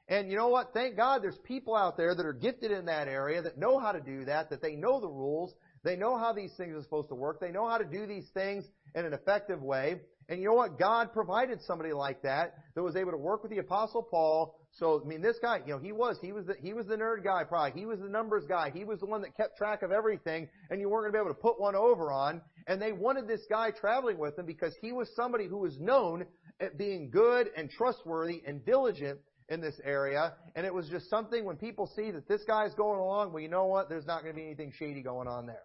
And 0.08 0.32
you 0.32 0.38
know 0.38 0.48
what? 0.48 0.74
Thank 0.74 0.98
God 0.98 1.22
there's 1.22 1.38
people 1.44 1.76
out 1.76 1.96
there 1.96 2.16
that 2.16 2.26
are 2.26 2.34
gifted 2.34 2.72
in 2.72 2.86
that 2.86 3.08
area 3.08 3.44
that 3.44 3.60
know 3.60 3.78
how 3.78 3.92
to 3.92 4.02
do 4.02 4.26
that, 4.26 4.50
that 4.50 4.62
they 4.62 4.76
know 4.76 5.00
the 5.00 5.08
rules, 5.08 5.54
they 5.84 5.96
know 5.96 6.18
how 6.18 6.34
these 6.34 6.52
things 6.58 6.76
are 6.76 6.82
supposed 6.82 7.10
to 7.10 7.16
work, 7.16 7.40
they 7.40 7.52
know 7.52 7.70
how 7.70 7.78
to 7.78 7.86
do 7.86 8.08
these 8.08 8.28
things 8.34 8.66
in 8.96 9.06
an 9.06 9.14
effective 9.14 9.62
way. 9.62 10.02
And 10.28 10.40
you 10.40 10.48
know 10.48 10.56
what? 10.56 10.80
God 10.80 11.14
provided 11.14 11.62
somebody 11.62 11.94
like 11.94 12.24
that 12.24 12.56
that 12.76 12.84
was 12.84 12.96
able 12.96 13.12
to 13.12 13.18
work 13.18 13.44
with 13.44 13.52
the 13.52 13.60
apostle 13.60 14.02
Paul. 14.02 14.59
So, 14.72 15.02
I 15.04 15.08
mean, 15.08 15.22
this 15.22 15.38
guy, 15.42 15.62
you 15.66 15.74
know, 15.74 15.80
he 15.80 15.92
was, 15.92 16.18
he 16.22 16.32
was 16.32 16.46
the, 16.46 16.56
he 16.62 16.74
was 16.74 16.86
the 16.86 16.96
nerd 16.96 17.24
guy 17.24 17.44
probably. 17.44 17.80
He 17.80 17.86
was 17.86 18.00
the 18.00 18.08
numbers 18.08 18.46
guy. 18.48 18.72
He 18.74 18.86
was 18.86 19.00
the 19.00 19.08
one 19.08 19.22
that 19.22 19.36
kept 19.36 19.58
track 19.58 19.82
of 19.82 19.92
everything 19.92 20.48
and 20.70 20.80
you 20.80 20.90
weren't 20.90 21.12
going 21.12 21.14
to 21.14 21.18
be 21.18 21.22
able 21.22 21.36
to 21.36 21.42
put 21.42 21.60
one 21.60 21.76
over 21.76 22.12
on. 22.12 22.42
And 22.68 22.82
they 22.82 22.92
wanted 22.92 23.28
this 23.28 23.42
guy 23.50 23.72
traveling 23.72 24.18
with 24.18 24.36
them 24.36 24.46
because 24.46 24.74
he 24.82 24.92
was 24.92 25.10
somebody 25.16 25.48
who 25.48 25.58
was 25.58 25.78
known 25.80 26.26
at 26.60 26.78
being 26.78 27.10
good 27.10 27.48
and 27.58 27.70
trustworthy 27.70 28.42
and 28.46 28.64
diligent 28.64 29.20
in 29.50 29.60
this 29.60 29.76
area. 29.84 30.34
And 30.56 30.66
it 30.66 30.74
was 30.74 30.88
just 30.88 31.10
something 31.10 31.44
when 31.44 31.58
people 31.58 31.92
see 31.96 32.12
that 32.12 32.28
this 32.28 32.44
guy's 32.46 32.74
going 32.76 33.00
along, 33.00 33.34
well, 33.34 33.42
you 33.42 33.50
know 33.50 33.66
what? 33.66 33.90
There's 33.90 34.06
not 34.06 34.22
going 34.22 34.36
to 34.36 34.40
be 34.40 34.46
anything 34.46 34.72
shady 34.78 35.02
going 35.02 35.28
on 35.28 35.48
there. 35.48 35.64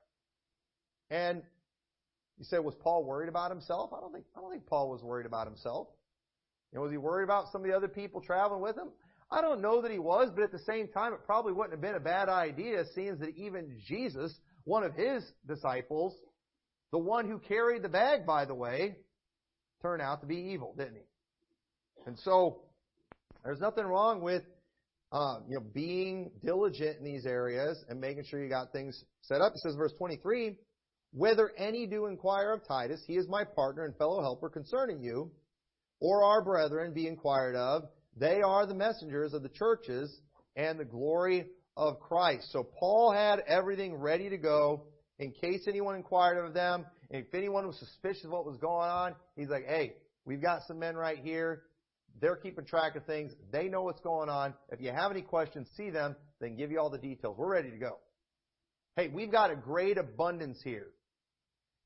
And 1.10 1.42
you 2.38 2.44
say, 2.44 2.58
was 2.58 2.74
Paul 2.82 3.04
worried 3.04 3.28
about 3.28 3.50
himself? 3.50 3.92
I 3.92 4.00
don't 4.00 4.12
think, 4.12 4.24
I 4.36 4.40
don't 4.40 4.50
think 4.50 4.66
Paul 4.66 4.90
was 4.90 5.02
worried 5.02 5.26
about 5.26 5.46
himself. 5.46 5.88
Know, 6.74 6.82
was 6.82 6.90
he 6.90 6.98
worried 6.98 7.24
about 7.24 7.52
some 7.52 7.62
of 7.62 7.68
the 7.68 7.76
other 7.76 7.88
people 7.88 8.20
traveling 8.20 8.60
with 8.60 8.76
him? 8.76 8.88
I 9.30 9.40
don't 9.40 9.60
know 9.60 9.80
that 9.82 9.90
he 9.90 9.98
was, 9.98 10.30
but 10.34 10.44
at 10.44 10.52
the 10.52 10.58
same 10.60 10.88
time, 10.88 11.12
it 11.12 11.20
probably 11.24 11.52
wouldn't 11.52 11.72
have 11.72 11.80
been 11.80 11.94
a 11.94 12.00
bad 12.00 12.28
idea, 12.28 12.84
seeing 12.94 13.18
that 13.18 13.36
even 13.36 13.78
Jesus, 13.86 14.34
one 14.64 14.82
of 14.82 14.94
his 14.94 15.24
disciples, 15.46 16.14
the 16.92 16.98
one 16.98 17.28
who 17.28 17.38
carried 17.38 17.82
the 17.82 17.88
bag, 17.88 18.26
by 18.26 18.44
the 18.44 18.54
way, 18.54 18.96
turned 19.82 20.02
out 20.02 20.20
to 20.20 20.26
be 20.26 20.36
evil, 20.36 20.74
didn't 20.76 20.96
he? 20.96 21.02
And 22.06 22.18
so, 22.18 22.62
there's 23.44 23.60
nothing 23.60 23.84
wrong 23.84 24.20
with, 24.20 24.42
uh, 25.12 25.38
you 25.48 25.56
know, 25.56 25.64
being 25.74 26.30
diligent 26.44 26.98
in 26.98 27.04
these 27.04 27.24
areas 27.24 27.82
and 27.88 28.00
making 28.00 28.24
sure 28.24 28.42
you 28.42 28.48
got 28.48 28.72
things 28.72 29.04
set 29.22 29.40
up. 29.40 29.52
It 29.54 29.60
says 29.60 29.74
verse 29.74 29.92
23, 29.98 30.56
whether 31.12 31.50
any 31.56 31.86
do 31.86 32.06
inquire 32.06 32.52
of 32.52 32.66
Titus, 32.66 33.02
he 33.06 33.14
is 33.14 33.28
my 33.28 33.44
partner 33.44 33.84
and 33.84 33.96
fellow 33.96 34.20
helper 34.20 34.48
concerning 34.48 35.00
you, 35.02 35.30
or 36.04 36.22
our 36.22 36.42
brethren 36.42 36.92
be 36.92 37.08
inquired 37.08 37.56
of, 37.56 37.84
they 38.14 38.42
are 38.42 38.66
the 38.66 38.74
messengers 38.74 39.32
of 39.32 39.42
the 39.42 39.48
churches 39.48 40.14
and 40.54 40.78
the 40.78 40.84
glory 40.84 41.46
of 41.78 41.98
Christ. 41.98 42.52
So 42.52 42.62
Paul 42.62 43.10
had 43.10 43.40
everything 43.46 43.94
ready 43.94 44.28
to 44.28 44.36
go 44.36 44.82
in 45.18 45.32
case 45.32 45.62
anyone 45.66 45.96
inquired 45.96 46.44
of 46.44 46.52
them. 46.52 46.84
And 47.10 47.24
if 47.24 47.34
anyone 47.34 47.66
was 47.66 47.78
suspicious 47.78 48.26
of 48.26 48.32
what 48.32 48.44
was 48.44 48.58
going 48.58 48.90
on, 48.90 49.14
he's 49.34 49.48
like, 49.48 49.64
hey, 49.66 49.94
we've 50.26 50.42
got 50.42 50.60
some 50.68 50.78
men 50.78 50.94
right 50.94 51.18
here. 51.18 51.62
They're 52.20 52.36
keeping 52.36 52.66
track 52.66 52.96
of 52.96 53.06
things. 53.06 53.32
They 53.50 53.68
know 53.68 53.80
what's 53.80 54.02
going 54.02 54.28
on. 54.28 54.52
If 54.68 54.82
you 54.82 54.92
have 54.92 55.10
any 55.10 55.22
questions, 55.22 55.68
see 55.74 55.88
them. 55.88 56.16
They 56.38 56.48
can 56.48 56.58
give 56.58 56.70
you 56.70 56.80
all 56.80 56.90
the 56.90 56.98
details. 56.98 57.34
We're 57.38 57.50
ready 57.50 57.70
to 57.70 57.78
go. 57.78 57.96
Hey, 58.94 59.08
we've 59.08 59.32
got 59.32 59.50
a 59.50 59.56
great 59.56 59.96
abundance 59.96 60.60
here. 60.62 60.88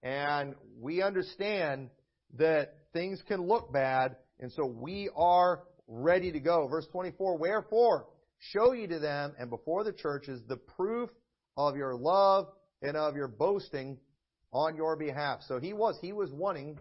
And 0.02 0.56
we 0.80 1.02
understand 1.02 1.90
that 2.36 2.74
things 2.98 3.22
can 3.28 3.46
look 3.46 3.72
bad, 3.72 4.16
and 4.40 4.50
so 4.50 4.66
we 4.66 5.08
are 5.16 5.62
ready 5.86 6.32
to 6.32 6.40
go. 6.40 6.66
Verse 6.66 6.86
24, 6.90 7.38
wherefore, 7.38 8.06
show 8.40 8.72
ye 8.72 8.88
to 8.88 8.98
them 8.98 9.34
and 9.38 9.48
before 9.50 9.84
the 9.84 9.92
churches 9.92 10.40
the 10.48 10.56
proof 10.56 11.08
of 11.56 11.76
your 11.76 11.94
love 11.94 12.48
and 12.82 12.96
of 12.96 13.14
your 13.14 13.28
boasting 13.28 13.98
on 14.52 14.74
your 14.74 14.96
behalf. 14.96 15.40
So 15.46 15.60
he 15.60 15.72
was, 15.72 15.96
he 16.00 16.12
was 16.12 16.32
wanting, 16.32 16.76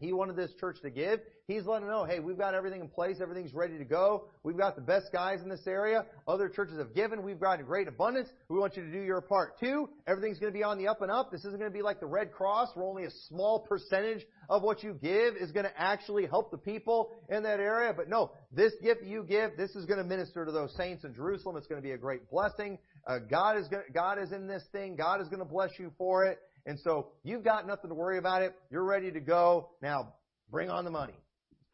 he 0.00 0.12
wanted 0.12 0.34
this 0.34 0.50
church 0.58 0.78
to 0.82 0.90
give. 0.90 1.20
He's 1.48 1.64
letting 1.64 1.86
them 1.86 1.96
know, 1.96 2.04
hey, 2.04 2.20
we've 2.20 2.36
got 2.36 2.52
everything 2.52 2.82
in 2.82 2.88
place. 2.88 3.16
Everything's 3.22 3.54
ready 3.54 3.78
to 3.78 3.84
go. 3.84 4.28
We've 4.42 4.58
got 4.58 4.76
the 4.76 4.82
best 4.82 5.10
guys 5.10 5.40
in 5.40 5.48
this 5.48 5.66
area. 5.66 6.04
Other 6.26 6.50
churches 6.50 6.76
have 6.76 6.94
given. 6.94 7.22
We've 7.22 7.40
got 7.40 7.58
a 7.58 7.62
great 7.62 7.88
abundance. 7.88 8.28
We 8.50 8.58
want 8.58 8.76
you 8.76 8.84
to 8.84 8.92
do 8.92 9.00
your 9.00 9.22
part 9.22 9.58
too. 9.58 9.88
Everything's 10.06 10.38
going 10.38 10.52
to 10.52 10.56
be 10.56 10.62
on 10.62 10.76
the 10.76 10.88
up 10.88 11.00
and 11.00 11.10
up. 11.10 11.32
This 11.32 11.46
isn't 11.46 11.58
going 11.58 11.70
to 11.70 11.74
be 11.74 11.80
like 11.80 12.00
the 12.00 12.06
Red 12.06 12.32
Cross 12.32 12.72
where 12.74 12.84
only 12.84 13.04
a 13.04 13.10
small 13.28 13.60
percentage 13.60 14.26
of 14.50 14.62
what 14.62 14.82
you 14.82 14.92
give 14.92 15.36
is 15.36 15.50
going 15.50 15.64
to 15.64 15.72
actually 15.80 16.26
help 16.26 16.50
the 16.50 16.58
people 16.58 17.12
in 17.30 17.42
that 17.44 17.60
area. 17.60 17.94
But 17.96 18.10
no, 18.10 18.32
this 18.52 18.74
gift 18.82 19.02
you 19.04 19.24
give, 19.24 19.56
this 19.56 19.70
is 19.70 19.86
going 19.86 20.00
to 20.00 20.04
minister 20.04 20.44
to 20.44 20.52
those 20.52 20.76
saints 20.76 21.04
in 21.04 21.14
Jerusalem. 21.14 21.56
It's 21.56 21.66
going 21.66 21.80
to 21.80 21.86
be 21.86 21.92
a 21.92 21.98
great 21.98 22.28
blessing. 22.28 22.76
Uh, 23.06 23.20
God 23.20 23.56
is 23.56 23.68
going, 23.68 23.84
God 23.94 24.18
is 24.18 24.32
in 24.32 24.48
this 24.48 24.64
thing. 24.70 24.96
God 24.96 25.22
is 25.22 25.28
going 25.28 25.40
to 25.40 25.48
bless 25.48 25.70
you 25.78 25.92
for 25.96 26.26
it. 26.26 26.40
And 26.66 26.78
so 26.80 27.08
you've 27.24 27.42
got 27.42 27.66
nothing 27.66 27.88
to 27.88 27.94
worry 27.94 28.18
about 28.18 28.42
it. 28.42 28.54
You're 28.70 28.84
ready 28.84 29.10
to 29.12 29.20
go. 29.20 29.70
Now 29.80 30.12
bring 30.50 30.68
on 30.68 30.84
the 30.84 30.90
money 30.90 31.14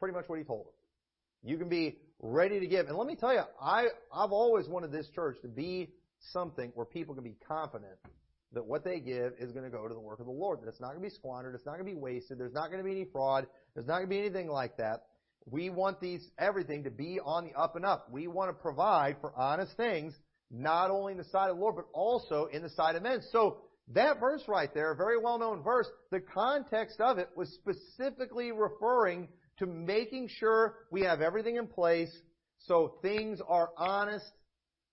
pretty 0.05 0.15
much 0.15 0.29
what 0.29 0.37
he 0.37 0.45
told 0.45 0.67
them. 0.67 0.73
You 1.41 1.57
can 1.57 1.67
be 1.67 1.97
ready 2.19 2.59
to 2.59 2.67
give. 2.67 2.85
And 2.85 2.95
let 2.95 3.07
me 3.07 3.15
tell 3.15 3.33
you, 3.33 3.41
I, 3.59 3.87
I've 4.13 4.31
always 4.31 4.67
wanted 4.67 4.91
this 4.91 5.07
church 5.15 5.37
to 5.41 5.47
be 5.47 5.89
something 6.31 6.71
where 6.75 6.85
people 6.85 7.15
can 7.15 7.23
be 7.23 7.35
confident 7.47 7.95
that 8.53 8.63
what 8.63 8.83
they 8.83 8.99
give 8.99 9.33
is 9.39 9.51
going 9.51 9.65
to 9.65 9.71
go 9.71 9.87
to 9.87 9.93
the 9.95 9.99
work 9.99 10.19
of 10.19 10.27
the 10.27 10.31
Lord. 10.31 10.61
That 10.61 10.67
it's 10.67 10.79
not 10.79 10.89
going 10.89 10.99
to 10.99 11.09
be 11.09 11.09
squandered. 11.09 11.55
It's 11.55 11.65
not 11.65 11.73
going 11.79 11.85
to 11.85 11.91
be 11.91 11.99
wasted. 11.99 12.37
There's 12.37 12.53
not 12.53 12.67
going 12.67 12.77
to 12.77 12.83
be 12.83 12.91
any 12.91 13.05
fraud. 13.05 13.47
There's 13.73 13.87
not 13.87 13.95
going 13.95 14.05
to 14.05 14.09
be 14.09 14.19
anything 14.19 14.47
like 14.47 14.77
that. 14.77 15.05
We 15.47 15.71
want 15.71 15.99
these, 15.99 16.23
everything 16.37 16.83
to 16.83 16.91
be 16.91 17.19
on 17.19 17.45
the 17.45 17.59
up 17.59 17.75
and 17.75 17.83
up. 17.83 18.07
We 18.11 18.27
want 18.27 18.51
to 18.51 18.53
provide 18.53 19.17
for 19.21 19.33
honest 19.35 19.75
things, 19.75 20.13
not 20.51 20.91
only 20.91 21.13
in 21.13 21.17
the 21.17 21.23
sight 21.23 21.49
of 21.49 21.55
the 21.55 21.61
Lord, 21.63 21.77
but 21.77 21.85
also 21.93 22.45
in 22.53 22.61
the 22.61 22.69
sight 22.69 22.95
of 22.95 23.01
men. 23.01 23.21
So, 23.31 23.57
that 23.89 24.19
verse 24.19 24.41
right 24.47 24.73
there, 24.73 24.91
a 24.91 24.95
very 24.95 25.19
well 25.19 25.37
known 25.37 25.61
verse, 25.61 25.87
the 26.11 26.19
context 26.19 26.99
of 26.99 27.19
it 27.19 27.29
was 27.35 27.49
specifically 27.53 28.51
referring 28.51 29.27
to 29.59 29.65
making 29.65 30.29
sure 30.39 30.75
we 30.91 31.01
have 31.01 31.21
everything 31.21 31.55
in 31.55 31.67
place 31.67 32.11
so 32.59 32.95
things 33.01 33.39
are 33.47 33.69
honest 33.77 34.31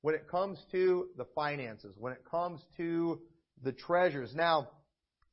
when 0.03 0.15
it 0.15 0.29
comes 0.29 0.59
to 0.73 1.09
the 1.17 1.27
finances, 1.35 1.95
when 1.99 2.13
it 2.13 2.23
comes 2.29 2.61
to 2.77 3.21
the 3.63 3.73
treasures. 3.73 4.35
Now, 4.35 4.69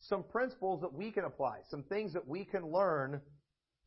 some 0.02 0.24
principles 0.24 0.82
that 0.82 0.94
we 0.94 1.12
can 1.12 1.26
apply, 1.26 1.60
some 1.70 1.84
things 1.84 2.14
that 2.14 2.28
we 2.28 2.46
can 2.46 2.72
learn 2.72 3.22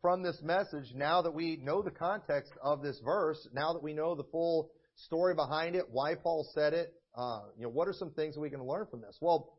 from 0.03 0.23
this 0.23 0.41
message 0.43 0.93
now 0.95 1.23
that 1.23 1.33
we 1.33 1.57
know 1.57 1.81
the 1.81 1.91
context 1.91 2.53
of 2.63 2.83
this 2.83 3.01
verse, 3.05 3.49
now 3.55 3.73
that 3.73 3.83
we 3.83 3.95
know 3.95 4.15
the 4.15 4.25
full 4.25 4.71
story 4.97 5.35
behind 5.35 5.77
it, 5.77 5.85
why 5.91 6.17
Paul 6.17 6.47
said 6.53 6.75
it, 6.75 6.93
uh, 7.17 7.43
you 7.57 7.63
know, 7.63 7.71
what 7.71 7.89
are 7.89 7.93
some 7.93 8.11
things 8.11 8.35
that 8.35 8.41
we 8.41 8.51
can 8.51 8.67
learn 8.67 8.87
from 8.91 9.01
this? 9.01 9.17
Well, 9.21 9.59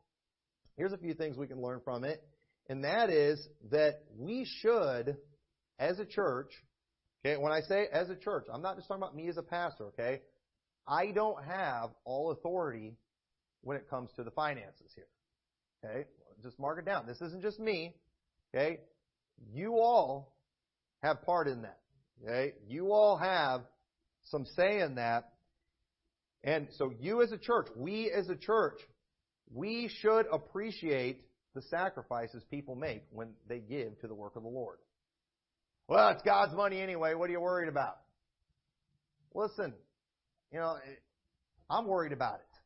here's 0.75 0.91
a 0.91 0.97
few 0.97 1.13
things 1.13 1.37
we 1.37 1.47
can 1.47 1.61
learn 1.61 1.81
from 1.83 2.03
it, 2.03 2.21
and 2.67 2.83
that 2.83 3.09
is 3.09 3.47
that 3.71 4.03
we 4.17 4.45
should 4.59 5.17
as 5.79 5.99
a 5.99 6.05
church, 6.05 6.51
okay, 7.25 7.37
when 7.37 7.51
I 7.51 7.61
say 7.61 7.87
as 7.91 8.09
a 8.09 8.15
church, 8.15 8.45
I'm 8.51 8.61
not 8.61 8.75
just 8.75 8.87
talking 8.87 9.01
about 9.01 9.15
me 9.15 9.27
as 9.27 9.37
a 9.37 9.43
pastor, 9.43 9.85
okay? 9.87 10.21
I 10.87 11.11
don't 11.11 11.43
have 11.43 11.91
all 12.05 12.31
authority 12.31 12.97
when 13.61 13.77
it 13.77 13.89
comes 13.89 14.09
to 14.17 14.23
the 14.23 14.31
finances 14.31 14.91
here. 14.95 15.07
Okay? 15.83 16.05
Just 16.41 16.59
mark 16.59 16.79
it 16.79 16.85
down. 16.85 17.05
This 17.07 17.21
isn't 17.21 17.41
just 17.41 17.59
me. 17.59 17.95
Okay? 18.53 18.79
You 19.53 19.79
all 19.79 20.35
have 21.01 21.23
part 21.23 21.47
in 21.47 21.61
that. 21.63 21.79
Okay? 22.23 22.53
You 22.67 22.91
all 22.91 23.17
have 23.17 23.61
some 24.25 24.45
say 24.57 24.81
in 24.81 24.95
that. 24.95 25.29
And 26.43 26.67
so 26.77 26.91
you 26.99 27.21
as 27.21 27.31
a 27.31 27.37
church, 27.37 27.67
we 27.75 28.11
as 28.11 28.29
a 28.29 28.35
church, 28.35 28.79
we 29.53 29.89
should 30.01 30.25
appreciate 30.31 31.21
the 31.55 31.61
sacrifices 31.61 32.43
people 32.49 32.75
make 32.75 33.03
when 33.11 33.29
they 33.47 33.59
give 33.59 33.99
to 34.01 34.07
the 34.07 34.15
work 34.15 34.35
of 34.35 34.43
the 34.43 34.49
Lord. 34.49 34.77
Well, 35.93 36.09
it's 36.09 36.23
God's 36.23 36.55
money 36.55 36.81
anyway. 36.81 37.13
What 37.13 37.29
are 37.29 37.33
you 37.33 37.39
worried 37.39 37.69
about? 37.69 37.97
Listen, 39.35 39.75
you 40.51 40.57
know, 40.57 40.75
I'm 41.69 41.85
worried 41.85 42.13
about 42.13 42.39
it. 42.39 42.57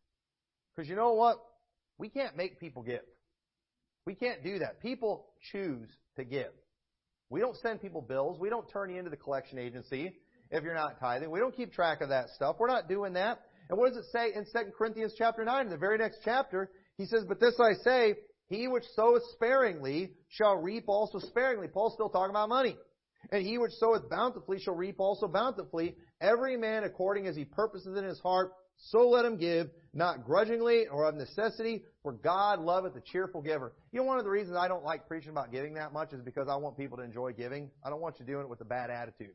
Because 0.73 0.89
you 0.89 0.95
know 0.95 1.11
what? 1.11 1.35
We 1.97 2.07
can't 2.07 2.37
make 2.37 2.57
people 2.57 2.83
give. 2.83 3.01
We 4.05 4.15
can't 4.15 4.45
do 4.45 4.59
that. 4.59 4.81
People 4.81 5.25
choose 5.51 5.89
to 6.15 6.23
give. 6.23 6.53
We 7.29 7.41
don't 7.41 7.57
send 7.57 7.81
people 7.81 8.01
bills. 8.01 8.39
We 8.39 8.49
don't 8.49 8.69
turn 8.71 8.91
you 8.91 8.97
into 8.97 9.09
the 9.09 9.17
collection 9.17 9.59
agency 9.59 10.13
if 10.49 10.63
you're 10.63 10.73
not 10.73 10.97
tithing. 11.01 11.29
We 11.29 11.41
don't 11.41 11.53
keep 11.53 11.73
track 11.73 11.99
of 11.99 12.07
that 12.07 12.29
stuff. 12.29 12.55
We're 12.57 12.67
not 12.67 12.87
doing 12.87 13.11
that. 13.13 13.41
And 13.69 13.77
what 13.77 13.89
does 13.89 13.97
it 13.97 14.05
say 14.13 14.27
in 14.33 14.45
2 14.45 14.71
Corinthians 14.77 15.13
chapter 15.17 15.43
9? 15.43 15.65
In 15.65 15.69
the 15.69 15.75
very 15.75 15.97
next 15.97 16.19
chapter, 16.23 16.71
he 16.97 17.05
says, 17.05 17.25
But 17.27 17.41
this 17.41 17.59
I 17.59 17.73
say, 17.83 18.15
he 18.47 18.69
which 18.69 18.85
soweth 18.95 19.23
sparingly 19.33 20.13
shall 20.29 20.55
reap 20.55 20.85
also 20.87 21.19
sparingly. 21.19 21.67
Paul's 21.67 21.93
still 21.93 22.07
talking 22.07 22.29
about 22.29 22.47
money. 22.47 22.77
And 23.31 23.45
he 23.45 23.57
which 23.57 23.73
soweth 23.73 24.09
bountifully 24.09 24.59
shall 24.59 24.75
reap 24.75 24.99
also 24.99 25.27
bountifully. 25.27 25.95
Every 26.21 26.57
man 26.57 26.83
according 26.83 27.27
as 27.27 27.35
he 27.35 27.45
purposes 27.45 27.97
in 27.97 28.03
his 28.03 28.19
heart, 28.19 28.53
so 28.77 29.09
let 29.09 29.25
him 29.25 29.37
give, 29.37 29.69
not 29.93 30.23
grudgingly 30.23 30.87
or 30.87 31.05
of 31.05 31.15
necessity, 31.15 31.83
for 32.03 32.13
God 32.13 32.59
loveth 32.59 32.95
a 32.95 33.01
cheerful 33.01 33.41
giver. 33.41 33.73
You 33.91 33.99
know, 34.01 34.05
one 34.05 34.19
of 34.19 34.23
the 34.23 34.29
reasons 34.29 34.55
I 34.55 34.67
don't 34.67 34.83
like 34.83 35.07
preaching 35.07 35.31
about 35.31 35.51
giving 35.51 35.73
that 35.73 35.93
much 35.93 36.13
is 36.13 36.21
because 36.21 36.47
I 36.47 36.55
want 36.55 36.77
people 36.77 36.97
to 36.97 37.03
enjoy 37.03 37.33
giving. 37.33 37.71
I 37.83 37.89
don't 37.89 38.01
want 38.01 38.19
you 38.19 38.25
doing 38.25 38.43
it 38.43 38.49
with 38.49 38.61
a 38.61 38.65
bad 38.65 38.89
attitude. 38.89 39.33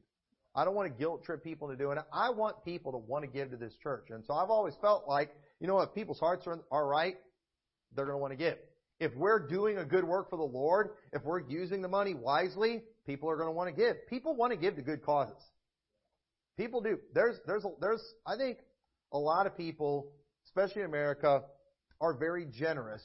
I 0.54 0.64
don't 0.64 0.74
want 0.74 0.92
to 0.92 0.98
guilt 0.98 1.24
trip 1.24 1.42
people 1.42 1.70
into 1.70 1.82
doing 1.82 1.98
it. 1.98 2.04
I 2.12 2.30
want 2.30 2.64
people 2.64 2.92
to 2.92 2.98
want 2.98 3.24
to 3.24 3.30
give 3.30 3.50
to 3.50 3.56
this 3.56 3.72
church. 3.82 4.08
And 4.10 4.22
so 4.24 4.34
I've 4.34 4.50
always 4.50 4.74
felt 4.80 5.08
like, 5.08 5.34
you 5.60 5.66
know, 5.66 5.80
if 5.80 5.94
people's 5.94 6.20
hearts 6.20 6.46
are, 6.46 6.60
are 6.70 6.86
right, 6.86 7.16
they're 7.94 8.04
going 8.04 8.16
to 8.16 8.20
want 8.20 8.32
to 8.32 8.36
give. 8.36 8.58
If 9.00 9.14
we're 9.16 9.48
doing 9.48 9.78
a 9.78 9.84
good 9.84 10.04
work 10.04 10.30
for 10.30 10.36
the 10.36 10.44
Lord, 10.44 10.90
if 11.12 11.24
we're 11.24 11.40
using 11.48 11.82
the 11.82 11.88
money 11.88 12.14
wisely, 12.14 12.84
people 13.06 13.28
are 13.30 13.36
going 13.36 13.48
to 13.48 13.52
want 13.52 13.68
to 13.68 13.74
give. 13.74 14.06
People 14.08 14.34
want 14.34 14.52
to 14.52 14.56
give 14.56 14.76
to 14.76 14.82
good 14.82 15.02
causes. 15.02 15.42
People 16.56 16.80
do. 16.80 16.98
There's, 17.14 17.36
there's, 17.46 17.64
there's, 17.80 18.02
I 18.26 18.36
think 18.36 18.58
a 19.12 19.18
lot 19.18 19.46
of 19.46 19.56
people, 19.56 20.08
especially 20.46 20.82
in 20.82 20.88
America, 20.88 21.42
are 22.00 22.14
very 22.14 22.46
generous 22.46 23.02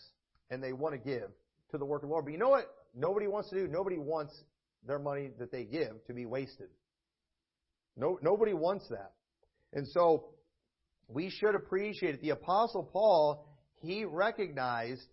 and 0.50 0.62
they 0.62 0.74
want 0.74 0.94
to 0.94 1.00
give 1.00 1.30
to 1.72 1.78
the 1.78 1.86
work 1.86 2.04
of 2.04 2.10
the 2.10 2.14
Lord. 2.14 2.26
But 2.26 2.34
you 2.34 2.40
know 2.40 2.50
what 2.50 2.66
nobody 2.96 3.28
wants 3.28 3.50
to 3.50 3.56
do? 3.56 3.68
Nobody 3.68 3.98
wants 3.98 4.34
their 4.86 5.00
money 5.00 5.32
that 5.40 5.52
they 5.52 5.64
give 5.64 6.06
to 6.08 6.14
be 6.14 6.26
wasted. 6.26 6.68
No, 7.96 8.20
nobody 8.22 8.54
wants 8.54 8.88
that. 8.90 9.14
And 9.74 9.88
so 9.88 10.26
we 11.08 11.30
should 11.30 11.56
appreciate 11.56 12.16
it. 12.16 12.22
The 12.22 12.30
apostle 12.32 12.84
Paul, 12.84 13.48
he 13.82 14.06
recognized 14.06 15.06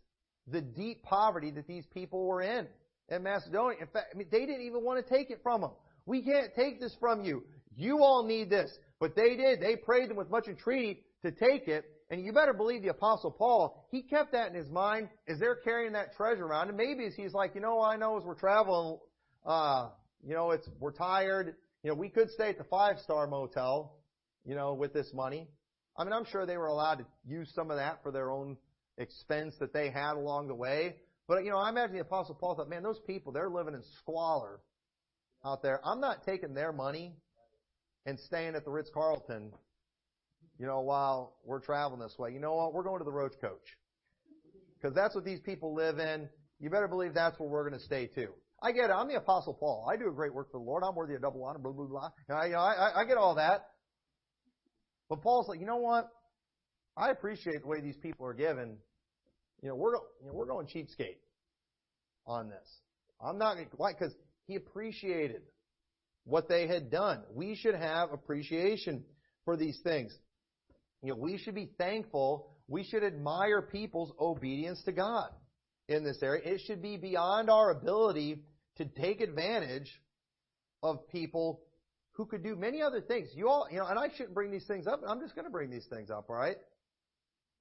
the 0.46 0.60
deep 0.60 1.02
poverty 1.02 1.50
that 1.52 1.66
these 1.66 1.86
people 1.86 2.26
were 2.26 2.42
in 2.42 2.66
in 3.08 3.22
Macedonia. 3.22 3.78
In 3.80 3.86
fact, 3.88 4.06
I 4.14 4.18
mean, 4.18 4.28
they 4.30 4.46
didn't 4.46 4.62
even 4.62 4.82
want 4.82 5.04
to 5.04 5.14
take 5.14 5.30
it 5.30 5.40
from 5.42 5.60
them. 5.62 5.70
We 6.06 6.22
can't 6.22 6.54
take 6.54 6.80
this 6.80 6.94
from 7.00 7.24
you. 7.24 7.44
You 7.76 7.98
all 7.98 8.24
need 8.24 8.50
this. 8.50 8.70
But 9.00 9.16
they 9.16 9.36
did. 9.36 9.60
They 9.60 9.76
prayed 9.76 10.10
them 10.10 10.16
with 10.16 10.30
much 10.30 10.46
entreaty 10.48 11.00
to 11.22 11.30
take 11.30 11.68
it. 11.68 11.84
And 12.10 12.24
you 12.24 12.32
better 12.32 12.52
believe 12.52 12.82
the 12.82 12.88
apostle 12.88 13.30
Paul, 13.30 13.86
he 13.90 14.02
kept 14.02 14.32
that 14.32 14.48
in 14.48 14.54
his 14.54 14.68
mind 14.70 15.08
as 15.26 15.38
they're 15.38 15.56
carrying 15.56 15.94
that 15.94 16.14
treasure 16.14 16.44
around. 16.44 16.68
And 16.68 16.76
maybe 16.76 17.06
as 17.06 17.14
he's 17.14 17.32
like, 17.32 17.54
you 17.54 17.60
know, 17.60 17.80
I 17.80 17.96
know 17.96 18.18
as 18.18 18.24
we're 18.24 18.34
traveling, 18.34 18.98
uh, 19.44 19.88
you 20.22 20.34
know, 20.34 20.50
it's, 20.50 20.68
we're 20.78 20.92
tired. 20.92 21.56
You 21.82 21.90
know, 21.90 21.96
we 21.96 22.08
could 22.08 22.30
stay 22.30 22.50
at 22.50 22.58
the 22.58 22.64
five 22.64 22.98
star 23.00 23.26
motel, 23.26 23.96
you 24.44 24.54
know, 24.54 24.74
with 24.74 24.92
this 24.92 25.10
money. 25.12 25.48
I 25.96 26.04
mean, 26.04 26.12
I'm 26.12 26.24
sure 26.24 26.44
they 26.44 26.56
were 26.56 26.66
allowed 26.66 26.96
to 26.96 27.06
use 27.26 27.50
some 27.54 27.70
of 27.70 27.78
that 27.78 28.02
for 28.02 28.10
their 28.12 28.30
own 28.30 28.56
expense 28.98 29.54
that 29.60 29.72
they 29.72 29.90
had 29.90 30.14
along 30.14 30.48
the 30.48 30.54
way. 30.54 30.96
But, 31.26 31.44
you 31.44 31.50
know, 31.50 31.58
I 31.58 31.70
imagine 31.70 31.94
the 31.94 32.02
apostle 32.02 32.34
Paul 32.34 32.54
thought, 32.54 32.68
man, 32.68 32.82
those 32.82 33.00
people, 33.06 33.32
they're 33.32 33.48
living 33.48 33.74
in 33.74 33.82
squalor 33.98 34.60
out 35.44 35.62
there. 35.62 35.80
I'm 35.84 36.00
not 36.00 36.24
taking 36.24 36.54
their 36.54 36.72
money 36.72 37.14
and 38.06 38.18
staying 38.20 38.54
at 38.54 38.64
the 38.64 38.70
Ritz 38.70 38.90
Carlton, 38.92 39.50
you 40.58 40.66
know, 40.66 40.80
while 40.80 41.36
we're 41.44 41.60
traveling 41.60 42.00
this 42.00 42.14
way. 42.18 42.32
You 42.32 42.40
know 42.40 42.54
what? 42.54 42.74
We're 42.74 42.82
going 42.82 42.98
to 42.98 43.04
the 43.04 43.12
Roach 43.12 43.34
Coach. 43.40 43.78
Because 44.76 44.94
that's 44.94 45.14
what 45.14 45.24
these 45.24 45.40
people 45.40 45.74
live 45.74 45.98
in. 45.98 46.28
You 46.60 46.68
better 46.68 46.88
believe 46.88 47.14
that's 47.14 47.38
where 47.40 47.48
we're 47.48 47.68
going 47.68 47.80
to 47.80 47.86
stay 47.86 48.06
too. 48.06 48.28
I 48.62 48.72
get 48.72 48.90
it. 48.90 48.92
I'm 48.92 49.08
the 49.08 49.16
Apostle 49.16 49.54
Paul. 49.54 49.88
I 49.90 49.96
do 49.96 50.08
a 50.08 50.12
great 50.12 50.34
work 50.34 50.50
for 50.50 50.58
the 50.58 50.64
Lord. 50.64 50.82
I'm 50.84 50.94
worthy 50.94 51.14
of 51.14 51.22
double 51.22 51.44
honor, 51.44 51.58
blah, 51.58 51.72
blah, 51.72 51.86
blah. 51.86 52.10
I, 52.34 52.46
you 52.46 52.52
know, 52.52 52.58
I, 52.58 53.00
I 53.00 53.04
get 53.04 53.16
all 53.16 53.34
that. 53.36 53.66
But 55.08 55.22
Paul's 55.22 55.48
like, 55.48 55.60
you 55.60 55.66
know 55.66 55.76
what? 55.76 56.08
I 56.96 57.10
appreciate 57.10 57.62
the 57.62 57.68
way 57.68 57.80
these 57.80 57.96
people 57.96 58.26
are 58.26 58.34
given. 58.34 58.76
You 59.64 59.70
know, 59.70 59.76
we're, 59.76 59.94
you 59.94 60.26
know, 60.26 60.34
we're 60.34 60.44
going 60.44 60.66
cheapskate 60.66 61.16
on 62.26 62.50
this. 62.50 62.68
I'm 63.18 63.38
not, 63.38 63.56
why? 63.78 63.94
Because 63.94 64.12
he 64.46 64.56
appreciated 64.56 65.40
what 66.24 66.50
they 66.50 66.66
had 66.66 66.90
done. 66.90 67.22
We 67.32 67.56
should 67.56 67.74
have 67.74 68.12
appreciation 68.12 69.04
for 69.46 69.56
these 69.56 69.80
things. 69.82 70.14
You 71.02 71.12
know, 71.12 71.16
we 71.16 71.38
should 71.38 71.54
be 71.54 71.70
thankful. 71.78 72.50
We 72.68 72.84
should 72.84 73.02
admire 73.02 73.62
people's 73.62 74.12
obedience 74.20 74.82
to 74.84 74.92
God 74.92 75.30
in 75.88 76.04
this 76.04 76.18
area. 76.22 76.42
It 76.44 76.60
should 76.66 76.82
be 76.82 76.98
beyond 76.98 77.48
our 77.48 77.70
ability 77.70 78.42
to 78.76 78.84
take 78.84 79.22
advantage 79.22 79.90
of 80.82 81.08
people 81.08 81.62
who 82.12 82.26
could 82.26 82.42
do 82.42 82.54
many 82.54 82.82
other 82.82 83.00
things. 83.00 83.30
You 83.34 83.48
all, 83.48 83.66
you 83.70 83.78
know, 83.78 83.86
and 83.86 83.98
I 83.98 84.08
shouldn't 84.14 84.34
bring 84.34 84.50
these 84.50 84.66
things 84.66 84.86
up, 84.86 85.00
I'm 85.08 85.20
just 85.20 85.34
going 85.34 85.46
to 85.46 85.50
bring 85.50 85.70
these 85.70 85.86
things 85.86 86.10
up, 86.10 86.26
all 86.28 86.36
right? 86.36 86.58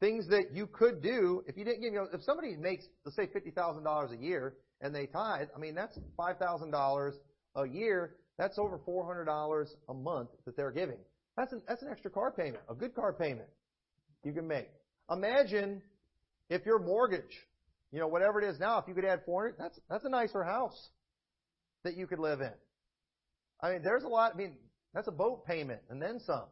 Things 0.04 0.28
that 0.28 0.52
you 0.52 0.68
could 0.68 1.02
do 1.02 1.46
if 1.48 1.56
you 1.56 1.64
didn't 1.64 1.80
give, 1.80 1.94
you 1.94 2.00
know, 2.00 2.08
if 2.12 2.22
somebody 2.24 2.58
makes, 2.58 2.84
let's 3.06 3.16
say, 3.16 3.26
$50,000 3.26 4.12
a 4.12 4.22
year 4.22 4.56
and 4.82 4.94
they 4.94 5.06
tithe, 5.06 5.48
I 5.56 5.60
mean, 5.60 5.76
that's 5.76 5.98
$5,000 6.20 7.14
a 7.56 7.68
year 7.70 8.16
that's 8.38 8.60
over 8.60 8.78
$400 8.80 9.68
a 9.88 9.94
month 9.94 10.28
that 10.44 10.58
they're 10.58 10.72
giving. 10.72 10.98
That's 11.38 11.54
an, 11.54 11.62
that's 11.70 11.84
an 11.84 11.88
extra 11.90 12.12
car 12.12 12.34
payment, 12.34 12.60
a 12.70 12.76
good 12.76 12.94
car 12.94 13.14
payment 13.14 13.48
you 14.26 14.34
can 14.34 14.46
make. 14.46 14.68
Imagine 15.10 15.82
if 16.50 16.66
your 16.66 16.80
mortgage, 16.80 17.40
you 17.94 18.00
know, 18.00 18.08
whatever 18.08 18.42
it 18.42 18.46
is 18.50 18.60
now, 18.60 18.80
if 18.80 18.90
you 18.90 18.94
could 18.94 19.06
add 19.06 19.22
400, 19.26 19.56
that's, 19.58 19.80
that's 19.90 20.04
a 20.04 20.10
nicer 20.10 20.44
house 20.44 20.90
that 21.86 21.96
you 21.96 22.08
could 22.08 22.20
live 22.20 22.42
in. 22.42 22.52
I 23.62 23.72
mean, 23.72 23.84
there's 23.84 24.04
a 24.04 24.10
lot, 24.10 24.34
I 24.34 24.38
mean, 24.38 24.58
that's 24.94 25.08
a 25.08 25.12
boat 25.12 25.46
payment 25.46 25.80
and 25.90 26.02
then 26.02 26.20
some. 26.26 26.48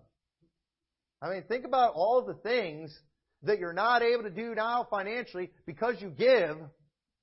I 1.21 1.29
mean, 1.29 1.43
think 1.49 1.65
about 1.65 1.95
all 1.95 2.21
the 2.21 2.35
things 2.35 2.97
that 3.43 3.59
you're 3.59 3.73
not 3.73 4.01
able 4.01 4.23
to 4.23 4.29
do 4.29 4.55
now 4.55 4.87
financially 4.89 5.51
because 5.65 5.95
you 5.99 6.09
give 6.09 6.57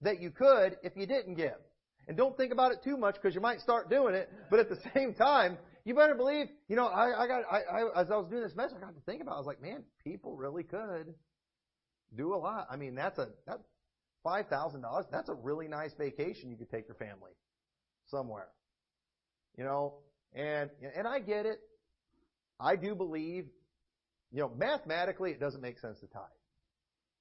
that 0.03 0.21
you 0.21 0.31
could 0.31 0.77
if 0.83 0.93
you 0.97 1.07
didn't 1.07 1.35
give. 1.35 1.57
And 2.07 2.17
don't 2.17 2.37
think 2.37 2.53
about 2.53 2.73
it 2.73 2.79
too 2.83 2.97
much 2.97 3.17
because 3.17 3.35
you 3.35 3.41
might 3.41 3.61
start 3.61 3.91
doing 3.91 4.15
it. 4.15 4.31
But 4.51 4.61
at 4.61 4.69
the 4.69 4.79
same 4.95 5.15
time, 5.15 5.59
you 5.85 5.95
better 5.95 6.15
believe, 6.15 6.47
you 6.69 6.77
know, 6.77 6.87
I, 6.87 7.25
I 7.25 7.27
got, 7.27 7.43
I, 7.51 7.59
I, 7.59 8.01
as 8.01 8.11
I 8.11 8.17
was 8.17 8.27
doing 8.31 8.43
this 8.43 8.57
message, 8.57 8.77
I 8.79 8.81
got 8.81 8.95
to 8.95 9.01
think 9.07 9.23
about 9.23 9.33
it. 9.33 9.35
I 9.35 9.39
was 9.39 9.47
like, 9.47 9.63
man, 9.63 9.85
people 10.03 10.37
really 10.37 10.63
could 10.63 11.15
do 12.17 12.35
a 12.35 12.37
lot. 12.37 12.67
I 12.71 12.77
mean, 12.77 12.95
that's 12.95 13.19
a, 13.19 13.29
that 13.47 13.61
$5,000, 14.27 15.05
that's 15.11 15.29
a 15.29 15.35
really 15.35 15.69
nice 15.69 15.93
vacation 15.99 16.51
you 16.51 16.57
could 16.57 16.71
take 16.71 16.89
your 16.89 16.97
family 16.97 17.33
somewhere. 18.07 18.49
You 19.57 19.65
know, 19.65 19.95
and, 20.35 20.71
and 20.97 21.07
I 21.07 21.21
get 21.21 21.47
it. 21.47 21.59
I 22.61 22.77
do 22.77 22.95
believe, 22.95 23.47
you 24.33 24.41
know, 24.41 24.51
mathematically 24.57 25.31
it 25.31 25.41
doesn't 25.41 25.61
make 25.61 25.79
sense 25.79 25.99
to 26.01 26.07
tithe. 26.07 26.23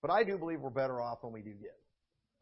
But 0.01 0.11
I 0.11 0.23
do 0.23 0.37
believe 0.37 0.61
we're 0.61 0.69
better 0.69 1.01
off 1.01 1.19
when 1.21 1.33
we 1.33 1.41
do 1.41 1.51
give. 1.51 1.69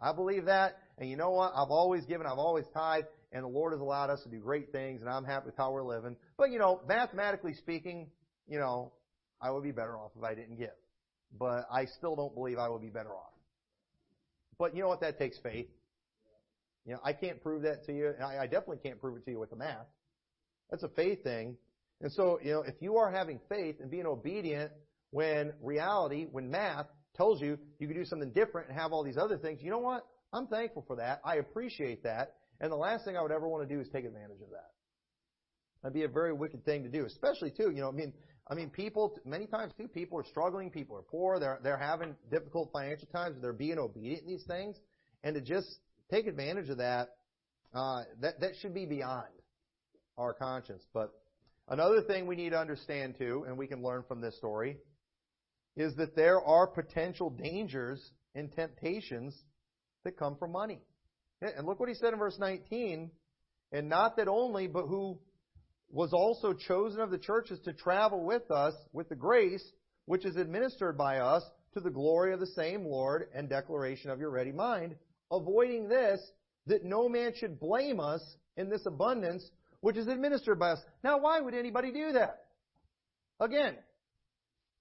I 0.02 0.12
believe 0.14 0.46
that. 0.46 0.78
And 0.98 1.10
you 1.10 1.16
know 1.16 1.32
what? 1.32 1.54
I've 1.56 1.70
always 1.70 2.06
given, 2.06 2.28
I've 2.28 2.38
always 2.38 2.66
tithed, 2.74 3.08
and 3.32 3.44
the 3.44 3.50
Lord 3.50 3.74
has 3.74 3.82
allowed 3.82 4.10
us 4.10 4.22
to 4.24 4.30
do 4.30 4.40
great 4.40 4.72
things, 4.72 5.02
and 5.02 5.10
I'm 5.10 5.24
happy 5.24 5.48
with 5.48 5.58
how 5.58 5.72
we're 5.72 5.84
living. 5.84 6.16
But, 6.38 6.52
you 6.52 6.60
know, 6.60 6.82
mathematically 6.88 7.54
speaking, 7.54 8.08
you 8.48 8.60
know, 8.60 8.92
I 9.42 9.52
would 9.52 9.64
be 9.64 9.72
better 9.72 9.98
off 9.98 10.12
if 10.18 10.24
I 10.24 10.36
didn't 10.36 10.58
give. 10.58 10.76
But 11.38 11.68
I 11.72 11.86
still 11.86 12.16
don't 12.16 12.34
believe 12.34 12.58
I 12.58 12.70
would 12.70 12.82
be 12.82 12.90
better 12.90 13.14
off. 13.14 13.34
But 14.58 14.76
you 14.76 14.82
know 14.82 14.88
what? 14.88 15.02
That 15.02 15.18
takes 15.18 15.38
faith. 15.40 15.68
You 16.86 16.94
know, 16.94 17.00
I 17.04 17.14
can't 17.14 17.42
prove 17.42 17.64
that 17.64 17.86
to 17.86 17.94
you. 17.94 18.14
I 18.24 18.46
definitely 18.46 18.78
can't 18.78 19.02
prove 19.02 19.18
it 19.18 19.26
to 19.26 19.32
you 19.32 19.40
with 19.40 19.50
the 19.50 19.56
math. 19.56 19.88
That's 20.70 20.84
a 20.84 20.90
faith 20.90 21.24
thing. 21.24 21.58
And 22.02 22.12
so, 22.12 22.40
you 22.44 22.52
know, 22.52 22.62
if 22.62 22.76
you 22.82 22.98
are 22.98 23.12
having 23.12 23.40
faith 23.50 23.78
and 23.80 23.90
being 23.90 24.06
obedient 24.06 24.72
when 25.12 25.54
reality, 25.62 26.28
when 26.32 26.50
math 26.50 26.88
tells 27.16 27.42
you 27.42 27.58
you 27.80 27.88
can 27.88 27.96
do 27.96 28.06
something 28.06 28.32
different 28.32 28.70
and 28.70 28.78
have 28.78 28.92
all 28.92 29.04
these 29.04 29.18
other 29.18 29.38
things, 29.38 29.62
you 29.62 29.72
know 29.72 29.80
what? 29.80 30.06
I'm 30.34 30.48
thankful 30.48 30.84
for 30.86 30.98
that. 30.98 31.22
I 31.24 31.36
appreciate 31.36 32.04
that. 32.04 32.36
And 32.60 32.72
the 32.72 32.76
last 32.76 33.06
thing 33.06 33.16
I 33.18 33.22
would 33.22 33.32
ever 33.32 33.48
want 33.48 33.68
to 33.68 33.74
do 33.74 33.82
is 33.82 33.88
take 33.90 34.06
advantage 34.06 34.42
of 34.42 34.50
that. 34.52 34.72
That'd 35.82 35.94
be 35.94 36.04
a 36.04 36.10
very 36.10 36.34
wicked 36.34 36.66
thing 36.66 36.84
to 36.84 36.90
do, 36.90 37.06
especially 37.06 37.52
too, 37.52 37.72
you 37.72 37.82
know, 37.82 37.90
I 37.90 37.92
mean, 37.92 38.14
I 38.48 38.54
mean, 38.54 38.70
people, 38.70 39.18
many 39.26 39.48
times 39.48 39.74
too, 39.78 39.88
people 39.88 40.20
are 40.20 40.26
struggling, 40.26 40.70
people 40.70 40.96
are 40.98 41.02
poor, 41.02 41.40
they're, 41.40 41.60
they're 41.64 41.78
having 41.78 42.16
difficult 42.30 42.70
financial 42.72 43.08
times, 43.08 43.38
they're 43.42 43.54
being 43.54 43.80
obedient 43.80 44.24
in 44.24 44.28
these 44.28 44.44
things, 44.46 44.78
and 45.24 45.36
to 45.36 45.42
just 45.42 45.68
take 46.12 46.28
advantage 46.28 46.70
of 46.70 46.78
that, 46.78 47.10
uh, 47.74 48.04
that, 48.22 48.40
that 48.40 48.52
should 48.62 48.74
be 48.74 48.86
beyond 48.86 49.26
our 50.18 50.34
conscience. 50.34 50.84
But 50.94 51.12
another 51.68 52.02
thing 52.02 52.28
we 52.28 52.36
need 52.36 52.52
to 52.52 52.60
understand 52.60 53.16
too, 53.18 53.46
and 53.48 53.58
we 53.58 53.68
can 53.68 53.82
learn 53.82 54.04
from 54.08 54.22
this 54.22 54.38
story, 54.38 54.78
is 55.78 55.96
that 55.96 56.16
there 56.16 56.42
are 56.42 56.68
potential 56.68 57.30
dangers 57.30 58.12
and 58.34 58.52
temptations 58.54 59.36
that 60.04 60.18
come 60.18 60.36
from 60.38 60.52
money. 60.52 60.82
And 61.42 61.66
look 61.66 61.80
what 61.80 61.90
he 61.90 61.96
said 61.96 62.14
in 62.14 62.20
verse 62.20 62.38
19. 62.40 63.12
And 63.72 63.90
not 63.90 64.16
that 64.18 64.28
only, 64.28 64.68
but 64.68 64.86
who 64.86 65.20
was 65.90 66.14
also 66.14 66.54
chosen 66.54 67.02
of 67.02 67.12
the 67.12 67.18
churches 67.18 67.60
to 67.66 67.74
travel 67.74 68.24
with 68.24 68.50
us 68.52 68.74
with 68.94 69.10
the 69.10 69.16
grace 69.16 69.64
which 70.06 70.26
is 70.26 70.36
administered 70.36 70.98
by 70.98 71.18
us 71.18 71.44
to 71.74 71.80
the 71.80 71.90
glory 71.90 72.34
of 72.34 72.40
the 72.40 72.48
same 72.48 72.86
Lord 72.86 73.28
and 73.34 73.50
declaration 73.50 74.10
of 74.10 74.20
your 74.20 74.30
ready 74.30 74.52
mind, 74.52 74.96
avoiding 75.32 75.90
this, 75.90 76.20
that 76.68 76.84
no 76.84 77.10
man 77.10 77.34
should 77.36 77.60
blame 77.60 78.00
us 78.00 78.22
in 78.56 78.70
this 78.70 78.86
abundance 78.86 79.50
which 79.86 79.98
is 79.98 80.08
administered 80.08 80.58
by 80.58 80.72
us. 80.72 80.80
Now, 81.04 81.20
why 81.20 81.40
would 81.40 81.54
anybody 81.54 81.92
do 81.92 82.14
that? 82.14 82.46
Again, 83.40 83.76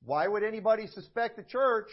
why 0.03 0.27
would 0.27 0.43
anybody 0.43 0.87
suspect 0.87 1.37
the 1.37 1.43
church 1.43 1.88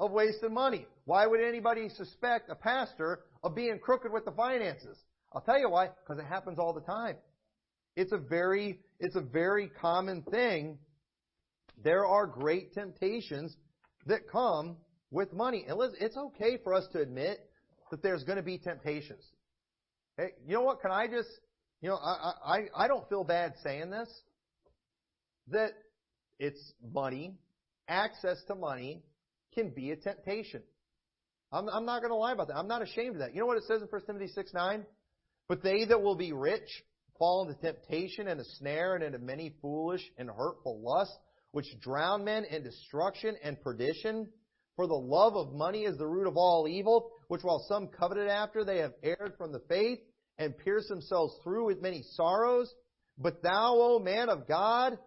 of 0.00 0.12
wasting 0.12 0.54
money? 0.54 0.86
Why 1.04 1.26
would 1.26 1.42
anybody 1.42 1.90
suspect 1.90 2.48
a 2.48 2.54
pastor 2.54 3.20
of 3.44 3.54
being 3.54 3.78
crooked 3.78 4.10
with 4.10 4.24
the 4.24 4.30
finances? 4.30 4.96
I'll 5.34 5.42
tell 5.42 5.58
you 5.58 5.68
why, 5.68 5.88
because 5.88 6.18
it 6.18 6.26
happens 6.26 6.58
all 6.58 6.72
the 6.72 6.80
time. 6.80 7.16
It's 7.96 8.12
a 8.12 8.16
very, 8.16 8.80
it's 8.98 9.16
a 9.16 9.20
very 9.20 9.68
common 9.78 10.22
thing. 10.22 10.78
There 11.84 12.06
are 12.06 12.26
great 12.26 12.72
temptations 12.72 13.54
that 14.06 14.26
come 14.32 14.78
with 15.10 15.34
money. 15.34 15.66
And 15.68 15.78
it's 16.00 16.16
okay 16.16 16.56
for 16.64 16.72
us 16.72 16.86
to 16.94 17.00
admit 17.00 17.40
that 17.90 18.02
there's 18.02 18.24
going 18.24 18.38
to 18.38 18.42
be 18.42 18.56
temptations. 18.56 19.22
Hey, 20.16 20.30
you 20.46 20.54
know 20.54 20.62
what? 20.62 20.80
Can 20.80 20.90
I 20.90 21.08
just, 21.08 21.28
you 21.86 21.92
know, 21.92 21.98
I, 21.98 22.32
I, 22.44 22.84
I 22.84 22.88
don't 22.88 23.08
feel 23.08 23.22
bad 23.22 23.54
saying 23.62 23.90
this. 23.90 24.08
That 25.52 25.70
it's 26.40 26.72
money, 26.92 27.36
access 27.86 28.42
to 28.48 28.56
money 28.56 29.04
can 29.54 29.70
be 29.70 29.92
a 29.92 29.96
temptation. 29.96 30.64
I'm, 31.52 31.68
I'm 31.68 31.86
not 31.86 32.00
going 32.00 32.10
to 32.10 32.16
lie 32.16 32.32
about 32.32 32.48
that. 32.48 32.56
I'm 32.56 32.66
not 32.66 32.82
ashamed 32.82 33.14
of 33.14 33.18
that. 33.20 33.34
You 33.34 33.38
know 33.38 33.46
what 33.46 33.58
it 33.58 33.62
says 33.68 33.82
in 33.82 33.86
1 33.88 34.02
Timothy 34.04 34.26
6 34.26 34.52
9? 34.52 34.84
But 35.48 35.62
they 35.62 35.84
that 35.84 36.02
will 36.02 36.16
be 36.16 36.32
rich 36.32 36.68
fall 37.20 37.46
into 37.46 37.60
temptation 37.60 38.26
and 38.26 38.40
a 38.40 38.44
snare 38.58 38.96
and 38.96 39.04
into 39.04 39.20
many 39.20 39.54
foolish 39.62 40.02
and 40.18 40.28
hurtful 40.28 40.82
lusts, 40.82 41.16
which 41.52 41.66
drown 41.80 42.24
men 42.24 42.46
in 42.46 42.64
destruction 42.64 43.36
and 43.44 43.62
perdition. 43.62 44.26
For 44.74 44.88
the 44.88 44.94
love 44.94 45.36
of 45.36 45.54
money 45.54 45.84
is 45.84 45.96
the 45.98 46.06
root 46.08 46.26
of 46.26 46.36
all 46.36 46.66
evil, 46.66 47.12
which 47.28 47.44
while 47.44 47.64
some 47.68 47.86
coveted 47.86 48.26
after, 48.26 48.64
they 48.64 48.78
have 48.78 48.94
erred 49.04 49.34
from 49.38 49.52
the 49.52 49.62
faith 49.68 50.00
and 50.38 50.56
pierce 50.56 50.88
themselves 50.88 51.34
through 51.42 51.66
with 51.66 51.80
many 51.80 52.02
sorrows. 52.12 52.72
But 53.18 53.42
thou, 53.42 53.74
O 53.78 53.98
man 53.98 54.28
of 54.28 54.46
God, 54.46 54.98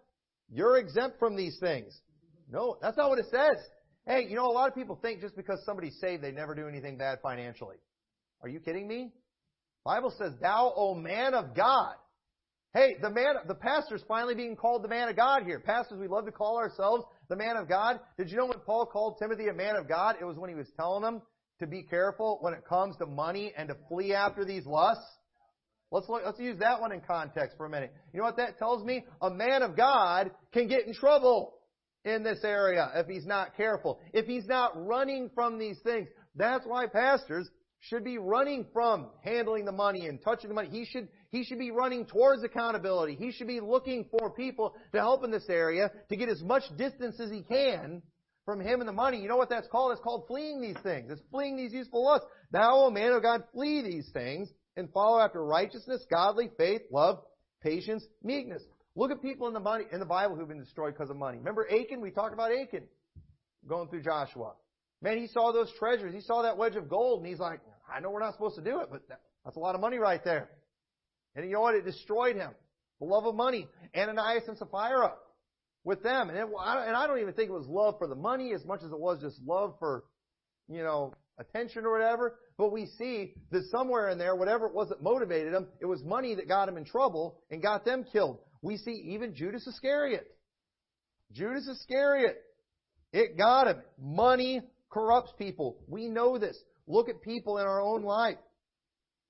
you're 0.48 0.78
exempt 0.78 1.18
from 1.18 1.36
these 1.36 1.56
things. 1.60 1.98
No, 2.50 2.76
that's 2.82 2.96
not 2.96 3.08
what 3.08 3.18
it 3.18 3.26
says. 3.30 3.56
Hey, 4.06 4.26
you 4.28 4.34
know, 4.34 4.46
a 4.46 4.52
lot 4.52 4.68
of 4.68 4.74
people 4.74 4.98
think 5.00 5.20
just 5.20 5.36
because 5.36 5.62
somebody's 5.64 5.98
saved, 6.00 6.22
they 6.22 6.32
never 6.32 6.54
do 6.54 6.66
anything 6.66 6.98
bad 6.98 7.20
financially. 7.22 7.76
Are 8.42 8.48
you 8.48 8.58
kidding 8.58 8.88
me? 8.88 9.12
Bible 9.84 10.12
says, 10.18 10.32
thou, 10.40 10.72
O 10.74 10.94
man 10.94 11.34
of 11.34 11.54
God. 11.54 11.94
Hey, 12.72 12.96
the 13.00 13.10
man, 13.10 13.34
the 13.48 13.54
pastor's 13.54 14.02
finally 14.06 14.34
being 14.34 14.54
called 14.54 14.84
the 14.84 14.88
man 14.88 15.08
of 15.08 15.16
God 15.16 15.42
here. 15.44 15.58
Pastors, 15.58 15.98
we 15.98 16.06
love 16.06 16.24
to 16.26 16.32
call 16.32 16.56
ourselves 16.56 17.04
the 17.28 17.36
man 17.36 17.56
of 17.56 17.68
God. 17.68 17.98
Did 18.16 18.30
you 18.30 18.36
know 18.36 18.46
when 18.46 18.60
Paul 18.64 18.86
called 18.86 19.16
Timothy 19.18 19.48
a 19.48 19.54
man 19.54 19.76
of 19.76 19.88
God? 19.88 20.16
It 20.20 20.24
was 20.24 20.36
when 20.36 20.50
he 20.50 20.56
was 20.56 20.68
telling 20.76 21.02
him 21.02 21.20
to 21.58 21.66
be 21.66 21.82
careful 21.82 22.38
when 22.40 22.54
it 22.54 22.64
comes 22.68 22.96
to 22.98 23.06
money 23.06 23.52
and 23.56 23.68
to 23.68 23.76
flee 23.88 24.14
after 24.14 24.44
these 24.44 24.66
lusts. 24.66 25.04
Let's 25.90 26.08
look, 26.08 26.22
let's 26.24 26.38
use 26.38 26.58
that 26.60 26.80
one 26.80 26.92
in 26.92 27.00
context 27.00 27.56
for 27.56 27.66
a 27.66 27.70
minute. 27.70 27.92
You 28.12 28.20
know 28.20 28.26
what 28.26 28.36
that 28.36 28.58
tells 28.58 28.84
me? 28.84 29.04
A 29.20 29.30
man 29.30 29.62
of 29.62 29.76
God 29.76 30.30
can 30.52 30.68
get 30.68 30.86
in 30.86 30.94
trouble 30.94 31.54
in 32.04 32.22
this 32.22 32.40
area 32.44 32.90
if 32.94 33.06
he's 33.06 33.26
not 33.26 33.56
careful. 33.56 33.98
If 34.12 34.26
he's 34.26 34.46
not 34.46 34.72
running 34.86 35.30
from 35.34 35.58
these 35.58 35.78
things. 35.82 36.08
That's 36.36 36.64
why 36.64 36.86
pastors 36.86 37.48
should 37.80 38.04
be 38.04 38.18
running 38.18 38.66
from 38.72 39.08
handling 39.24 39.64
the 39.64 39.72
money 39.72 40.06
and 40.06 40.22
touching 40.22 40.48
the 40.48 40.54
money. 40.54 40.68
He 40.70 40.84
should, 40.84 41.08
he 41.30 41.44
should 41.44 41.58
be 41.58 41.70
running 41.70 42.06
towards 42.06 42.44
accountability. 42.44 43.16
He 43.16 43.32
should 43.32 43.48
be 43.48 43.60
looking 43.60 44.06
for 44.10 44.30
people 44.30 44.74
to 44.92 44.98
help 44.98 45.24
in 45.24 45.30
this 45.30 45.48
area 45.48 45.90
to 46.08 46.16
get 46.16 46.28
as 46.28 46.42
much 46.42 46.62
distance 46.76 47.18
as 47.18 47.30
he 47.30 47.42
can 47.42 48.02
from 48.44 48.60
him 48.60 48.80
and 48.80 48.88
the 48.88 48.92
money. 48.92 49.20
You 49.20 49.28
know 49.28 49.36
what 49.36 49.48
that's 49.48 49.68
called? 49.68 49.92
It's 49.92 50.00
called 50.00 50.24
fleeing 50.28 50.60
these 50.60 50.76
things. 50.82 51.10
It's 51.10 51.22
fleeing 51.30 51.56
these 51.56 51.72
useful 51.72 52.04
lusts. 52.04 52.26
Thou, 52.52 52.84
O 52.84 52.90
man 52.90 53.12
of 53.12 53.22
God, 53.22 53.44
flee 53.52 53.82
these 53.82 54.08
things 54.12 54.48
and 54.80 54.92
follow 54.92 55.20
after 55.20 55.44
righteousness, 55.44 56.04
godly 56.10 56.50
faith, 56.56 56.82
love, 56.90 57.20
patience, 57.62 58.04
meekness. 58.24 58.62
Look 58.96 59.12
at 59.12 59.22
people 59.22 59.46
in 59.46 59.54
the 59.54 59.60
money, 59.60 59.84
in 59.92 60.00
the 60.00 60.06
Bible 60.06 60.34
who've 60.34 60.48
been 60.48 60.58
destroyed 60.58 60.94
because 60.94 61.10
of 61.10 61.16
money. 61.16 61.38
Remember 61.38 61.66
Achan? 61.70 62.00
We 62.00 62.10
talked 62.10 62.34
about 62.34 62.50
Achan 62.50 62.84
going 63.68 63.88
through 63.88 64.02
Joshua. 64.02 64.54
Man, 65.00 65.18
he 65.18 65.28
saw 65.28 65.52
those 65.52 65.72
treasures. 65.78 66.12
He 66.12 66.20
saw 66.20 66.42
that 66.42 66.58
wedge 66.58 66.76
of 66.76 66.88
gold, 66.88 67.20
and 67.20 67.28
he's 67.28 67.38
like, 67.38 67.60
I 67.92 68.00
know 68.00 68.10
we're 68.10 68.20
not 68.20 68.34
supposed 68.34 68.56
to 68.56 68.62
do 68.62 68.80
it, 68.80 68.88
but 68.90 69.02
that's 69.44 69.56
a 69.56 69.60
lot 69.60 69.74
of 69.74 69.80
money 69.80 69.98
right 69.98 70.22
there. 70.24 70.50
And 71.34 71.46
you 71.46 71.52
know 71.52 71.60
what? 71.60 71.74
It 71.74 71.84
destroyed 71.84 72.36
him. 72.36 72.50
The 72.98 73.06
love 73.06 73.24
of 73.24 73.34
money. 73.34 73.68
Ananias 73.96 74.42
and 74.48 74.58
Sapphira 74.58 75.14
with 75.84 76.02
them. 76.02 76.28
And, 76.28 76.38
it, 76.38 76.44
and 76.44 76.96
I 76.96 77.06
don't 77.06 77.20
even 77.20 77.32
think 77.32 77.48
it 77.48 77.52
was 77.52 77.66
love 77.66 77.96
for 77.98 78.08
the 78.08 78.14
money 78.14 78.52
as 78.52 78.64
much 78.64 78.82
as 78.82 78.90
it 78.90 78.98
was 78.98 79.20
just 79.20 79.40
love 79.46 79.76
for, 79.78 80.04
you 80.68 80.82
know, 80.82 81.14
attention 81.38 81.84
or 81.84 81.92
whatever. 81.92 82.38
But 82.60 82.72
we 82.72 82.90
see 82.98 83.32
that 83.52 83.64
somewhere 83.70 84.10
in 84.10 84.18
there, 84.18 84.36
whatever 84.36 84.66
it 84.66 84.74
was 84.74 84.90
that 84.90 85.02
motivated 85.02 85.54
them, 85.54 85.68
it 85.80 85.86
was 85.86 86.04
money 86.04 86.34
that 86.34 86.46
got 86.46 86.68
him 86.68 86.76
in 86.76 86.84
trouble 86.84 87.40
and 87.50 87.62
got 87.62 87.86
them 87.86 88.04
killed. 88.12 88.38
We 88.60 88.76
see 88.76 88.90
even 89.14 89.34
Judas 89.34 89.66
Iscariot. 89.66 90.26
Judas 91.32 91.66
Iscariot. 91.66 92.36
It 93.14 93.38
got 93.38 93.66
him. 93.66 93.78
Money 93.98 94.60
corrupts 94.90 95.32
people. 95.38 95.78
We 95.88 96.08
know 96.08 96.36
this. 96.36 96.54
Look 96.86 97.08
at 97.08 97.22
people 97.22 97.56
in 97.56 97.66
our 97.66 97.80
own 97.80 98.02
life 98.02 98.36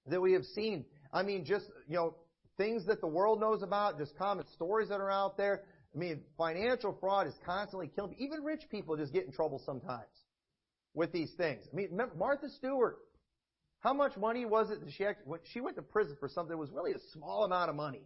that 0.08 0.20
we 0.20 0.32
have 0.32 0.44
seen. 0.44 0.84
I 1.12 1.22
mean, 1.22 1.44
just, 1.44 1.66
you 1.86 1.94
know, 1.94 2.16
things 2.56 2.84
that 2.86 3.00
the 3.00 3.06
world 3.06 3.38
knows 3.38 3.62
about, 3.62 3.96
just 3.96 4.18
common 4.18 4.44
stories 4.56 4.88
that 4.88 5.00
are 5.00 5.10
out 5.10 5.36
there. 5.36 5.62
I 5.94 5.98
mean, 5.98 6.22
financial 6.36 6.96
fraud 6.98 7.28
is 7.28 7.34
constantly 7.46 7.92
killing. 7.94 8.16
Even 8.18 8.42
rich 8.42 8.62
people 8.72 8.96
just 8.96 9.12
get 9.12 9.24
in 9.24 9.30
trouble 9.30 9.62
sometimes 9.64 10.10
with 10.94 11.12
these 11.12 11.30
things. 11.36 11.62
I 11.72 11.76
mean, 11.76 11.96
Martha 12.18 12.48
Stewart, 12.58 12.96
how 13.80 13.94
much 13.94 14.16
money 14.16 14.44
was 14.44 14.70
it 14.70 14.80
that 14.84 14.92
she 14.92 15.04
actually, 15.04 15.38
she 15.52 15.60
went 15.60 15.76
to 15.76 15.82
prison 15.82 16.16
for 16.20 16.28
something 16.28 16.50
that 16.50 16.58
was 16.58 16.70
really 16.70 16.92
a 16.92 17.00
small 17.12 17.44
amount 17.44 17.70
of 17.70 17.76
money 17.76 18.02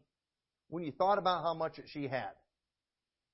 when 0.69 0.85
you 0.85 0.93
thought 0.93 1.19
about 1.19 1.43
how 1.43 1.55
much 1.55 1.79
she 1.87 2.09
had. 2.09 2.31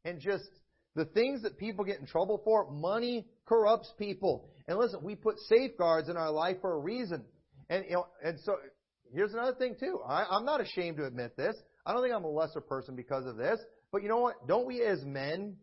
And 0.05 0.21
just 0.21 0.49
the 0.97 1.05
things 1.05 1.43
that 1.43 1.59
people 1.59 1.85
get 1.85 2.01
in 2.01 2.07
trouble 2.07 2.41
for, 2.43 2.71
money 2.71 3.27
corrupts 3.47 3.93
people. 3.99 4.49
And 4.67 4.79
listen, 4.79 5.01
we 5.03 5.15
put 5.15 5.39
safeguards 5.41 6.09
in 6.09 6.17
our 6.17 6.31
life 6.31 6.57
for 6.61 6.73
a 6.73 6.79
reason. 6.79 7.25
And 7.69 7.85
you 7.87 7.95
know, 7.95 8.07
and 8.25 8.39
so 8.41 8.57
here's 9.13 9.33
another 9.33 9.55
thing 9.55 9.77
too. 9.79 10.01
I, 10.07 10.25
I'm 10.31 10.45
not 10.45 10.61
ashamed 10.61 10.97
to 10.97 11.05
admit 11.05 11.37
this. 11.37 11.55
I 11.85 11.93
don't 11.93 12.03
think 12.03 12.15
I'm 12.15 12.25
a 12.25 12.31
lesser 12.31 12.61
person 12.61 12.97
because 12.97 13.27
of 13.27 13.37
this. 13.37 13.61
But 13.93 14.03
you 14.03 14.09
know 14.09 14.19
what? 14.19 14.47
Don't 14.49 14.67
we 14.67 14.83
as 14.83 15.05
men 15.05 15.57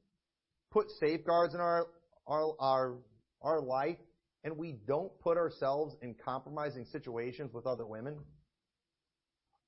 put 0.71 0.87
safeguards 0.99 1.53
in 1.53 1.59
our 1.59 1.87
our 2.27 2.53
our 2.59 2.97
our 3.41 3.61
life 3.61 3.97
and 4.43 4.57
we 4.57 4.77
don't 4.87 5.11
put 5.21 5.37
ourselves 5.37 5.95
in 6.01 6.15
compromising 6.23 6.85
situations 6.85 7.53
with 7.53 7.65
other 7.65 7.85
women? 7.85 8.17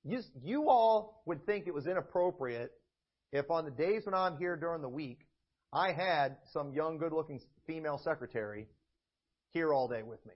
You, 0.04 0.22
you 0.42 0.70
all 0.70 1.22
would 1.26 1.46
think 1.46 1.68
it 1.68 1.74
was 1.74 1.88
inappropriate 1.88 2.72
if 3.32 3.52
on 3.52 3.66
the 3.66 3.72
days 3.72 4.06
when 4.06 4.16
I'm 4.16 4.38
here 4.38 4.56
during 4.56 4.82
the 4.82 4.90
week, 4.90 5.20
I 5.72 5.92
had 5.92 6.38
some 6.52 6.74
young, 6.74 6.98
good 6.98 7.14
looking 7.14 7.40
female 7.68 8.00
secretary 8.04 8.68
here 9.52 9.72
all 9.74 9.88
day 9.88 10.02
with 10.02 10.26
me. 10.26 10.34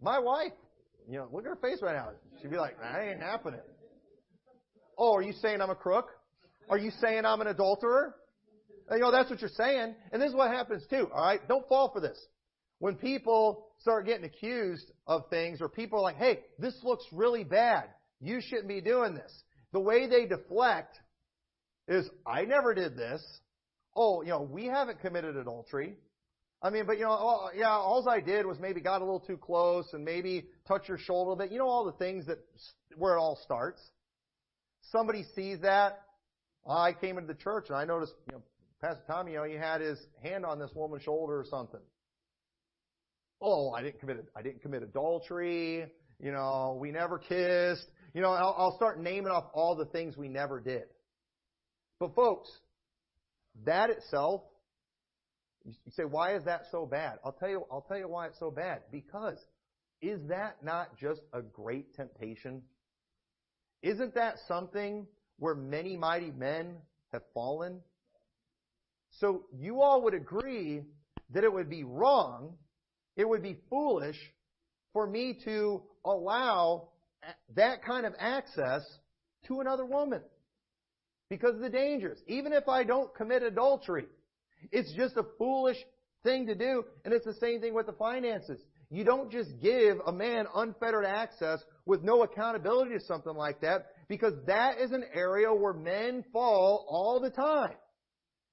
My 0.00 0.18
wife, 0.18 0.52
you 1.08 1.18
know, 1.18 1.28
look 1.30 1.44
at 1.44 1.48
her 1.48 1.56
face 1.56 1.80
right 1.82 1.94
now. 1.94 2.10
She'd 2.40 2.50
be 2.50 2.56
like, 2.56 2.80
that 2.80 3.00
ain't 3.00 3.20
happening. 3.20 3.60
Oh, 4.96 5.14
are 5.14 5.22
you 5.22 5.32
saying 5.42 5.60
I'm 5.60 5.70
a 5.70 5.74
crook? 5.74 6.06
Are 6.70 6.78
you 6.78 6.90
saying 7.02 7.26
I'm 7.26 7.40
an 7.40 7.48
adulterer? 7.48 8.14
You 8.90 8.98
know, 8.98 9.10
that's 9.10 9.28
what 9.28 9.40
you're 9.40 9.50
saying. 9.50 9.94
And 10.12 10.22
this 10.22 10.30
is 10.30 10.34
what 10.34 10.50
happens 10.50 10.84
too, 10.88 11.08
alright? 11.12 11.46
Don't 11.48 11.68
fall 11.68 11.90
for 11.92 12.00
this. 12.00 12.18
When 12.78 12.96
people 12.96 13.66
start 13.78 14.06
getting 14.06 14.24
accused 14.24 14.90
of 15.06 15.28
things 15.30 15.60
or 15.60 15.68
people 15.68 15.98
are 15.98 16.02
like, 16.02 16.16
hey, 16.16 16.40
this 16.58 16.74
looks 16.82 17.04
really 17.12 17.44
bad. 17.44 17.84
You 18.20 18.40
shouldn't 18.40 18.68
be 18.68 18.80
doing 18.80 19.14
this. 19.14 19.32
The 19.72 19.80
way 19.80 20.08
they 20.08 20.26
deflect 20.26 20.98
is, 21.88 22.08
I 22.26 22.44
never 22.44 22.74
did 22.74 22.96
this. 22.96 23.22
Oh, 23.96 24.22
you 24.22 24.30
know, 24.30 24.42
we 24.42 24.66
haven't 24.66 25.00
committed 25.00 25.36
adultery. 25.36 25.96
I 26.62 26.70
mean, 26.70 26.86
but 26.86 26.96
you 26.96 27.04
know, 27.04 27.10
oh, 27.10 27.48
yeah, 27.54 27.70
all 27.70 28.08
I 28.08 28.20
did 28.20 28.46
was 28.46 28.58
maybe 28.58 28.80
got 28.80 29.02
a 29.02 29.04
little 29.04 29.20
too 29.20 29.36
close 29.36 29.86
and 29.92 30.04
maybe 30.04 30.46
touch 30.66 30.88
your 30.88 30.96
shoulder 30.98 31.32
a 31.32 31.36
bit. 31.36 31.52
You 31.52 31.58
know, 31.58 31.68
all 31.68 31.84
the 31.84 31.92
things 31.92 32.26
that 32.26 32.38
where 32.96 33.16
it 33.16 33.18
all 33.18 33.38
starts. 33.44 33.82
Somebody 34.90 35.24
sees 35.34 35.60
that. 35.60 36.00
I 36.66 36.92
came 36.92 37.18
into 37.18 37.32
the 37.32 37.38
church 37.38 37.66
and 37.68 37.76
I 37.76 37.84
noticed, 37.84 38.14
you 38.30 38.36
know, 38.36 38.42
Pastor 38.80 39.02
Tommy, 39.06 39.32
you 39.32 39.38
know, 39.38 39.44
he 39.44 39.54
had 39.54 39.80
his 39.80 39.98
hand 40.22 40.46
on 40.46 40.58
this 40.58 40.70
woman's 40.74 41.02
shoulder 41.02 41.38
or 41.38 41.44
something. 41.44 41.80
Oh, 43.46 43.72
I 43.72 43.82
didn't 43.82 44.00
commit, 44.00 44.24
I 44.34 44.42
didn't 44.42 44.62
commit 44.62 44.82
adultery. 44.82 45.86
You 46.18 46.32
know, 46.32 46.78
we 46.80 46.90
never 46.90 47.18
kissed. 47.18 47.86
You 48.14 48.22
know, 48.22 48.30
I'll, 48.30 48.54
I'll 48.56 48.76
start 48.76 49.00
naming 49.00 49.30
off 49.30 49.44
all 49.52 49.76
the 49.76 49.84
things 49.84 50.16
we 50.16 50.28
never 50.28 50.60
did. 50.60 50.84
But 52.00 52.14
folks, 52.14 52.50
that 53.64 53.90
itself 53.90 54.42
you 55.64 55.92
say, 55.92 56.04
why 56.04 56.36
is 56.36 56.44
that 56.44 56.62
so 56.70 56.84
bad? 56.84 57.18
I'll 57.24 57.32
tell 57.32 57.48
you, 57.48 57.64
I'll 57.72 57.84
tell 57.88 57.96
you 57.96 58.08
why 58.08 58.26
it's 58.26 58.38
so 58.38 58.50
bad. 58.50 58.80
Because 58.92 59.38
is 60.02 60.20
that 60.28 60.62
not 60.62 60.98
just 60.98 61.22
a 61.32 61.40
great 61.40 61.94
temptation? 61.94 62.62
Isn't 63.82 64.14
that 64.14 64.34
something 64.46 65.06
where 65.38 65.54
many 65.54 65.96
mighty 65.96 66.30
men 66.30 66.76
have 67.12 67.22
fallen? 67.32 67.80
So 69.20 69.44
you 69.58 69.80
all 69.80 70.02
would 70.02 70.14
agree 70.14 70.82
that 71.30 71.44
it 71.44 71.52
would 71.52 71.70
be 71.70 71.84
wrong, 71.84 72.54
it 73.16 73.28
would 73.28 73.42
be 73.42 73.58
foolish 73.70 74.18
for 74.92 75.06
me 75.06 75.38
to 75.44 75.82
allow 76.04 76.88
that 77.56 77.84
kind 77.84 78.06
of 78.06 78.14
access 78.18 78.82
to 79.46 79.60
another 79.60 79.84
woman 79.84 80.20
because 81.28 81.54
of 81.54 81.60
the 81.60 81.70
dangers. 81.70 82.18
Even 82.26 82.52
if 82.52 82.68
I 82.68 82.84
don't 82.84 83.14
commit 83.14 83.42
adultery, 83.42 84.06
it's 84.72 84.92
just 84.94 85.16
a 85.16 85.24
foolish 85.38 85.76
thing 86.22 86.46
to 86.46 86.54
do, 86.54 86.84
and 87.04 87.12
it's 87.12 87.26
the 87.26 87.34
same 87.34 87.60
thing 87.60 87.74
with 87.74 87.86
the 87.86 87.92
finances. 87.92 88.60
You 88.90 89.04
don't 89.04 89.30
just 89.30 89.50
give 89.60 89.98
a 90.06 90.12
man 90.12 90.46
unfettered 90.54 91.04
access 91.04 91.58
with 91.86 92.02
no 92.02 92.22
accountability 92.22 92.92
to 92.96 93.04
something 93.04 93.34
like 93.34 93.60
that 93.62 93.86
because 94.08 94.34
that 94.46 94.78
is 94.78 94.92
an 94.92 95.04
area 95.12 95.52
where 95.52 95.72
men 95.72 96.24
fall 96.32 96.86
all 96.88 97.20
the 97.20 97.30
time. 97.30 97.74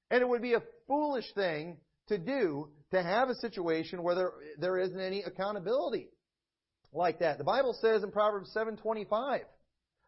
And 0.09 0.21
it 0.21 0.27
would 0.27 0.41
be 0.41 0.53
a 0.53 0.63
foolish 0.87 1.31
thing 1.35 1.77
to 2.07 2.17
do 2.17 2.69
to 2.91 3.01
have 3.01 3.29
a 3.29 3.35
situation 3.35 4.03
where 4.03 4.15
there, 4.15 4.31
there 4.57 4.77
isn't 4.77 4.99
any 4.99 5.23
accountability 5.23 6.09
like 6.93 7.19
that. 7.19 7.37
The 7.37 7.43
Bible 7.43 7.73
says 7.81 8.03
in 8.03 8.11
Proverbs 8.11 8.51
7:25, 8.53 9.45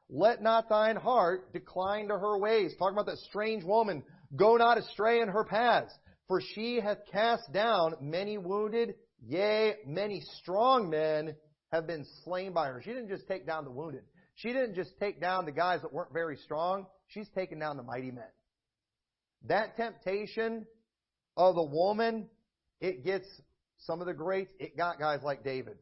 "Let 0.10 0.42
not 0.42 0.70
thine 0.70 0.98
heart 0.98 1.54
decline 1.54 2.10
to 2.10 2.18
her 2.18 2.38
ways." 2.38 2.76
Talking 2.78 2.96
about 2.96 3.06
that 3.08 3.20
strange 3.20 3.64
woman, 3.64 4.04
go 4.36 4.58
not 4.58 4.78
astray 4.78 5.22
in 5.22 5.30
her 5.30 5.46
paths, 5.46 5.98
for 6.28 6.42
she 6.42 6.80
hath 6.80 7.06
cast 7.12 7.52
down 7.52 7.96
many 8.02 8.38
wounded, 8.38 8.96
yea, 9.22 9.78
many 9.86 10.22
strong 10.22 10.90
men 10.90 11.36
have 11.72 11.88
been 11.88 12.06
slain 12.24 12.54
by 12.54 12.68
her. 12.68 12.82
She 12.82 12.92
didn't 12.92 13.10
just 13.10 13.28
take 13.28 13.48
down 13.48 13.64
the 13.64 13.72
wounded. 13.72 14.04
She 14.36 14.52
didn't 14.52 14.76
just 14.76 14.98
take 15.00 15.22
down 15.22 15.46
the 15.46 15.52
guys 15.52 15.82
that 15.82 15.94
weren't 15.94 16.14
very 16.14 16.38
strong. 16.38 16.88
She's 17.08 17.30
taken 17.30 17.60
down 17.60 17.78
the 17.78 17.84
mighty 17.84 18.12
men. 18.12 18.30
That 19.44 19.76
temptation 19.76 20.66
of 21.38 21.56
the 21.56 21.64
woman, 21.64 22.28
it 22.80 23.04
gets 23.04 23.28
some 23.78 24.02
of 24.02 24.08
the 24.08 24.14
greats. 24.14 24.52
It 24.60 24.78
got 24.78 25.00
guys 25.00 25.20
like 25.24 25.44
David. 25.44 25.78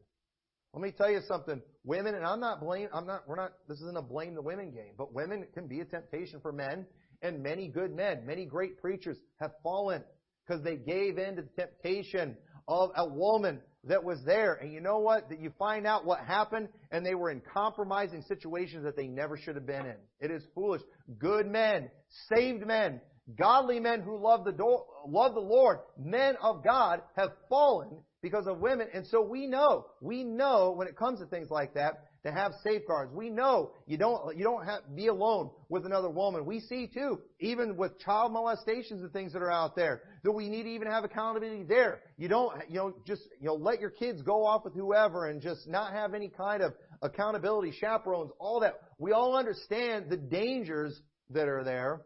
Let 0.74 0.82
me 0.82 0.90
tell 0.90 1.10
you 1.10 1.20
something. 1.28 1.60
Women, 1.84 2.14
and 2.14 2.24
I'm 2.24 2.40
not 2.40 2.60
blame, 2.60 2.88
I'm 2.92 3.06
not, 3.06 3.28
we're 3.28 3.36
not, 3.36 3.52
this 3.68 3.78
isn't 3.80 3.96
a 3.96 4.02
blame 4.02 4.34
the 4.34 4.42
women 4.42 4.70
game, 4.70 4.94
but 4.96 5.12
women 5.12 5.46
can 5.52 5.66
be 5.66 5.80
a 5.80 5.84
temptation 5.84 6.40
for 6.40 6.52
men, 6.52 6.86
and 7.20 7.42
many 7.42 7.68
good 7.68 7.94
men, 7.94 8.24
many 8.24 8.46
great 8.46 8.80
preachers 8.80 9.18
have 9.40 9.50
fallen 9.62 10.02
because 10.46 10.62
they 10.62 10.76
gave 10.76 11.18
in 11.18 11.36
to 11.36 11.42
the 11.42 11.48
temptation 11.56 12.36
of 12.68 12.90
a 12.96 13.06
woman 13.06 13.60
that 13.84 14.02
was 14.02 14.18
there. 14.24 14.54
And 14.54 14.72
you 14.72 14.80
know 14.80 14.98
what? 14.98 15.28
That 15.28 15.40
you 15.40 15.52
find 15.58 15.86
out 15.86 16.04
what 16.04 16.20
happened, 16.20 16.68
and 16.90 17.04
they 17.04 17.14
were 17.14 17.30
in 17.30 17.42
compromising 17.52 18.22
situations 18.22 18.84
that 18.84 18.96
they 18.96 19.08
never 19.08 19.36
should 19.36 19.56
have 19.56 19.66
been 19.66 19.86
in. 19.86 19.96
It 20.20 20.30
is 20.30 20.42
foolish. 20.54 20.82
Good 21.18 21.46
men, 21.46 21.90
saved 22.34 22.66
men, 22.66 23.00
godly 23.38 23.80
men 23.80 24.00
who 24.00 24.16
love 24.16 24.44
the, 24.44 24.52
do- 24.52 24.84
love 25.06 25.34
the 25.34 25.40
Lord, 25.40 25.78
men 25.98 26.36
of 26.42 26.64
God 26.64 27.02
have 27.16 27.30
fallen 27.48 27.90
because 28.22 28.46
of 28.46 28.58
women. 28.58 28.88
And 28.94 29.06
so 29.06 29.22
we 29.22 29.46
know, 29.46 29.86
we 30.00 30.24
know 30.24 30.72
when 30.76 30.88
it 30.88 30.96
comes 30.96 31.20
to 31.20 31.26
things 31.26 31.50
like 31.50 31.74
that, 31.74 32.04
to 32.24 32.30
have 32.30 32.52
safeguards. 32.62 33.12
We 33.12 33.30
know 33.30 33.72
you 33.86 33.98
don't, 33.98 34.36
you 34.36 34.44
don't 34.44 34.64
have, 34.64 34.82
be 34.94 35.08
alone 35.08 35.50
with 35.68 35.84
another 35.86 36.08
woman. 36.08 36.46
We 36.46 36.60
see 36.60 36.86
too, 36.86 37.20
even 37.40 37.76
with 37.76 37.98
child 37.98 38.32
molestations 38.32 39.02
and 39.02 39.12
things 39.12 39.32
that 39.32 39.42
are 39.42 39.50
out 39.50 39.74
there, 39.74 40.02
that 40.22 40.30
we 40.30 40.48
need 40.48 40.62
to 40.64 40.68
even 40.68 40.86
have 40.86 41.02
accountability 41.02 41.64
there. 41.64 42.00
You 42.16 42.28
don't, 42.28 42.52
you 42.68 42.76
know, 42.76 42.94
just, 43.04 43.22
you 43.40 43.46
know, 43.46 43.54
let 43.54 43.80
your 43.80 43.90
kids 43.90 44.22
go 44.22 44.46
off 44.46 44.64
with 44.64 44.74
whoever 44.74 45.26
and 45.26 45.42
just 45.42 45.66
not 45.66 45.92
have 45.92 46.14
any 46.14 46.28
kind 46.28 46.62
of 46.62 46.74
accountability, 47.02 47.72
chaperones, 47.80 48.30
all 48.38 48.60
that. 48.60 48.74
We 48.98 49.10
all 49.10 49.36
understand 49.36 50.06
the 50.08 50.16
dangers 50.16 51.00
that 51.30 51.48
are 51.48 51.64
there. 51.64 52.02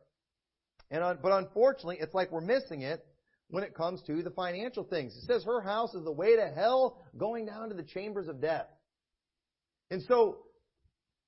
And, 0.90 1.02
but 1.22 1.32
unfortunately, 1.32 1.98
it's 2.00 2.14
like 2.14 2.30
we're 2.30 2.40
missing 2.40 2.82
it 2.82 3.04
when 3.48 3.64
it 3.64 3.74
comes 3.74 4.02
to 4.06 4.22
the 4.22 4.30
financial 4.30 4.84
things. 4.84 5.16
It 5.16 5.26
says 5.26 5.44
her 5.44 5.60
house 5.60 5.94
is 5.94 6.04
the 6.04 6.12
way 6.12 6.36
to 6.36 6.48
hell 6.54 7.02
going 7.16 7.46
down 7.46 7.68
to 7.68 7.74
the 7.74 7.82
chambers 7.82 8.28
of 8.28 8.40
death. 8.40 8.66
And 9.90 10.02
so, 10.08 10.38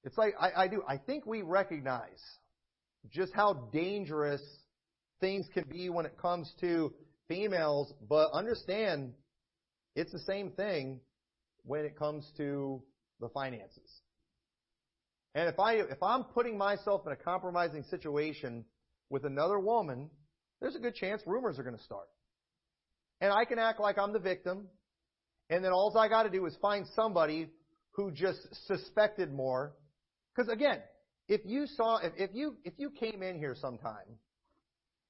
it's 0.04 0.16
like, 0.16 0.34
I, 0.40 0.64
I 0.64 0.68
do, 0.68 0.82
I 0.88 0.96
think 0.96 1.26
we 1.26 1.42
recognize 1.42 2.22
just 3.10 3.32
how 3.32 3.68
dangerous 3.72 4.42
things 5.20 5.46
can 5.52 5.64
be 5.68 5.88
when 5.88 6.06
it 6.06 6.16
comes 6.18 6.52
to 6.60 6.92
females, 7.28 7.92
but 8.08 8.30
understand 8.32 9.12
it's 9.94 10.12
the 10.12 10.20
same 10.20 10.50
thing 10.50 11.00
when 11.64 11.84
it 11.84 11.98
comes 11.98 12.30
to 12.36 12.82
the 13.20 13.28
finances. 13.28 14.00
And 15.34 15.48
if 15.48 15.58
I, 15.58 15.74
if 15.74 16.02
I'm 16.02 16.24
putting 16.24 16.56
myself 16.56 17.02
in 17.06 17.12
a 17.12 17.16
compromising 17.16 17.84
situation 17.84 18.64
with 19.10 19.24
another 19.24 19.58
woman, 19.58 20.10
there's 20.60 20.76
a 20.76 20.78
good 20.78 20.94
chance 20.94 21.22
rumors 21.26 21.58
are 21.58 21.62
going 21.62 21.76
to 21.76 21.82
start. 21.82 22.08
And 23.20 23.32
I 23.32 23.44
can 23.44 23.58
act 23.58 23.80
like 23.80 23.98
I'm 23.98 24.12
the 24.12 24.18
victim, 24.18 24.68
and 25.50 25.64
then 25.64 25.72
all 25.72 25.96
I 25.98 26.08
got 26.08 26.24
to 26.24 26.30
do 26.30 26.46
is 26.46 26.56
find 26.60 26.86
somebody 26.94 27.48
who 27.92 28.10
just 28.10 28.38
suspected 28.66 29.32
more. 29.32 29.74
Because 30.34 30.52
again, 30.52 30.80
if 31.26 31.40
you 31.44 31.66
saw, 31.66 31.98
if, 31.98 32.12
if 32.16 32.30
you 32.32 32.56
if 32.64 32.74
you 32.76 32.90
came 32.90 33.22
in 33.22 33.38
here 33.38 33.56
sometime, 33.60 34.18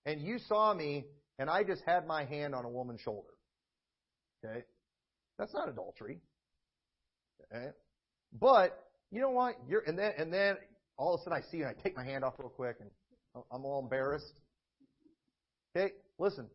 and 0.07 0.21
you 0.21 0.39
saw 0.39 0.73
me, 0.73 1.05
and 1.39 1.51
I 1.51 1.65
just 1.65 1.83
had 1.87 2.07
my 2.07 2.25
hand 2.25 2.55
on 2.55 2.65
a 2.65 2.69
woman's 2.69 3.01
shoulder, 3.01 3.29
okay, 4.43 4.65
that's 5.39 5.53
not 5.53 5.69
adultery. 5.69 6.21
Okay, 7.53 7.69
but 8.41 8.89
you 9.11 9.21
know 9.21 9.31
what? 9.31 9.57
You're 9.69 9.83
and 9.87 9.99
then 9.99 10.13
and 10.17 10.33
then 10.33 10.57
all 10.97 11.15
of 11.15 11.21
a 11.21 11.25
sudden 11.25 11.39
I 11.39 11.51
see 11.51 11.59
you 11.59 11.67
and 11.67 11.77
I 11.79 11.83
take 11.83 11.97
my 11.97 12.05
hand 12.05 12.25
off 12.25 12.35
real 12.39 12.49
quick 12.49 12.77
and 12.81 12.91
I'm 13.35 13.65
all 13.65 13.81
embarrassed. 13.83 14.33
Okay, 15.77 15.93
listen. 16.19 16.47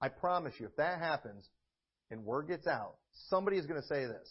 I 0.00 0.08
promise 0.08 0.54
you, 0.58 0.66
if 0.66 0.76
that 0.76 0.98
happens 0.98 1.44
and 2.10 2.24
word 2.24 2.48
gets 2.48 2.66
out, 2.66 2.94
somebody 3.28 3.58
is 3.58 3.66
going 3.66 3.80
to 3.80 3.86
say 3.86 4.06
this. 4.06 4.28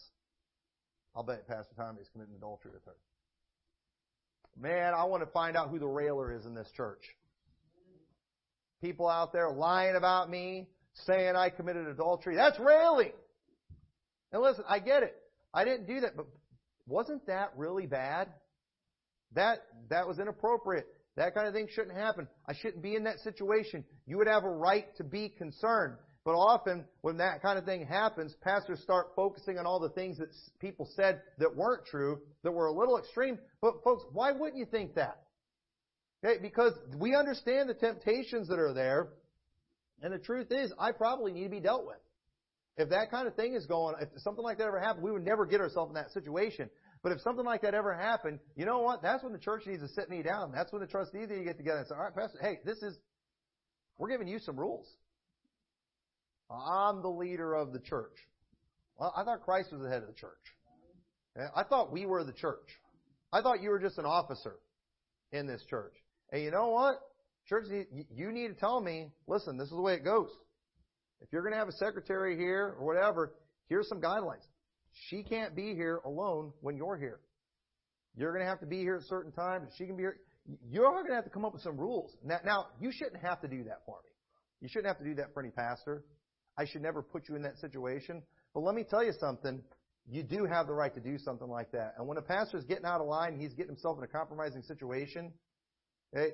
I'll 1.15 1.23
bet 1.23 1.47
Pastor 1.47 1.73
Tommy 1.75 2.01
is 2.01 2.07
committing 2.11 2.35
adultery 2.35 2.71
with 2.73 2.85
her. 2.85 2.95
Man, 4.59 4.93
I 4.93 5.05
want 5.05 5.23
to 5.23 5.29
find 5.31 5.55
out 5.55 5.69
who 5.69 5.79
the 5.79 5.87
railer 5.87 6.33
is 6.33 6.45
in 6.45 6.53
this 6.53 6.69
church. 6.75 7.01
People 8.81 9.07
out 9.07 9.31
there 9.31 9.49
lying 9.49 9.95
about 9.95 10.29
me, 10.29 10.67
saying 11.05 11.35
I 11.35 11.49
committed 11.49 11.87
adultery. 11.87 12.35
That's 12.35 12.59
railing. 12.59 13.11
And 14.31 14.41
listen, 14.41 14.63
I 14.67 14.79
get 14.79 15.03
it. 15.03 15.15
I 15.53 15.65
didn't 15.65 15.87
do 15.87 16.01
that, 16.01 16.15
but 16.15 16.27
wasn't 16.87 17.25
that 17.27 17.51
really 17.55 17.85
bad? 17.85 18.29
That 19.33 19.59
that 19.89 20.07
was 20.07 20.19
inappropriate. 20.19 20.87
That 21.19 21.35
kind 21.35 21.49
of 21.49 21.53
thing 21.53 21.67
shouldn't 21.69 21.97
happen. 21.97 22.29
I 22.47 22.53
shouldn't 22.53 22.81
be 22.81 22.95
in 22.95 23.03
that 23.03 23.19
situation. 23.19 23.83
You 24.07 24.17
would 24.17 24.27
have 24.27 24.45
a 24.45 24.49
right 24.49 24.85
to 24.95 25.03
be 25.03 25.27
concerned. 25.27 25.97
But 26.23 26.31
often, 26.31 26.85
when 27.01 27.17
that 27.17 27.41
kind 27.41 27.59
of 27.59 27.65
thing 27.65 27.85
happens, 27.85 28.33
pastors 28.41 28.79
start 28.79 29.07
focusing 29.17 29.57
on 29.57 29.65
all 29.65 29.81
the 29.81 29.89
things 29.89 30.17
that 30.19 30.29
people 30.61 30.87
said 30.95 31.21
that 31.37 31.53
weren't 31.53 31.85
true, 31.85 32.21
that 32.43 32.51
were 32.53 32.67
a 32.67 32.71
little 32.71 32.97
extreme. 32.97 33.37
But 33.61 33.83
folks, 33.83 34.03
why 34.13 34.31
wouldn't 34.31 34.57
you 34.57 34.65
think 34.65 34.95
that? 34.95 35.19
Okay, 36.23 36.41
because 36.41 36.71
we 36.97 37.15
understand 37.15 37.67
the 37.67 37.73
temptations 37.73 38.47
that 38.47 38.57
are 38.57 38.73
there, 38.73 39.09
and 40.01 40.13
the 40.13 40.19
truth 40.19 40.47
is, 40.51 40.71
I 40.79 40.93
probably 40.93 41.33
need 41.33 41.43
to 41.43 41.49
be 41.49 41.59
dealt 41.59 41.85
with. 41.85 41.97
If 42.77 42.91
that 42.91 43.11
kind 43.11 43.27
of 43.27 43.35
thing 43.35 43.55
is 43.55 43.65
going, 43.65 43.95
if 43.99 44.07
something 44.21 44.43
like 44.43 44.57
that 44.59 44.67
ever 44.67 44.79
happened, 44.79 45.03
we 45.03 45.11
would 45.11 45.25
never 45.25 45.45
get 45.45 45.59
ourselves 45.59 45.89
in 45.89 45.95
that 45.95 46.11
situation. 46.11 46.69
But 47.01 47.13
if 47.13 47.21
something 47.21 47.45
like 47.45 47.61
that 47.61 47.73
ever 47.73 47.93
happened, 47.93 48.39
you 48.55 48.65
know 48.65 48.79
what? 48.79 49.01
That's 49.01 49.23
when 49.23 49.31
the 49.31 49.39
church 49.39 49.63
needs 49.65 49.81
to 49.81 49.87
sit 49.87 50.09
me 50.09 50.21
down. 50.21 50.51
That's 50.53 50.71
when 50.71 50.81
the 50.81 50.87
trustees 50.87 51.29
need 51.29 51.37
to 51.37 51.43
get 51.43 51.57
together 51.57 51.79
and 51.79 51.87
say, 51.87 51.95
all 51.95 52.03
right, 52.03 52.15
Pastor, 52.15 52.39
hey, 52.41 52.59
this 52.65 52.77
is, 52.83 52.97
we're 53.97 54.09
giving 54.09 54.27
you 54.27 54.39
some 54.39 54.59
rules. 54.59 54.85
I'm 56.51 57.01
the 57.01 57.09
leader 57.09 57.53
of 57.53 57.71
the 57.71 57.79
church. 57.79 58.15
Well, 58.97 59.13
I 59.15 59.23
thought 59.23 59.43
Christ 59.43 59.71
was 59.71 59.81
the 59.81 59.89
head 59.89 60.01
of 60.01 60.07
the 60.07 60.13
church. 60.13 60.31
I 61.55 61.63
thought 61.63 61.91
we 61.91 62.05
were 62.05 62.23
the 62.25 62.33
church. 62.33 62.67
I 63.31 63.41
thought 63.41 63.61
you 63.61 63.69
were 63.69 63.79
just 63.79 63.97
an 63.97 64.05
officer 64.05 64.55
in 65.31 65.47
this 65.47 65.63
church. 65.69 65.93
And 66.33 66.43
you 66.43 66.51
know 66.51 66.69
what? 66.69 66.95
Church, 67.47 67.65
you 68.13 68.31
need 68.31 68.47
to 68.49 68.53
tell 68.55 68.81
me, 68.81 69.07
listen, 69.25 69.57
this 69.57 69.67
is 69.67 69.75
the 69.75 69.81
way 69.81 69.93
it 69.93 70.03
goes. 70.03 70.29
If 71.21 71.29
you're 71.31 71.43
going 71.43 71.53
to 71.53 71.59
have 71.59 71.69
a 71.69 71.73
secretary 71.73 72.35
here 72.35 72.75
or 72.77 72.85
whatever, 72.85 73.35
here's 73.69 73.87
some 73.87 74.01
guidelines. 74.01 74.45
She 75.07 75.23
can't 75.23 75.55
be 75.55 75.73
here 75.75 76.01
alone 76.05 76.51
when 76.61 76.75
you're 76.75 76.97
here. 76.97 77.19
You're 78.15 78.31
going 78.33 78.43
to 78.43 78.49
have 78.49 78.59
to 78.59 78.65
be 78.65 78.79
here 78.79 78.95
at 78.95 79.03
certain 79.03 79.31
times. 79.31 79.69
She 79.77 79.85
can 79.85 79.95
be 79.95 80.03
here. 80.03 80.17
You're 80.69 80.91
going 80.91 81.09
to 81.09 81.15
have 81.15 81.23
to 81.23 81.29
come 81.29 81.45
up 81.45 81.53
with 81.53 81.61
some 81.61 81.77
rules. 81.77 82.15
Now, 82.23 82.39
now, 82.43 82.67
you 82.79 82.91
shouldn't 82.91 83.21
have 83.23 83.39
to 83.41 83.47
do 83.47 83.63
that 83.65 83.81
for 83.85 83.97
me. 84.03 84.09
You 84.61 84.67
shouldn't 84.67 84.87
have 84.87 84.97
to 84.97 85.03
do 85.03 85.15
that 85.15 85.33
for 85.33 85.41
any 85.41 85.51
pastor. 85.51 86.03
I 86.57 86.65
should 86.65 86.81
never 86.81 87.01
put 87.01 87.29
you 87.29 87.35
in 87.35 87.43
that 87.43 87.57
situation. 87.59 88.21
But 88.53 88.61
let 88.61 88.75
me 88.75 88.83
tell 88.83 89.03
you 89.03 89.13
something. 89.19 89.61
You 90.11 90.23
do 90.23 90.45
have 90.45 90.67
the 90.67 90.73
right 90.73 90.93
to 90.93 90.99
do 90.99 91.17
something 91.17 91.47
like 91.47 91.71
that. 91.71 91.93
And 91.97 92.07
when 92.07 92.17
a 92.17 92.21
pastor 92.21 92.57
is 92.57 92.65
getting 92.65 92.85
out 92.85 92.99
of 92.99 93.07
line, 93.07 93.39
he's 93.39 93.53
getting 93.53 93.73
himself 93.73 93.97
in 93.99 94.03
a 94.03 94.07
compromising 94.07 94.63
situation, 94.63 95.31
okay, 96.15 96.31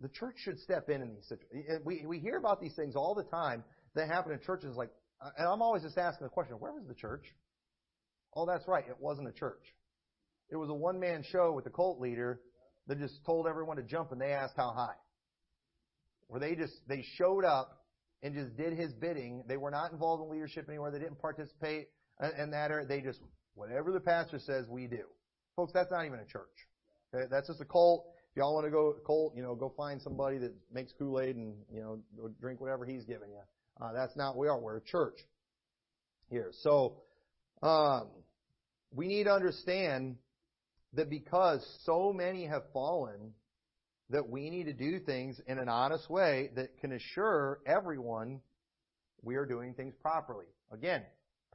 the 0.00 0.08
church 0.08 0.36
should 0.38 0.58
step 0.58 0.88
in 0.88 1.02
in 1.02 1.14
these 1.14 1.28
situations. 1.28 1.66
Eh, 1.68 1.78
we, 1.84 2.06
we 2.06 2.18
hear 2.18 2.38
about 2.38 2.60
these 2.60 2.74
things 2.74 2.96
all 2.96 3.14
the 3.14 3.24
time 3.24 3.62
that 3.94 4.08
happen 4.08 4.32
in 4.32 4.40
churches 4.40 4.74
like, 4.74 4.88
and 5.36 5.46
I'm 5.46 5.60
always 5.60 5.82
just 5.82 5.98
asking 5.98 6.24
the 6.24 6.30
question, 6.30 6.56
where 6.56 6.72
was 6.72 6.84
the 6.88 6.94
church? 6.94 7.24
Oh, 8.34 8.46
that's 8.46 8.66
right. 8.68 8.84
It 8.88 8.96
wasn't 8.98 9.28
a 9.28 9.32
church. 9.32 9.62
It 10.50 10.56
was 10.56 10.68
a 10.68 10.74
one-man 10.74 11.24
show 11.30 11.52
with 11.52 11.64
the 11.64 11.70
cult 11.70 12.00
leader 12.00 12.40
that 12.86 12.98
just 12.98 13.24
told 13.24 13.46
everyone 13.46 13.76
to 13.76 13.82
jump 13.82 14.12
and 14.12 14.20
they 14.20 14.32
asked 14.32 14.54
how 14.56 14.72
high. 14.72 14.96
Where 16.28 16.40
they 16.40 16.54
just, 16.54 16.74
they 16.88 17.04
showed 17.16 17.44
up 17.44 17.84
and 18.22 18.34
just 18.34 18.56
did 18.56 18.72
his 18.72 18.92
bidding. 18.92 19.44
They 19.48 19.56
were 19.56 19.70
not 19.70 19.92
involved 19.92 20.22
in 20.24 20.30
leadership 20.30 20.66
anywhere. 20.68 20.90
They 20.90 20.98
didn't 20.98 21.20
participate 21.20 21.88
in 22.38 22.50
that 22.50 22.70
area. 22.70 22.86
They 22.86 23.00
just, 23.00 23.20
whatever 23.54 23.92
the 23.92 24.00
pastor 24.00 24.38
says, 24.38 24.66
we 24.68 24.86
do. 24.86 25.04
Folks, 25.56 25.72
that's 25.72 25.90
not 25.90 26.06
even 26.06 26.18
a 26.20 26.24
church. 26.24 26.46
Okay? 27.14 27.26
That's 27.30 27.48
just 27.48 27.60
a 27.60 27.64
cult. 27.64 28.06
If 28.30 28.36
y'all 28.36 28.54
want 28.54 28.66
to 28.66 28.70
go 28.70 28.94
cult, 29.04 29.34
you 29.34 29.42
know, 29.42 29.56
go 29.56 29.72
find 29.76 30.00
somebody 30.00 30.38
that 30.38 30.54
makes 30.72 30.92
Kool-Aid 30.92 31.34
and, 31.34 31.54
you 31.72 31.80
know, 31.80 32.30
drink 32.40 32.60
whatever 32.60 32.84
he's 32.84 33.04
giving 33.04 33.30
you. 33.30 33.40
Uh, 33.80 33.92
that's 33.92 34.16
not 34.16 34.36
what 34.36 34.42
we 34.42 34.48
are. 34.48 34.60
We're 34.60 34.76
a 34.76 34.84
church 34.84 35.18
here. 36.28 36.52
So, 36.62 37.02
um, 37.62 38.08
we 38.92 39.06
need 39.06 39.24
to 39.24 39.32
understand 39.32 40.16
that 40.94 41.08
because 41.08 41.64
so 41.84 42.12
many 42.12 42.46
have 42.46 42.62
fallen, 42.72 43.32
that 44.10 44.28
we 44.28 44.50
need 44.50 44.64
to 44.64 44.72
do 44.72 44.98
things 44.98 45.40
in 45.46 45.58
an 45.58 45.68
honest 45.68 46.10
way 46.10 46.50
that 46.56 46.78
can 46.80 46.92
assure 46.92 47.60
everyone 47.64 48.40
we 49.22 49.36
are 49.36 49.46
doing 49.46 49.74
things 49.74 49.94
properly. 50.02 50.46
Again, 50.72 51.02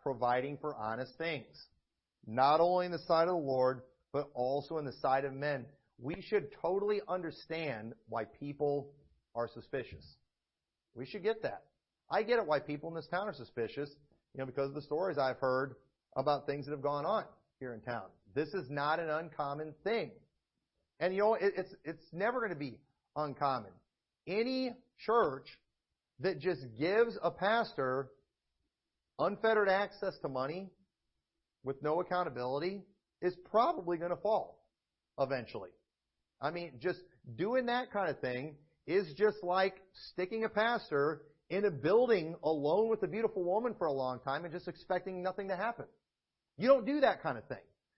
providing 0.01 0.57
for 0.57 0.75
honest 0.75 1.17
things. 1.17 1.67
Not 2.25 2.61
only 2.61 2.85
in 2.85 2.91
the 2.91 2.99
sight 2.99 3.23
of 3.23 3.35
the 3.35 3.47
Lord, 3.47 3.81
but 4.13 4.29
also 4.33 4.77
in 4.77 4.85
the 4.85 4.93
sight 4.93 5.25
of 5.25 5.33
men. 5.33 5.65
We 5.99 6.21
should 6.21 6.49
totally 6.61 7.01
understand 7.07 7.93
why 8.07 8.25
people 8.25 8.91
are 9.35 9.49
suspicious. 9.53 10.05
We 10.93 11.05
should 11.05 11.23
get 11.23 11.41
that. 11.43 11.63
I 12.09 12.23
get 12.23 12.39
it 12.39 12.45
why 12.45 12.59
people 12.59 12.89
in 12.89 12.95
this 12.95 13.07
town 13.07 13.27
are 13.27 13.33
suspicious, 13.33 13.89
you 14.33 14.39
know, 14.39 14.45
because 14.45 14.69
of 14.69 14.75
the 14.75 14.81
stories 14.81 15.17
I've 15.17 15.39
heard 15.39 15.75
about 16.15 16.45
things 16.45 16.65
that 16.65 16.71
have 16.71 16.81
gone 16.81 17.05
on 17.05 17.25
here 17.59 17.73
in 17.73 17.81
town. 17.81 18.05
This 18.33 18.49
is 18.49 18.69
not 18.69 18.99
an 18.99 19.09
uncommon 19.09 19.73
thing. 19.83 20.11
And 20.99 21.13
you 21.13 21.19
know, 21.19 21.33
it, 21.35 21.53
it's, 21.57 21.75
it's 21.83 22.05
never 22.13 22.39
going 22.39 22.51
to 22.51 22.59
be 22.59 22.79
uncommon. 23.15 23.71
Any 24.27 24.71
church 25.05 25.47
that 26.19 26.39
just 26.39 26.61
gives 26.79 27.17
a 27.21 27.31
pastor 27.31 28.09
unfettered 29.19 29.69
access 29.69 30.17
to 30.21 30.29
money 30.29 30.69
with 31.63 31.81
no 31.81 31.99
accountability 32.01 32.83
is 33.21 33.35
probably 33.49 33.97
going 33.97 34.11
to 34.11 34.17
fall 34.17 34.65
eventually. 35.19 35.69
I 36.41 36.51
mean, 36.51 36.73
just 36.79 36.99
doing 37.37 37.65
that 37.67 37.91
kind 37.91 38.09
of 38.09 38.19
thing 38.19 38.55
is 38.87 39.13
just 39.17 39.37
like 39.41 39.75
sticking 40.11 40.43
a 40.43 40.49
pastor 40.49 41.23
in 41.49 41.65
a 41.65 41.71
building 41.71 42.35
alone 42.43 42.89
with 42.89 43.03
a 43.03 43.07
beautiful 43.07 43.43
woman 43.43 43.73
for 43.77 43.87
a 43.87 43.91
long 43.91 44.19
time 44.19 44.43
and 44.45 44.53
just 44.53 44.67
expecting 44.67 45.23
nothing 45.23 45.47
to 45.47 45.55
happen. 45.55 45.85
You 46.57 46.67
don't 46.67 46.85
do 46.85 47.01
that 47.01 47.21
kind 47.21 47.37
of 47.37 47.45
thing. 47.45 47.57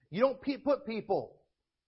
You 0.09 0.21
don't 0.21 0.63
put 0.63 0.85
people 0.85 1.35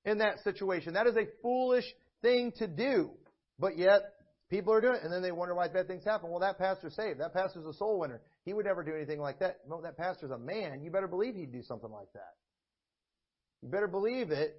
in 0.05 0.19
that 0.19 0.39
situation. 0.43 0.93
That 0.93 1.07
is 1.07 1.15
a 1.15 1.27
foolish 1.41 1.85
thing 2.21 2.51
to 2.57 2.67
do. 2.67 3.11
But 3.57 3.77
yet, 3.77 4.01
people 4.49 4.73
are 4.73 4.81
doing 4.81 4.95
it, 4.95 5.03
and 5.03 5.11
then 5.11 5.21
they 5.21 5.31
wonder 5.31 5.55
why 5.55 5.67
bad 5.67 5.87
things 5.87 6.03
happen. 6.03 6.29
Well, 6.29 6.39
that 6.39 6.57
pastor's 6.57 6.95
saved. 6.95 7.19
That 7.19 7.33
pastor's 7.33 7.65
a 7.65 7.73
soul 7.73 7.99
winner. 7.99 8.21
He 8.45 8.53
would 8.53 8.65
never 8.65 8.83
do 8.83 8.95
anything 8.95 9.19
like 9.19 9.39
that. 9.39 9.59
No, 9.67 9.81
that 9.81 9.97
pastor's 9.97 10.31
a 10.31 10.37
man. 10.37 10.81
You 10.83 10.91
better 10.91 11.07
believe 11.07 11.35
he'd 11.35 11.51
do 11.51 11.63
something 11.63 11.91
like 11.91 12.11
that. 12.13 12.35
You 13.61 13.69
better 13.69 13.87
believe 13.87 14.31
it. 14.31 14.57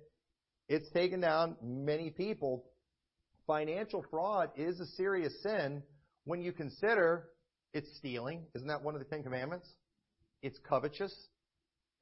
It's 0.69 0.91
taken 0.91 1.21
down 1.21 1.57
many 1.63 2.11
people. 2.11 2.65
Financial 3.47 4.05
fraud 4.11 4.51
is 4.57 4.79
a 4.79 4.87
serious 4.87 5.33
sin 5.43 5.83
when 6.25 6.43
you 6.43 6.53
consider 6.53 7.29
it's 7.73 7.89
stealing. 7.97 8.45
Isn't 8.55 8.69
that 8.69 8.83
one 8.83 8.95
of 8.95 9.01
the 9.01 9.07
Ten 9.07 9.23
Commandments? 9.23 9.69
It's 10.43 10.59
covetous. 10.69 11.15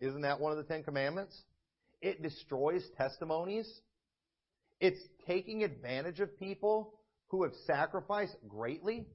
Isn't 0.00 0.22
that 0.22 0.40
one 0.40 0.52
of 0.52 0.58
the 0.58 0.64
Ten 0.64 0.82
Commandments? 0.82 1.36
It 2.00 2.22
destroys 2.22 2.82
testimonies. 2.96 3.68
It's 4.80 5.00
taking 5.26 5.64
advantage 5.64 6.20
of 6.20 6.38
people 6.38 6.94
who 7.28 7.42
have 7.42 7.52
sacrificed 7.66 8.36
greatly. 8.48 9.06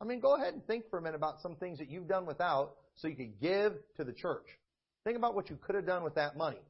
I 0.00 0.04
mean, 0.06 0.20
go 0.20 0.34
ahead 0.34 0.54
and 0.54 0.66
think 0.66 0.88
for 0.88 0.98
a 0.98 1.02
minute 1.02 1.16
about 1.16 1.42
some 1.42 1.56
things 1.56 1.78
that 1.78 1.90
you've 1.90 2.08
done 2.08 2.24
without 2.24 2.76
so 2.94 3.08
you 3.08 3.16
could 3.16 3.38
give 3.40 3.74
to 3.96 4.04
the 4.04 4.12
church. 4.12 4.46
Think 5.04 5.16
about 5.18 5.34
what 5.34 5.50
you 5.50 5.58
could 5.60 5.74
have 5.74 5.86
done 5.86 6.02
with 6.02 6.14
that 6.14 6.36
money. 6.36 6.60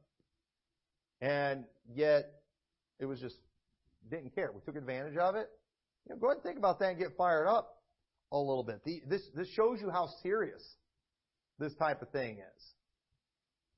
And 1.21 1.63
yet, 1.93 2.41
it 2.99 3.05
was 3.05 3.19
just, 3.19 3.35
didn't 4.09 4.35
care. 4.35 4.51
We 4.53 4.61
took 4.61 4.75
advantage 4.75 5.17
of 5.17 5.35
it. 5.35 5.49
You 6.07 6.15
know, 6.15 6.19
go 6.19 6.27
ahead 6.27 6.37
and 6.37 6.43
think 6.43 6.57
about 6.57 6.79
that 6.79 6.89
and 6.89 6.99
get 6.99 7.15
fired 7.17 7.47
up 7.47 7.81
a 8.31 8.37
little 8.37 8.63
bit. 8.63 8.83
The, 8.83 9.01
this, 9.07 9.21
this 9.35 9.47
shows 9.49 9.79
you 9.81 9.89
how 9.89 10.09
serious 10.23 10.61
this 11.59 11.73
type 11.75 12.01
of 12.01 12.09
thing 12.09 12.39
is. 12.39 12.63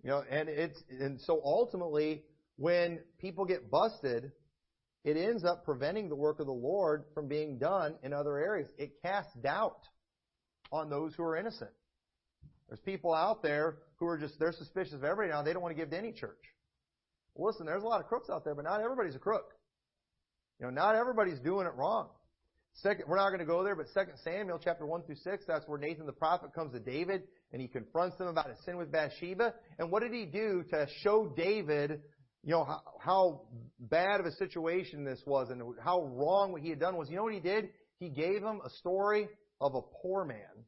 You 0.04 0.10
know, 0.10 0.24
and 0.30 0.50
it's, 0.50 0.82
and 0.90 1.20
so 1.22 1.42
ultimately, 1.44 2.24
when 2.58 3.00
people 3.20 3.46
get 3.46 3.72
busted, 3.72 4.32
it 5.06 5.18
ends 5.18 5.46
up 5.46 5.64
preventing 5.64 6.10
the 6.10 6.16
work 6.16 6.40
of 6.40 6.46
the 6.46 6.52
Lord 6.52 7.06
from 7.14 7.28
being 7.28 7.58
done 7.58 7.96
in 8.04 8.14
other 8.14 8.38
areas. 8.38 8.70
It 8.78 9.02
casts 9.02 9.34
doubt 9.42 9.80
on 10.72 10.90
those 10.90 11.14
who 11.16 11.24
are 11.24 11.38
innocent. 11.38 11.72
There's 12.68 12.82
people 12.82 13.14
out 13.14 13.42
there 13.42 13.78
who 13.98 14.08
are 14.08 14.18
just, 14.18 14.40
they're 14.40 14.52
suspicious 14.52 14.94
of 14.94 15.04
everybody 15.04 15.30
now. 15.30 15.44
They 15.44 15.54
don't 15.54 15.62
want 15.62 15.76
to 15.76 15.82
give 15.82 15.92
to 15.92 15.98
any 15.98 16.12
church. 16.12 16.44
Well, 17.36 17.52
listen, 17.52 17.66
there's 17.66 17.84
a 17.84 17.88
lot 17.88 18.02
of 18.02 18.08
crooks 18.08 18.30
out 18.30 18.44
there, 18.44 18.56
but 18.56 18.66
not 18.66 18.82
everybody's 18.82 19.16
a 19.16 19.20
crook. 19.20 19.54
You 20.60 20.66
know, 20.66 20.72
not 20.72 20.96
everybody's 20.96 21.40
doing 21.40 21.66
it 21.66 21.74
wrong. 21.76 22.10
Second, 22.76 23.06
we're 23.08 23.18
not 23.18 23.30
going 23.30 23.40
to 23.40 23.46
go 23.46 23.64
there, 23.64 23.76
but 23.76 23.88
Second 23.94 24.16
Samuel 24.24 24.60
chapter 24.64 24.86
1 24.86 25.04
through 25.04 25.16
6, 25.16 25.44
that's 25.48 25.68
where 25.68 25.80
Nathan 25.80 26.06
the 26.06 26.14
prophet 26.14 26.54
comes 26.54 26.74
to 26.74 26.80
David 26.80 27.24
and 27.54 27.62
he 27.62 27.68
confronts 27.68 28.18
them 28.18 28.28
about 28.28 28.50
his 28.50 28.58
sin 28.66 28.78
with 28.78 28.92
Bathsheba. 28.92 29.54
And 29.78 29.92
what 29.92 30.02
did 30.02 30.12
he 30.12 30.26
do 30.26 30.66
to 30.72 30.88
show 31.04 31.32
David, 31.38 32.02
you 32.44 32.52
know, 32.52 32.64
how, 32.64 32.82
how 33.00 33.42
bad 33.80 34.20
of 34.20 34.26
a 34.26 34.32
situation 34.32 35.06
this 35.06 35.22
was 35.26 35.50
and 35.52 35.62
how 35.80 36.02
wrong 36.02 36.52
what 36.52 36.62
he 36.64 36.70
had 36.70 36.80
done 36.80 36.98
was? 36.98 37.10
You 37.10 37.16
know 37.16 37.24
what 37.24 37.34
he 37.34 37.40
did? 37.40 37.70
He 38.00 38.10
gave 38.10 38.42
him 38.42 38.60
a 38.66 38.70
story 38.72 39.30
of 39.62 39.76
a 39.76 39.82
poor 40.02 40.26
man 40.26 40.66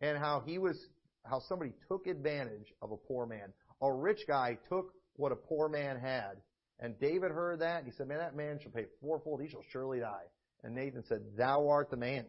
and 0.00 0.18
how 0.18 0.42
he 0.44 0.58
was, 0.58 0.76
how 1.24 1.40
somebody 1.48 1.72
took 1.86 2.08
advantage 2.08 2.74
of 2.82 2.90
a 2.90 2.96
poor 2.96 3.24
man. 3.24 3.52
A 3.80 3.92
rich 3.92 4.20
guy 4.26 4.58
took 4.68 4.92
what 5.14 5.30
a 5.30 5.36
poor 5.36 5.68
man 5.68 5.98
had. 5.98 6.32
And 6.80 6.98
David 6.98 7.30
heard 7.30 7.60
that 7.60 7.78
and 7.78 7.86
he 7.86 7.92
said, 7.92 8.08
man, 8.08 8.18
that 8.18 8.34
man 8.34 8.58
shall 8.60 8.72
pay 8.72 8.86
fourfold. 9.00 9.40
He 9.40 9.48
shall 9.48 9.62
surely 9.70 10.00
die. 10.00 10.24
And 10.64 10.74
Nathan 10.74 11.04
said, 11.08 11.20
thou 11.38 11.68
art 11.68 11.90
the 11.90 11.96
man. 11.96 12.24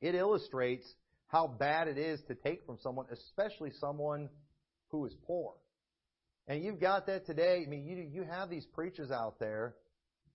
It 0.00 0.14
illustrates 0.14 0.86
how 1.32 1.46
bad 1.46 1.88
it 1.88 1.96
is 1.96 2.20
to 2.28 2.34
take 2.34 2.64
from 2.66 2.76
someone, 2.82 3.06
especially 3.10 3.70
someone 3.80 4.28
who 4.88 5.06
is 5.06 5.14
poor. 5.26 5.54
And 6.46 6.62
you've 6.62 6.78
got 6.78 7.06
that 7.06 7.24
today. 7.24 7.64
I 7.66 7.70
mean, 7.70 7.86
you, 7.86 7.96
you 7.96 8.22
have 8.24 8.50
these 8.50 8.66
preachers 8.66 9.10
out 9.10 9.38
there, 9.40 9.74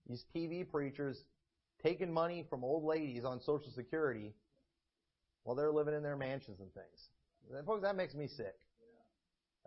these 0.09 0.25
TV 0.35 0.67
preachers, 0.67 1.21
taking 1.83 2.11
money 2.11 2.45
from 2.49 2.63
old 2.63 2.83
ladies 2.83 3.23
on 3.25 3.39
Social 3.41 3.71
Security 3.75 4.33
while 5.43 5.55
they're 5.55 5.71
living 5.71 5.93
in 5.93 6.01
their 6.01 6.17
mansions 6.17 6.59
and 6.59 6.73
things. 6.73 7.65
Folks, 7.67 7.83
that 7.83 7.95
makes 7.95 8.15
me 8.15 8.27
sick. 8.27 8.55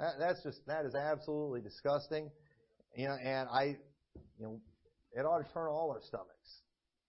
That, 0.01 0.15
that's 0.19 0.43
just, 0.43 0.67
that 0.67 0.85
is 0.85 0.97
absolutely 0.97 1.61
disgusting. 1.61 2.29
You 2.97 3.07
know, 3.07 3.15
and 3.15 3.49
I, 3.49 3.77
you 4.37 4.45
know, 4.45 4.61
it 5.13 5.21
ought 5.21 5.47
to 5.47 5.53
turn 5.53 5.69
all 5.69 5.93
our 5.93 6.01
stomachs. 6.03 6.61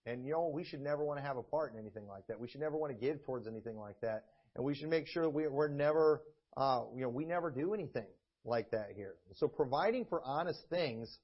And 0.05 0.25
you 0.25 0.31
know, 0.31 0.51
we 0.53 0.63
should 0.63 0.81
never 0.81 1.03
want 1.03 1.19
to 1.19 1.25
have 1.25 1.37
a 1.37 1.43
part 1.43 1.73
in 1.73 1.79
anything 1.79 2.07
like 2.07 2.25
that. 2.27 2.39
We 2.39 2.47
should 2.47 2.61
never 2.61 2.77
want 2.77 2.91
to 2.91 3.05
give 3.05 3.23
towards 3.23 3.47
anything 3.47 3.77
like 3.77 3.99
that. 4.01 4.25
And 4.55 4.65
we 4.65 4.75
should 4.75 4.89
make 4.89 5.07
sure 5.07 5.29
we, 5.29 5.47
we're 5.47 5.67
never, 5.67 6.23
uh, 6.57 6.83
you 6.95 7.03
know, 7.03 7.09
we 7.09 7.25
never 7.25 7.51
do 7.51 7.73
anything 7.73 8.07
like 8.43 8.71
that 8.71 8.89
here. 8.95 9.15
So 9.35 9.47
providing 9.47 10.05
for 10.05 10.21
honest 10.23 10.59
things, 10.69 11.19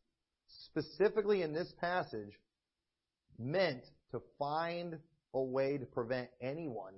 specifically 0.65 1.41
in 1.41 1.53
this 1.53 1.73
passage, 1.81 2.39
meant 3.39 3.83
to 4.11 4.21
find 4.37 4.97
a 5.33 5.41
way 5.41 5.77
to 5.77 5.85
prevent 5.85 6.29
anyone 6.41 6.93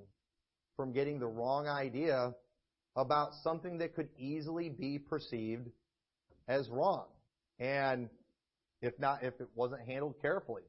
from 0.75 0.91
getting 0.93 1.19
the 1.19 1.27
wrong 1.27 1.67
idea 1.67 2.33
about 2.95 3.29
something 3.43 3.77
that 3.79 3.95
could 3.95 4.09
easily 4.17 4.69
be 4.69 4.99
perceived 4.99 5.67
as 6.47 6.69
wrong. 6.69 7.05
And 7.59 8.09
if 8.81 8.97
not, 8.99 9.23
if 9.23 9.33
it 9.39 9.47
wasn't 9.55 9.81
handled 9.81 10.15
carefully. 10.21 10.63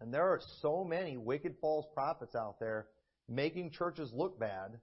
And 0.00 0.12
there 0.12 0.28
are 0.28 0.40
so 0.62 0.84
many 0.84 1.16
wicked 1.16 1.56
false 1.60 1.86
prophets 1.92 2.34
out 2.34 2.58
there 2.58 2.86
making 3.28 3.70
churches 3.70 4.10
look 4.14 4.38
bad. 4.38 4.78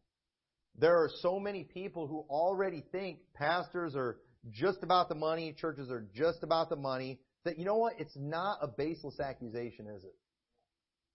There 0.77 0.95
are 0.95 1.09
so 1.21 1.39
many 1.39 1.63
people 1.63 2.07
who 2.07 2.25
already 2.29 2.83
think 2.91 3.19
pastors 3.33 3.95
are 3.95 4.17
just 4.51 4.83
about 4.83 5.09
the 5.09 5.15
money, 5.15 5.53
churches 5.59 5.89
are 5.89 6.05
just 6.13 6.43
about 6.43 6.69
the 6.69 6.75
money, 6.75 7.19
that 7.43 7.57
you 7.57 7.65
know 7.65 7.77
what? 7.77 7.93
It's 7.97 8.15
not 8.15 8.59
a 8.61 8.67
baseless 8.67 9.19
accusation, 9.19 9.87
is 9.87 10.03
it? 10.03 10.15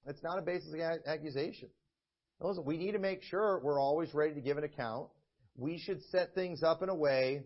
It's 0.06 0.22
not 0.22 0.38
a 0.38 0.42
baseless 0.42 0.74
accusation. 1.06 1.68
Listen, 2.40 2.64
we 2.64 2.76
need 2.76 2.92
to 2.92 2.98
make 2.98 3.22
sure 3.22 3.60
we're 3.62 3.80
always 3.80 4.12
ready 4.14 4.34
to 4.34 4.40
give 4.40 4.58
an 4.58 4.64
account. 4.64 5.08
We 5.56 5.78
should 5.78 6.02
set 6.10 6.34
things 6.34 6.62
up 6.64 6.82
in 6.82 6.88
a 6.88 6.94
way 6.94 7.42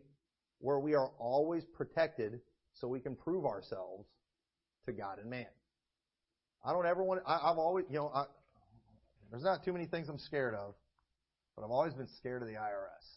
where 0.61 0.79
we 0.79 0.95
are 0.95 1.11
always 1.19 1.65
protected 1.75 2.41
so 2.73 2.89
we 2.89 3.01
can 3.01 3.15
prove 3.15 3.45
ourselves 3.45 4.07
to 4.87 4.93
God 4.93 5.19
and 5.19 5.29
man. 5.29 5.47
I 6.65 6.73
don't 6.73 6.87
ever 6.87 7.03
want. 7.03 7.23
I, 7.27 7.51
I've 7.51 7.59
always, 7.59 7.85
you 7.89 7.97
know, 7.97 8.11
I, 8.15 8.25
there's 9.31 9.45
not 9.45 9.65
too 9.65 9.73
many 9.73 9.87
things 9.87 10.09
I'm 10.09 10.19
scared 10.19 10.55
of, 10.55 10.75
but 11.55 11.65
I've 11.65 11.71
always 11.71 11.95
been 11.95 12.09
scared 12.09 12.43
of 12.43 12.49
the 12.49 12.55
IRS. 12.55 13.17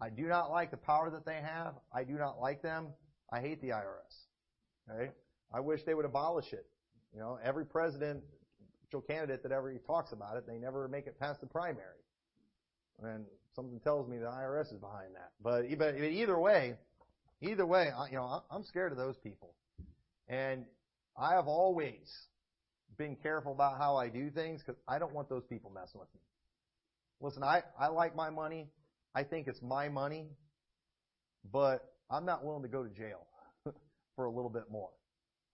I 0.00 0.10
do 0.10 0.22
not 0.22 0.50
like 0.50 0.70
the 0.70 0.76
power 0.76 1.10
that 1.10 1.24
they 1.24 1.40
have. 1.42 1.74
I 1.92 2.04
do 2.04 2.14
not 2.14 2.40
like 2.40 2.62
them. 2.62 2.88
I 3.32 3.40
hate 3.40 3.60
the 3.60 3.68
IRS. 3.68 4.90
Okay? 4.90 5.10
I 5.52 5.60
wish 5.60 5.82
they 5.84 5.94
would 5.94 6.04
abolish 6.04 6.52
it. 6.52 6.66
You 7.14 7.20
know, 7.20 7.38
every 7.42 7.66
presidential 7.66 8.22
candidate 9.06 9.42
that 9.42 9.52
ever 9.52 9.74
talks 9.86 10.12
about 10.12 10.36
it, 10.36 10.46
they 10.46 10.58
never 10.58 10.88
make 10.88 11.06
it 11.06 11.18
past 11.18 11.40
the 11.40 11.46
primary. 11.46 11.98
And 13.02 13.24
something 13.54 13.80
tells 13.80 14.08
me 14.08 14.18
the 14.18 14.26
IRS 14.26 14.72
is 14.72 14.78
behind 14.78 15.14
that. 15.14 15.30
But 15.42 15.64
either 15.66 16.38
way, 16.38 16.76
either 17.40 17.66
way, 17.66 17.90
you 18.10 18.16
know, 18.16 18.42
I'm 18.50 18.64
scared 18.64 18.92
of 18.92 18.98
those 18.98 19.16
people. 19.18 19.54
And 20.28 20.64
I 21.16 21.34
have 21.34 21.46
always 21.46 22.10
been 22.96 23.16
careful 23.16 23.52
about 23.52 23.78
how 23.78 23.96
I 23.96 24.08
do 24.08 24.30
things 24.30 24.62
because 24.64 24.80
I 24.88 24.98
don't 24.98 25.12
want 25.12 25.28
those 25.28 25.44
people 25.48 25.70
messing 25.70 26.00
with 26.00 26.08
me. 26.14 26.20
Listen, 27.20 27.42
I, 27.42 27.62
I 27.78 27.88
like 27.88 28.16
my 28.16 28.30
money. 28.30 28.68
I 29.14 29.22
think 29.22 29.46
it's 29.46 29.60
my 29.62 29.88
money, 29.88 30.28
but 31.52 31.92
I'm 32.10 32.24
not 32.24 32.44
willing 32.44 32.62
to 32.62 32.68
go 32.68 32.82
to 32.82 32.90
jail 32.90 33.26
for 34.16 34.24
a 34.24 34.30
little 34.30 34.50
bit 34.50 34.70
more. 34.70 34.90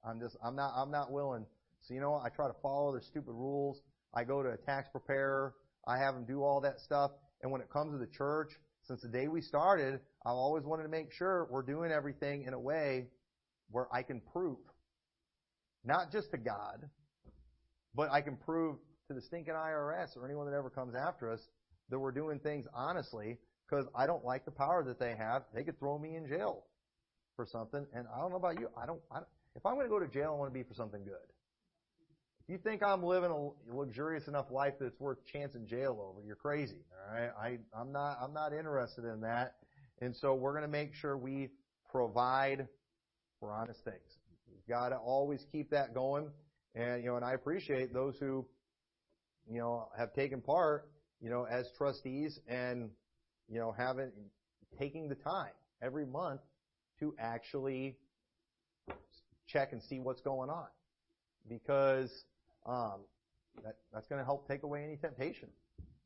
I'm 0.05 0.21
just, 0.21 0.37
I'm 0.45 0.57
not, 0.57 0.73
I'm 0.77 0.91
not 0.91 1.11
willing. 1.11 1.45
So 1.83 1.95
you 1.95 2.01
know 2.01 2.13
what? 2.13 2.23
I 2.25 2.29
try 2.29 2.47
to 2.47 2.55
follow 2.63 2.93
their 2.93 3.03
stupid 3.03 3.33
rules. 3.33 3.81
I 4.15 4.25
go 4.25 4.43
to 4.43 4.51
a 4.51 4.57
tax 4.57 4.89
preparer. 4.91 5.55
I 5.87 5.99
have 5.99 6.15
them 6.15 6.25
do 6.25 6.43
all 6.43 6.61
that 6.61 6.81
stuff. 6.81 7.11
And 7.43 7.53
when 7.53 7.61
it 7.61 7.71
comes 7.71 7.93
to 7.93 7.99
the 7.99 8.11
church, 8.11 8.51
since 8.85 9.03
the 9.03 9.09
day 9.09 9.29
we 9.29 9.41
started, 9.41 10.01
I've 10.25 10.33
always 10.33 10.65
wanted 10.65 10.85
to 10.85 10.89
make 10.89 11.13
sure 11.13 11.47
we're 11.51 11.63
doing 11.63 11.93
everything 11.93 12.45
in 12.45 12.55
a 12.55 12.61
way 12.61 13.09
where 13.71 13.87
I 13.93 14.03
can 14.03 14.21
prove, 14.33 14.59
not 15.85 16.13
just 16.13 16.31
to 16.33 16.39
God, 16.39 16.89
but 17.95 18.11
I 18.11 18.21
can 18.21 18.37
prove 18.37 18.77
to 19.09 19.15
the 19.15 19.21
stinking 19.21 19.55
IRS 19.55 20.17
or 20.17 20.25
anyone 20.25 20.47
that 20.47 20.57
ever 20.57 20.71
comes 20.71 20.95
after 20.95 21.31
us 21.31 21.41
that 21.91 21.99
we're 21.99 22.13
doing 22.13 22.39
things 22.39 22.67
honestly 22.75 23.39
because 23.69 23.87
I 23.95 24.07
don't 24.07 24.25
like 24.25 24.45
the 24.45 24.51
power 24.51 24.85
that 24.85 24.99
they 24.99 25.15
have. 25.17 25.43
They 25.55 25.63
could 25.63 25.79
throw 25.79 25.99
me 25.99 26.17
in 26.17 26.29
jail 26.29 26.65
for 27.37 27.47
something. 27.47 27.87
And 27.95 28.07
I 28.15 28.21
don't 28.21 28.31
know 28.31 28.37
about 28.37 28.61
you. 28.61 28.69
I 28.81 28.87
don't, 28.87 29.01
I 29.11 29.21
if 29.55 29.67
I'm 29.67 29.75
going 29.75 29.87
to 29.87 29.91
go 29.91 29.99
to 29.99 30.09
jail, 30.09 30.33
I 30.35 30.39
want 30.39 30.53
to 30.53 30.59
be 30.59 30.63
for 30.63 30.75
something 30.75 31.03
good. 31.05 31.15
If 32.47 32.53
you 32.53 32.59
think 32.59 32.83
I'm 32.83 33.03
living 33.03 33.31
a 33.31 33.75
luxurious 33.75 34.29
enough 34.29 34.51
life 34.51 34.75
that 34.79 34.87
it's 34.87 35.01
worth 35.01 35.19
chancing 35.31 35.67
jail 35.67 35.99
over, 36.01 36.25
you're 36.25 36.37
crazy. 36.37 36.79
All 37.09 37.15
right. 37.15 37.31
I, 37.41 37.59
I'm 37.79 37.93
not, 37.93 38.19
I'm 38.23 38.33
not 38.33 38.53
interested 38.53 39.05
in 39.05 39.21
that. 39.23 39.57
And 40.01 40.15
so 40.17 40.35
we're 40.35 40.53
going 40.53 40.63
to 40.63 40.69
make 40.69 40.95
sure 40.95 41.17
we 41.17 41.51
provide 41.91 42.69
for 43.41 43.53
honest 43.53 43.85
things. 43.85 44.19
Got 44.69 44.91
to 44.91 44.97
always 44.97 45.45
keep 45.51 45.71
that 45.71 45.95
going. 45.95 46.29
And, 46.75 47.03
you 47.03 47.09
know, 47.09 47.17
and 47.17 47.25
I 47.25 47.33
appreciate 47.33 47.93
those 47.93 48.17
who, 48.19 48.47
you 49.51 49.59
know, 49.59 49.89
have 49.97 50.13
taken 50.13 50.41
part, 50.41 50.91
you 51.21 51.31
know, 51.31 51.45
as 51.45 51.67
trustees 51.77 52.39
and, 52.47 52.91
you 53.49 53.59
know, 53.59 53.75
having, 53.77 54.11
taking 54.79 55.09
the 55.09 55.15
time 55.15 55.53
every 55.83 56.05
month 56.05 56.41
to 57.01 57.15
actually 57.19 57.97
check 59.47 59.73
and 59.73 59.83
see 59.83 59.99
what's 59.99 60.21
going 60.21 60.51
on. 60.51 60.67
Because, 61.49 62.11
um, 62.67 63.01
that, 63.65 63.77
that's 63.93 64.07
going 64.07 64.21
to 64.21 64.25
help 64.25 64.47
take 64.47 64.63
away 64.63 64.85
any 64.85 64.97
temptation. 64.97 65.49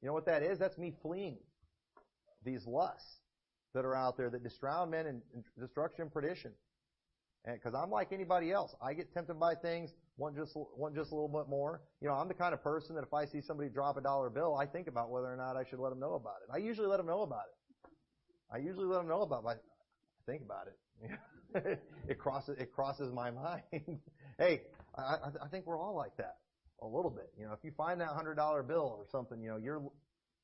You 0.00 0.06
know 0.06 0.14
what 0.14 0.26
that 0.26 0.42
is? 0.42 0.58
That's 0.58 0.78
me 0.78 0.94
fleeing 1.02 1.38
these 2.44 2.64
lusts 2.66 3.16
that 3.74 3.84
are 3.84 3.94
out 3.94 4.16
there 4.16 4.30
that 4.30 4.42
drown 4.60 4.90
men 4.90 5.06
in, 5.06 5.22
in 5.34 5.44
destruction 5.58 6.02
and 6.02 6.12
perdition. 6.12 6.52
And 7.44 7.56
because 7.56 7.74
I'm 7.74 7.90
like 7.90 8.12
anybody 8.12 8.52
else, 8.52 8.74
I 8.80 8.94
get 8.94 9.12
tempted 9.12 9.38
by 9.40 9.54
things. 9.54 9.90
One 10.16 10.34
just 10.34 10.54
a 10.54 10.58
little 10.58 11.28
bit 11.28 11.48
more. 11.48 11.82
You 12.00 12.08
know, 12.08 12.14
I'm 12.14 12.28
the 12.28 12.34
kind 12.34 12.54
of 12.54 12.62
person 12.62 12.94
that 12.94 13.02
if 13.02 13.12
I 13.12 13.24
see 13.26 13.40
somebody 13.40 13.68
drop 13.68 13.96
a 13.96 14.00
dollar 14.00 14.30
bill, 14.30 14.56
I 14.56 14.66
think 14.66 14.86
about 14.86 15.10
whether 15.10 15.26
or 15.26 15.36
not 15.36 15.56
I 15.56 15.64
should 15.68 15.80
let 15.80 15.90
them 15.90 15.98
know 15.98 16.14
about 16.14 16.36
it. 16.46 16.52
I 16.54 16.58
usually 16.58 16.86
let 16.86 16.98
them 16.98 17.06
know 17.06 17.22
about 17.22 17.44
it. 17.48 17.90
I 18.52 18.58
usually 18.58 18.86
let 18.86 18.98
them 18.98 19.08
know 19.08 19.22
about 19.22 19.44
it. 19.46 19.46
I 19.46 20.30
think 20.30 20.42
about 20.42 20.68
it. 20.68 20.76
it 22.08 22.18
crosses 22.18 22.58
it 22.58 22.72
crosses 22.72 23.12
my 23.12 23.30
mind. 23.72 23.98
hey, 24.38 24.62
I, 24.96 25.16
I 25.42 25.48
think 25.50 25.66
we're 25.66 25.80
all 25.80 25.96
like 25.96 26.16
that 26.18 26.36
a 26.80 26.86
little 26.86 27.10
bit. 27.10 27.32
You 27.38 27.46
know, 27.46 27.52
if 27.52 27.60
you 27.62 27.72
find 27.76 28.00
that 28.00 28.08
hundred 28.08 28.34
dollar 28.34 28.62
bill 28.62 28.94
or 28.98 29.06
something, 29.10 29.40
you 29.40 29.48
know, 29.48 29.56
you're 29.56 29.82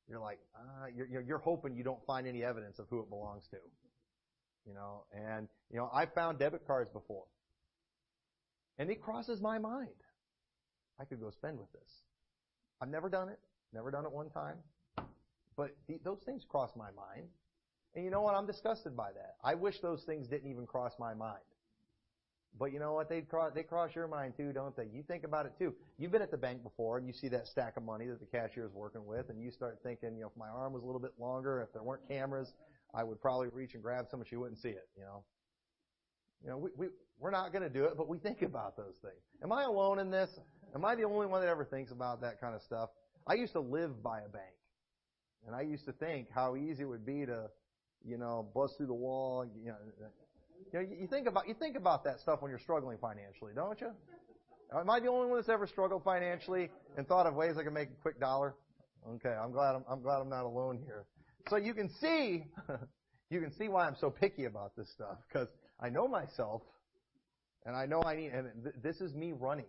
you're 0.09 0.19
like 0.19 0.39
ah, 0.55 0.87
you're 0.93 1.21
you're 1.21 1.37
hoping 1.37 1.75
you 1.75 1.83
don't 1.83 2.03
find 2.05 2.27
any 2.27 2.43
evidence 2.43 2.79
of 2.79 2.87
who 2.89 2.99
it 2.99 3.09
belongs 3.09 3.43
to. 3.51 3.57
You 4.69 4.75
know, 4.75 5.03
and 5.11 5.47
you 5.71 5.77
know, 5.77 5.89
I 5.91 6.05
found 6.05 6.37
debit 6.37 6.67
cards 6.67 6.91
before. 6.91 7.23
And 8.77 8.89
it 8.91 9.01
crosses 9.01 9.41
my 9.41 9.57
mind. 9.57 9.89
I 10.99 11.05
could 11.05 11.19
go 11.19 11.31
spend 11.31 11.57
with 11.57 11.71
this. 11.71 11.89
I've 12.79 12.89
never 12.89 13.09
done 13.09 13.29
it. 13.29 13.39
Never 13.73 13.89
done 13.89 14.05
it 14.05 14.11
one 14.11 14.29
time. 14.29 14.57
But 15.57 15.75
the, 15.87 15.99
those 16.03 16.19
things 16.25 16.43
cross 16.47 16.69
my 16.75 16.91
mind. 16.91 17.27
And 17.95 18.05
you 18.05 18.11
know 18.11 18.21
what? 18.21 18.35
I'm 18.35 18.45
disgusted 18.45 18.95
by 18.95 19.11
that. 19.13 19.37
I 19.43 19.55
wish 19.55 19.79
those 19.79 20.03
things 20.03 20.27
didn't 20.27 20.49
even 20.51 20.67
cross 20.67 20.93
my 20.99 21.15
mind. 21.15 21.39
But 22.57 22.71
you 22.71 22.79
know 22.79 22.93
what? 22.93 23.09
They 23.09 23.21
cross, 23.21 23.51
they 23.55 23.63
cross 23.63 23.89
your 23.95 24.07
mind 24.07 24.35
too, 24.37 24.53
don't 24.53 24.75
they? 24.75 24.85
You 24.93 25.03
think 25.03 25.23
about 25.23 25.45
it 25.45 25.53
too. 25.57 25.73
You've 25.97 26.11
been 26.11 26.21
at 26.21 26.31
the 26.31 26.37
bank 26.37 26.61
before 26.63 26.97
and 26.97 27.07
you 27.07 27.13
see 27.13 27.27
that 27.29 27.47
stack 27.47 27.75
of 27.77 27.83
money 27.83 28.05
that 28.05 28.19
the 28.19 28.25
cashier 28.25 28.65
is 28.65 28.73
working 28.73 29.05
with 29.05 29.29
and 29.29 29.41
you 29.41 29.51
start 29.51 29.79
thinking, 29.83 30.15
you 30.15 30.21
know, 30.21 30.27
if 30.27 30.37
my 30.37 30.47
arm 30.47 30.73
was 30.73 30.83
a 30.83 30.85
little 30.85 31.01
bit 31.01 31.13
longer, 31.19 31.61
if 31.61 31.73
there 31.73 31.83
weren't 31.83 32.07
cameras, 32.07 32.53
I 32.93 33.03
would 33.03 33.21
probably 33.21 33.49
reach 33.49 33.73
and 33.73 33.83
grab 33.83 34.05
some 34.09 34.19
and 34.19 34.27
she 34.27 34.35
wouldn't 34.35 34.59
see 34.59 34.69
it, 34.69 34.87
you 34.97 35.03
know. 35.03 35.23
You 36.43 36.49
know, 36.49 36.57
we, 36.57 36.69
we, 36.77 36.87
we're 37.19 37.31
not 37.31 37.51
going 37.51 37.63
to 37.63 37.69
do 37.69 37.85
it, 37.85 37.97
but 37.97 38.07
we 38.07 38.17
think 38.17 38.41
about 38.41 38.77
those 38.77 38.95
things. 39.01 39.21
Am 39.43 39.51
I 39.51 39.63
alone 39.63 39.99
in 39.99 40.09
this? 40.09 40.29
Am 40.73 40.85
I 40.85 40.95
the 40.95 41.03
only 41.03 41.27
one 41.27 41.41
that 41.41 41.49
ever 41.49 41.65
thinks 41.65 41.91
about 41.91 42.21
that 42.21 42.39
kind 42.39 42.55
of 42.55 42.61
stuff? 42.61 42.89
I 43.27 43.33
used 43.33 43.53
to 43.53 43.59
live 43.59 44.01
by 44.01 44.19
a 44.19 44.29
bank. 44.29 44.55
And 45.45 45.55
I 45.55 45.61
used 45.61 45.85
to 45.85 45.93
think 45.93 46.27
how 46.33 46.55
easy 46.55 46.83
it 46.83 46.85
would 46.85 47.05
be 47.05 47.25
to, 47.25 47.49
you 48.05 48.17
know, 48.17 48.47
bust 48.53 48.77
through 48.77 48.87
the 48.87 48.93
wall. 48.93 49.45
You 49.63 49.71
know, 49.71 49.75
you, 50.73 50.79
know, 50.79 50.85
you 50.99 51.07
think 51.07 51.27
about 51.27 51.47
you 51.47 51.53
think 51.53 51.77
about 51.77 52.03
that 52.03 52.19
stuff 52.19 52.41
when 52.41 52.49
you're 52.49 52.59
struggling 52.59 52.97
financially, 52.97 53.53
don't 53.55 53.79
you? 53.79 53.91
Am 54.77 54.89
I 54.89 54.99
the 54.99 55.07
only 55.07 55.27
one 55.27 55.37
that's 55.37 55.49
ever 55.49 55.65
struggled 55.65 56.03
financially 56.03 56.69
and 56.97 57.07
thought 57.07 57.25
of 57.25 57.33
ways 57.35 57.55
I 57.57 57.63
can 57.63 57.73
make 57.73 57.89
a 57.89 58.01
quick 58.01 58.19
dollar? 58.19 58.55
Okay, 59.15 59.29
I'm 59.29 59.51
glad 59.51 59.75
I'm, 59.75 59.83
I'm 59.89 60.01
glad 60.01 60.19
I'm 60.19 60.29
not 60.29 60.43
alone 60.43 60.77
here. 60.85 61.05
So 61.49 61.55
you 61.55 61.73
can 61.73 61.89
see, 61.99 62.45
you 63.29 63.41
can 63.41 63.51
see 63.57 63.67
why 63.67 63.87
I'm 63.87 63.95
so 63.99 64.09
picky 64.09 64.45
about 64.45 64.75
this 64.75 64.89
stuff 64.91 65.17
because 65.27 65.47
I 65.79 65.89
know 65.89 66.07
myself, 66.07 66.61
and 67.65 67.75
I 67.75 67.85
know 67.85 68.03
I 68.03 68.15
need, 68.15 68.31
and 68.31 68.49
th- 68.63 68.75
this 68.83 69.01
is 69.01 69.13
me 69.13 69.33
running 69.33 69.65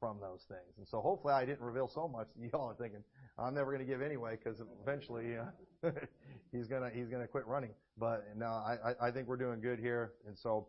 from 0.00 0.18
those 0.20 0.40
things. 0.48 0.78
And 0.78 0.88
so 0.88 1.00
hopefully 1.00 1.34
I 1.34 1.44
didn't 1.44 1.60
reveal 1.60 1.90
so 1.94 2.08
much 2.08 2.26
that 2.34 2.48
y'all 2.52 2.70
are 2.70 2.74
thinking 2.74 3.04
I'm 3.38 3.54
never 3.54 3.72
going 3.72 3.86
to 3.86 3.90
give 3.90 4.02
anyway 4.02 4.36
because 4.42 4.60
eventually 4.82 5.36
uh, 5.36 5.90
he's 6.52 6.66
gonna 6.66 6.90
he's 6.92 7.08
gonna 7.08 7.28
quit 7.28 7.46
running. 7.46 7.70
But 7.96 8.24
no, 8.36 8.46
I 8.46 8.94
I 9.00 9.10
think 9.10 9.28
we're 9.28 9.36
doing 9.36 9.60
good 9.60 9.78
here, 9.78 10.14
and 10.26 10.36
so 10.38 10.68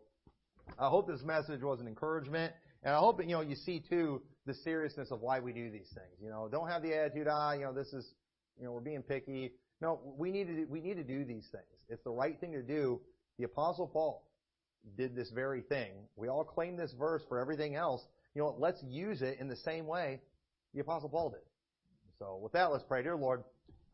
I 0.78 0.88
hope 0.88 1.08
this 1.08 1.22
message 1.22 1.62
was 1.62 1.80
an 1.80 1.88
encouragement, 1.88 2.52
and 2.82 2.94
I 2.94 2.98
hope 2.98 3.20
you 3.20 3.28
know 3.28 3.40
you 3.40 3.56
see 3.56 3.80
too 3.80 4.22
the 4.46 4.54
seriousness 4.54 5.10
of 5.10 5.20
why 5.20 5.40
we 5.40 5.52
do 5.52 5.70
these 5.70 5.88
things. 5.94 6.14
You 6.22 6.30
know, 6.30 6.48
don't 6.50 6.68
have 6.68 6.82
the 6.82 6.94
attitude 6.94 7.26
ah 7.28 7.52
you 7.52 7.62
know 7.62 7.72
this 7.72 7.92
is 7.92 8.14
you 8.58 8.64
know 8.64 8.72
we're 8.72 8.80
being 8.80 9.02
picky. 9.02 9.52
No, 9.82 10.00
we 10.16 10.30
need 10.30 10.46
to 10.46 10.64
we 10.70 10.80
need 10.80 10.94
to 10.94 11.04
do 11.04 11.24
these 11.24 11.48
things. 11.50 11.64
It's 11.88 12.04
the 12.04 12.10
right 12.10 12.38
thing 12.40 12.52
to 12.52 12.62
do. 12.62 13.00
The 13.38 13.44
apostle 13.44 13.88
Paul 13.88 14.22
did 14.96 15.16
this 15.16 15.30
very 15.30 15.60
thing. 15.62 15.90
We 16.16 16.28
all 16.28 16.44
claim 16.44 16.76
this 16.76 16.92
verse 16.92 17.22
for 17.28 17.40
everything 17.40 17.74
else. 17.74 18.00
You 18.34 18.42
know, 18.42 18.54
let's 18.58 18.82
use 18.84 19.22
it 19.22 19.38
in 19.40 19.48
the 19.48 19.56
same 19.56 19.86
way 19.86 20.20
the 20.74 20.80
Apostle 20.80 21.08
Paul 21.08 21.30
did. 21.30 21.40
So 22.18 22.38
with 22.42 22.52
that, 22.52 22.70
let's 22.70 22.84
pray. 22.84 23.02
Dear 23.02 23.16
Lord, 23.16 23.42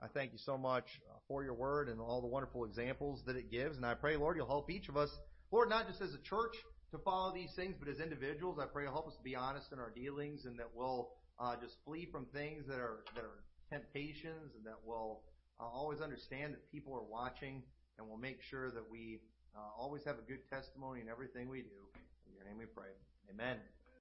I 0.03 0.07
thank 0.09 0.33
you 0.33 0.39
so 0.39 0.57
much 0.57 0.85
uh, 1.11 1.19
for 1.27 1.43
your 1.43 1.55
word 1.55 1.89
and 1.89 2.01
all 2.01 2.21
the 2.21 2.29
wonderful 2.29 2.65
examples 2.65 3.23
that 3.27 3.37
it 3.37 3.51
gives. 3.51 3.77
And 3.77 3.85
I 3.85 3.95
pray, 3.95 4.17
Lord, 4.17 4.37
you'll 4.37 4.47
help 4.47 4.71
each 4.71 4.89
of 4.89 4.97
us, 4.97 5.11
Lord, 5.51 5.69
not 5.69 5.89
just 5.89 6.01
as 6.01 6.15
a 6.15 6.23
church 6.23 6.55
to 6.93 6.99
follow 6.99 7.35
these 7.35 7.51
things, 7.57 7.75
but 7.79 7.89
as 7.89 7.99
individuals. 8.01 8.59
I 8.61 8.67
pray 8.67 8.85
you'll 8.85 8.93
help 8.93 9.09
us 9.09 9.17
to 9.17 9.23
be 9.23 9.35
honest 9.35 9.73
in 9.73 9.79
our 9.79 9.91
dealings 9.91 10.45
and 10.45 10.59
that 10.59 10.69
we'll 10.75 11.11
uh, 11.41 11.57
just 11.61 11.75
flee 11.85 12.09
from 12.13 12.27
things 12.27 12.67
that 12.69 12.79
are, 12.79 13.05
that 13.15 13.25
are 13.25 13.43
temptations 13.71 14.55
and 14.57 14.65
that 14.65 14.79
we'll 14.85 15.21
uh, 15.61 15.65
always 15.65 16.01
understand 16.01 16.55
that 16.55 16.71
people 16.71 16.95
are 16.95 17.03
watching 17.03 17.63
and 17.99 18.09
we'll 18.09 18.19
make 18.19 18.43
sure 18.43 18.71
that 18.71 18.85
we 18.91 19.21
uh, 19.57 19.61
always 19.79 20.05
have 20.05 20.19
a 20.19 20.23
good 20.23 20.49
testimony 20.49 21.01
in 21.01 21.09
everything 21.09 21.49
we 21.49 21.63
do. 21.63 21.81
In 22.27 22.35
your 22.35 22.45
name 22.45 22.59
we 22.59 22.67
pray. 22.67 22.91
Amen. 23.31 23.59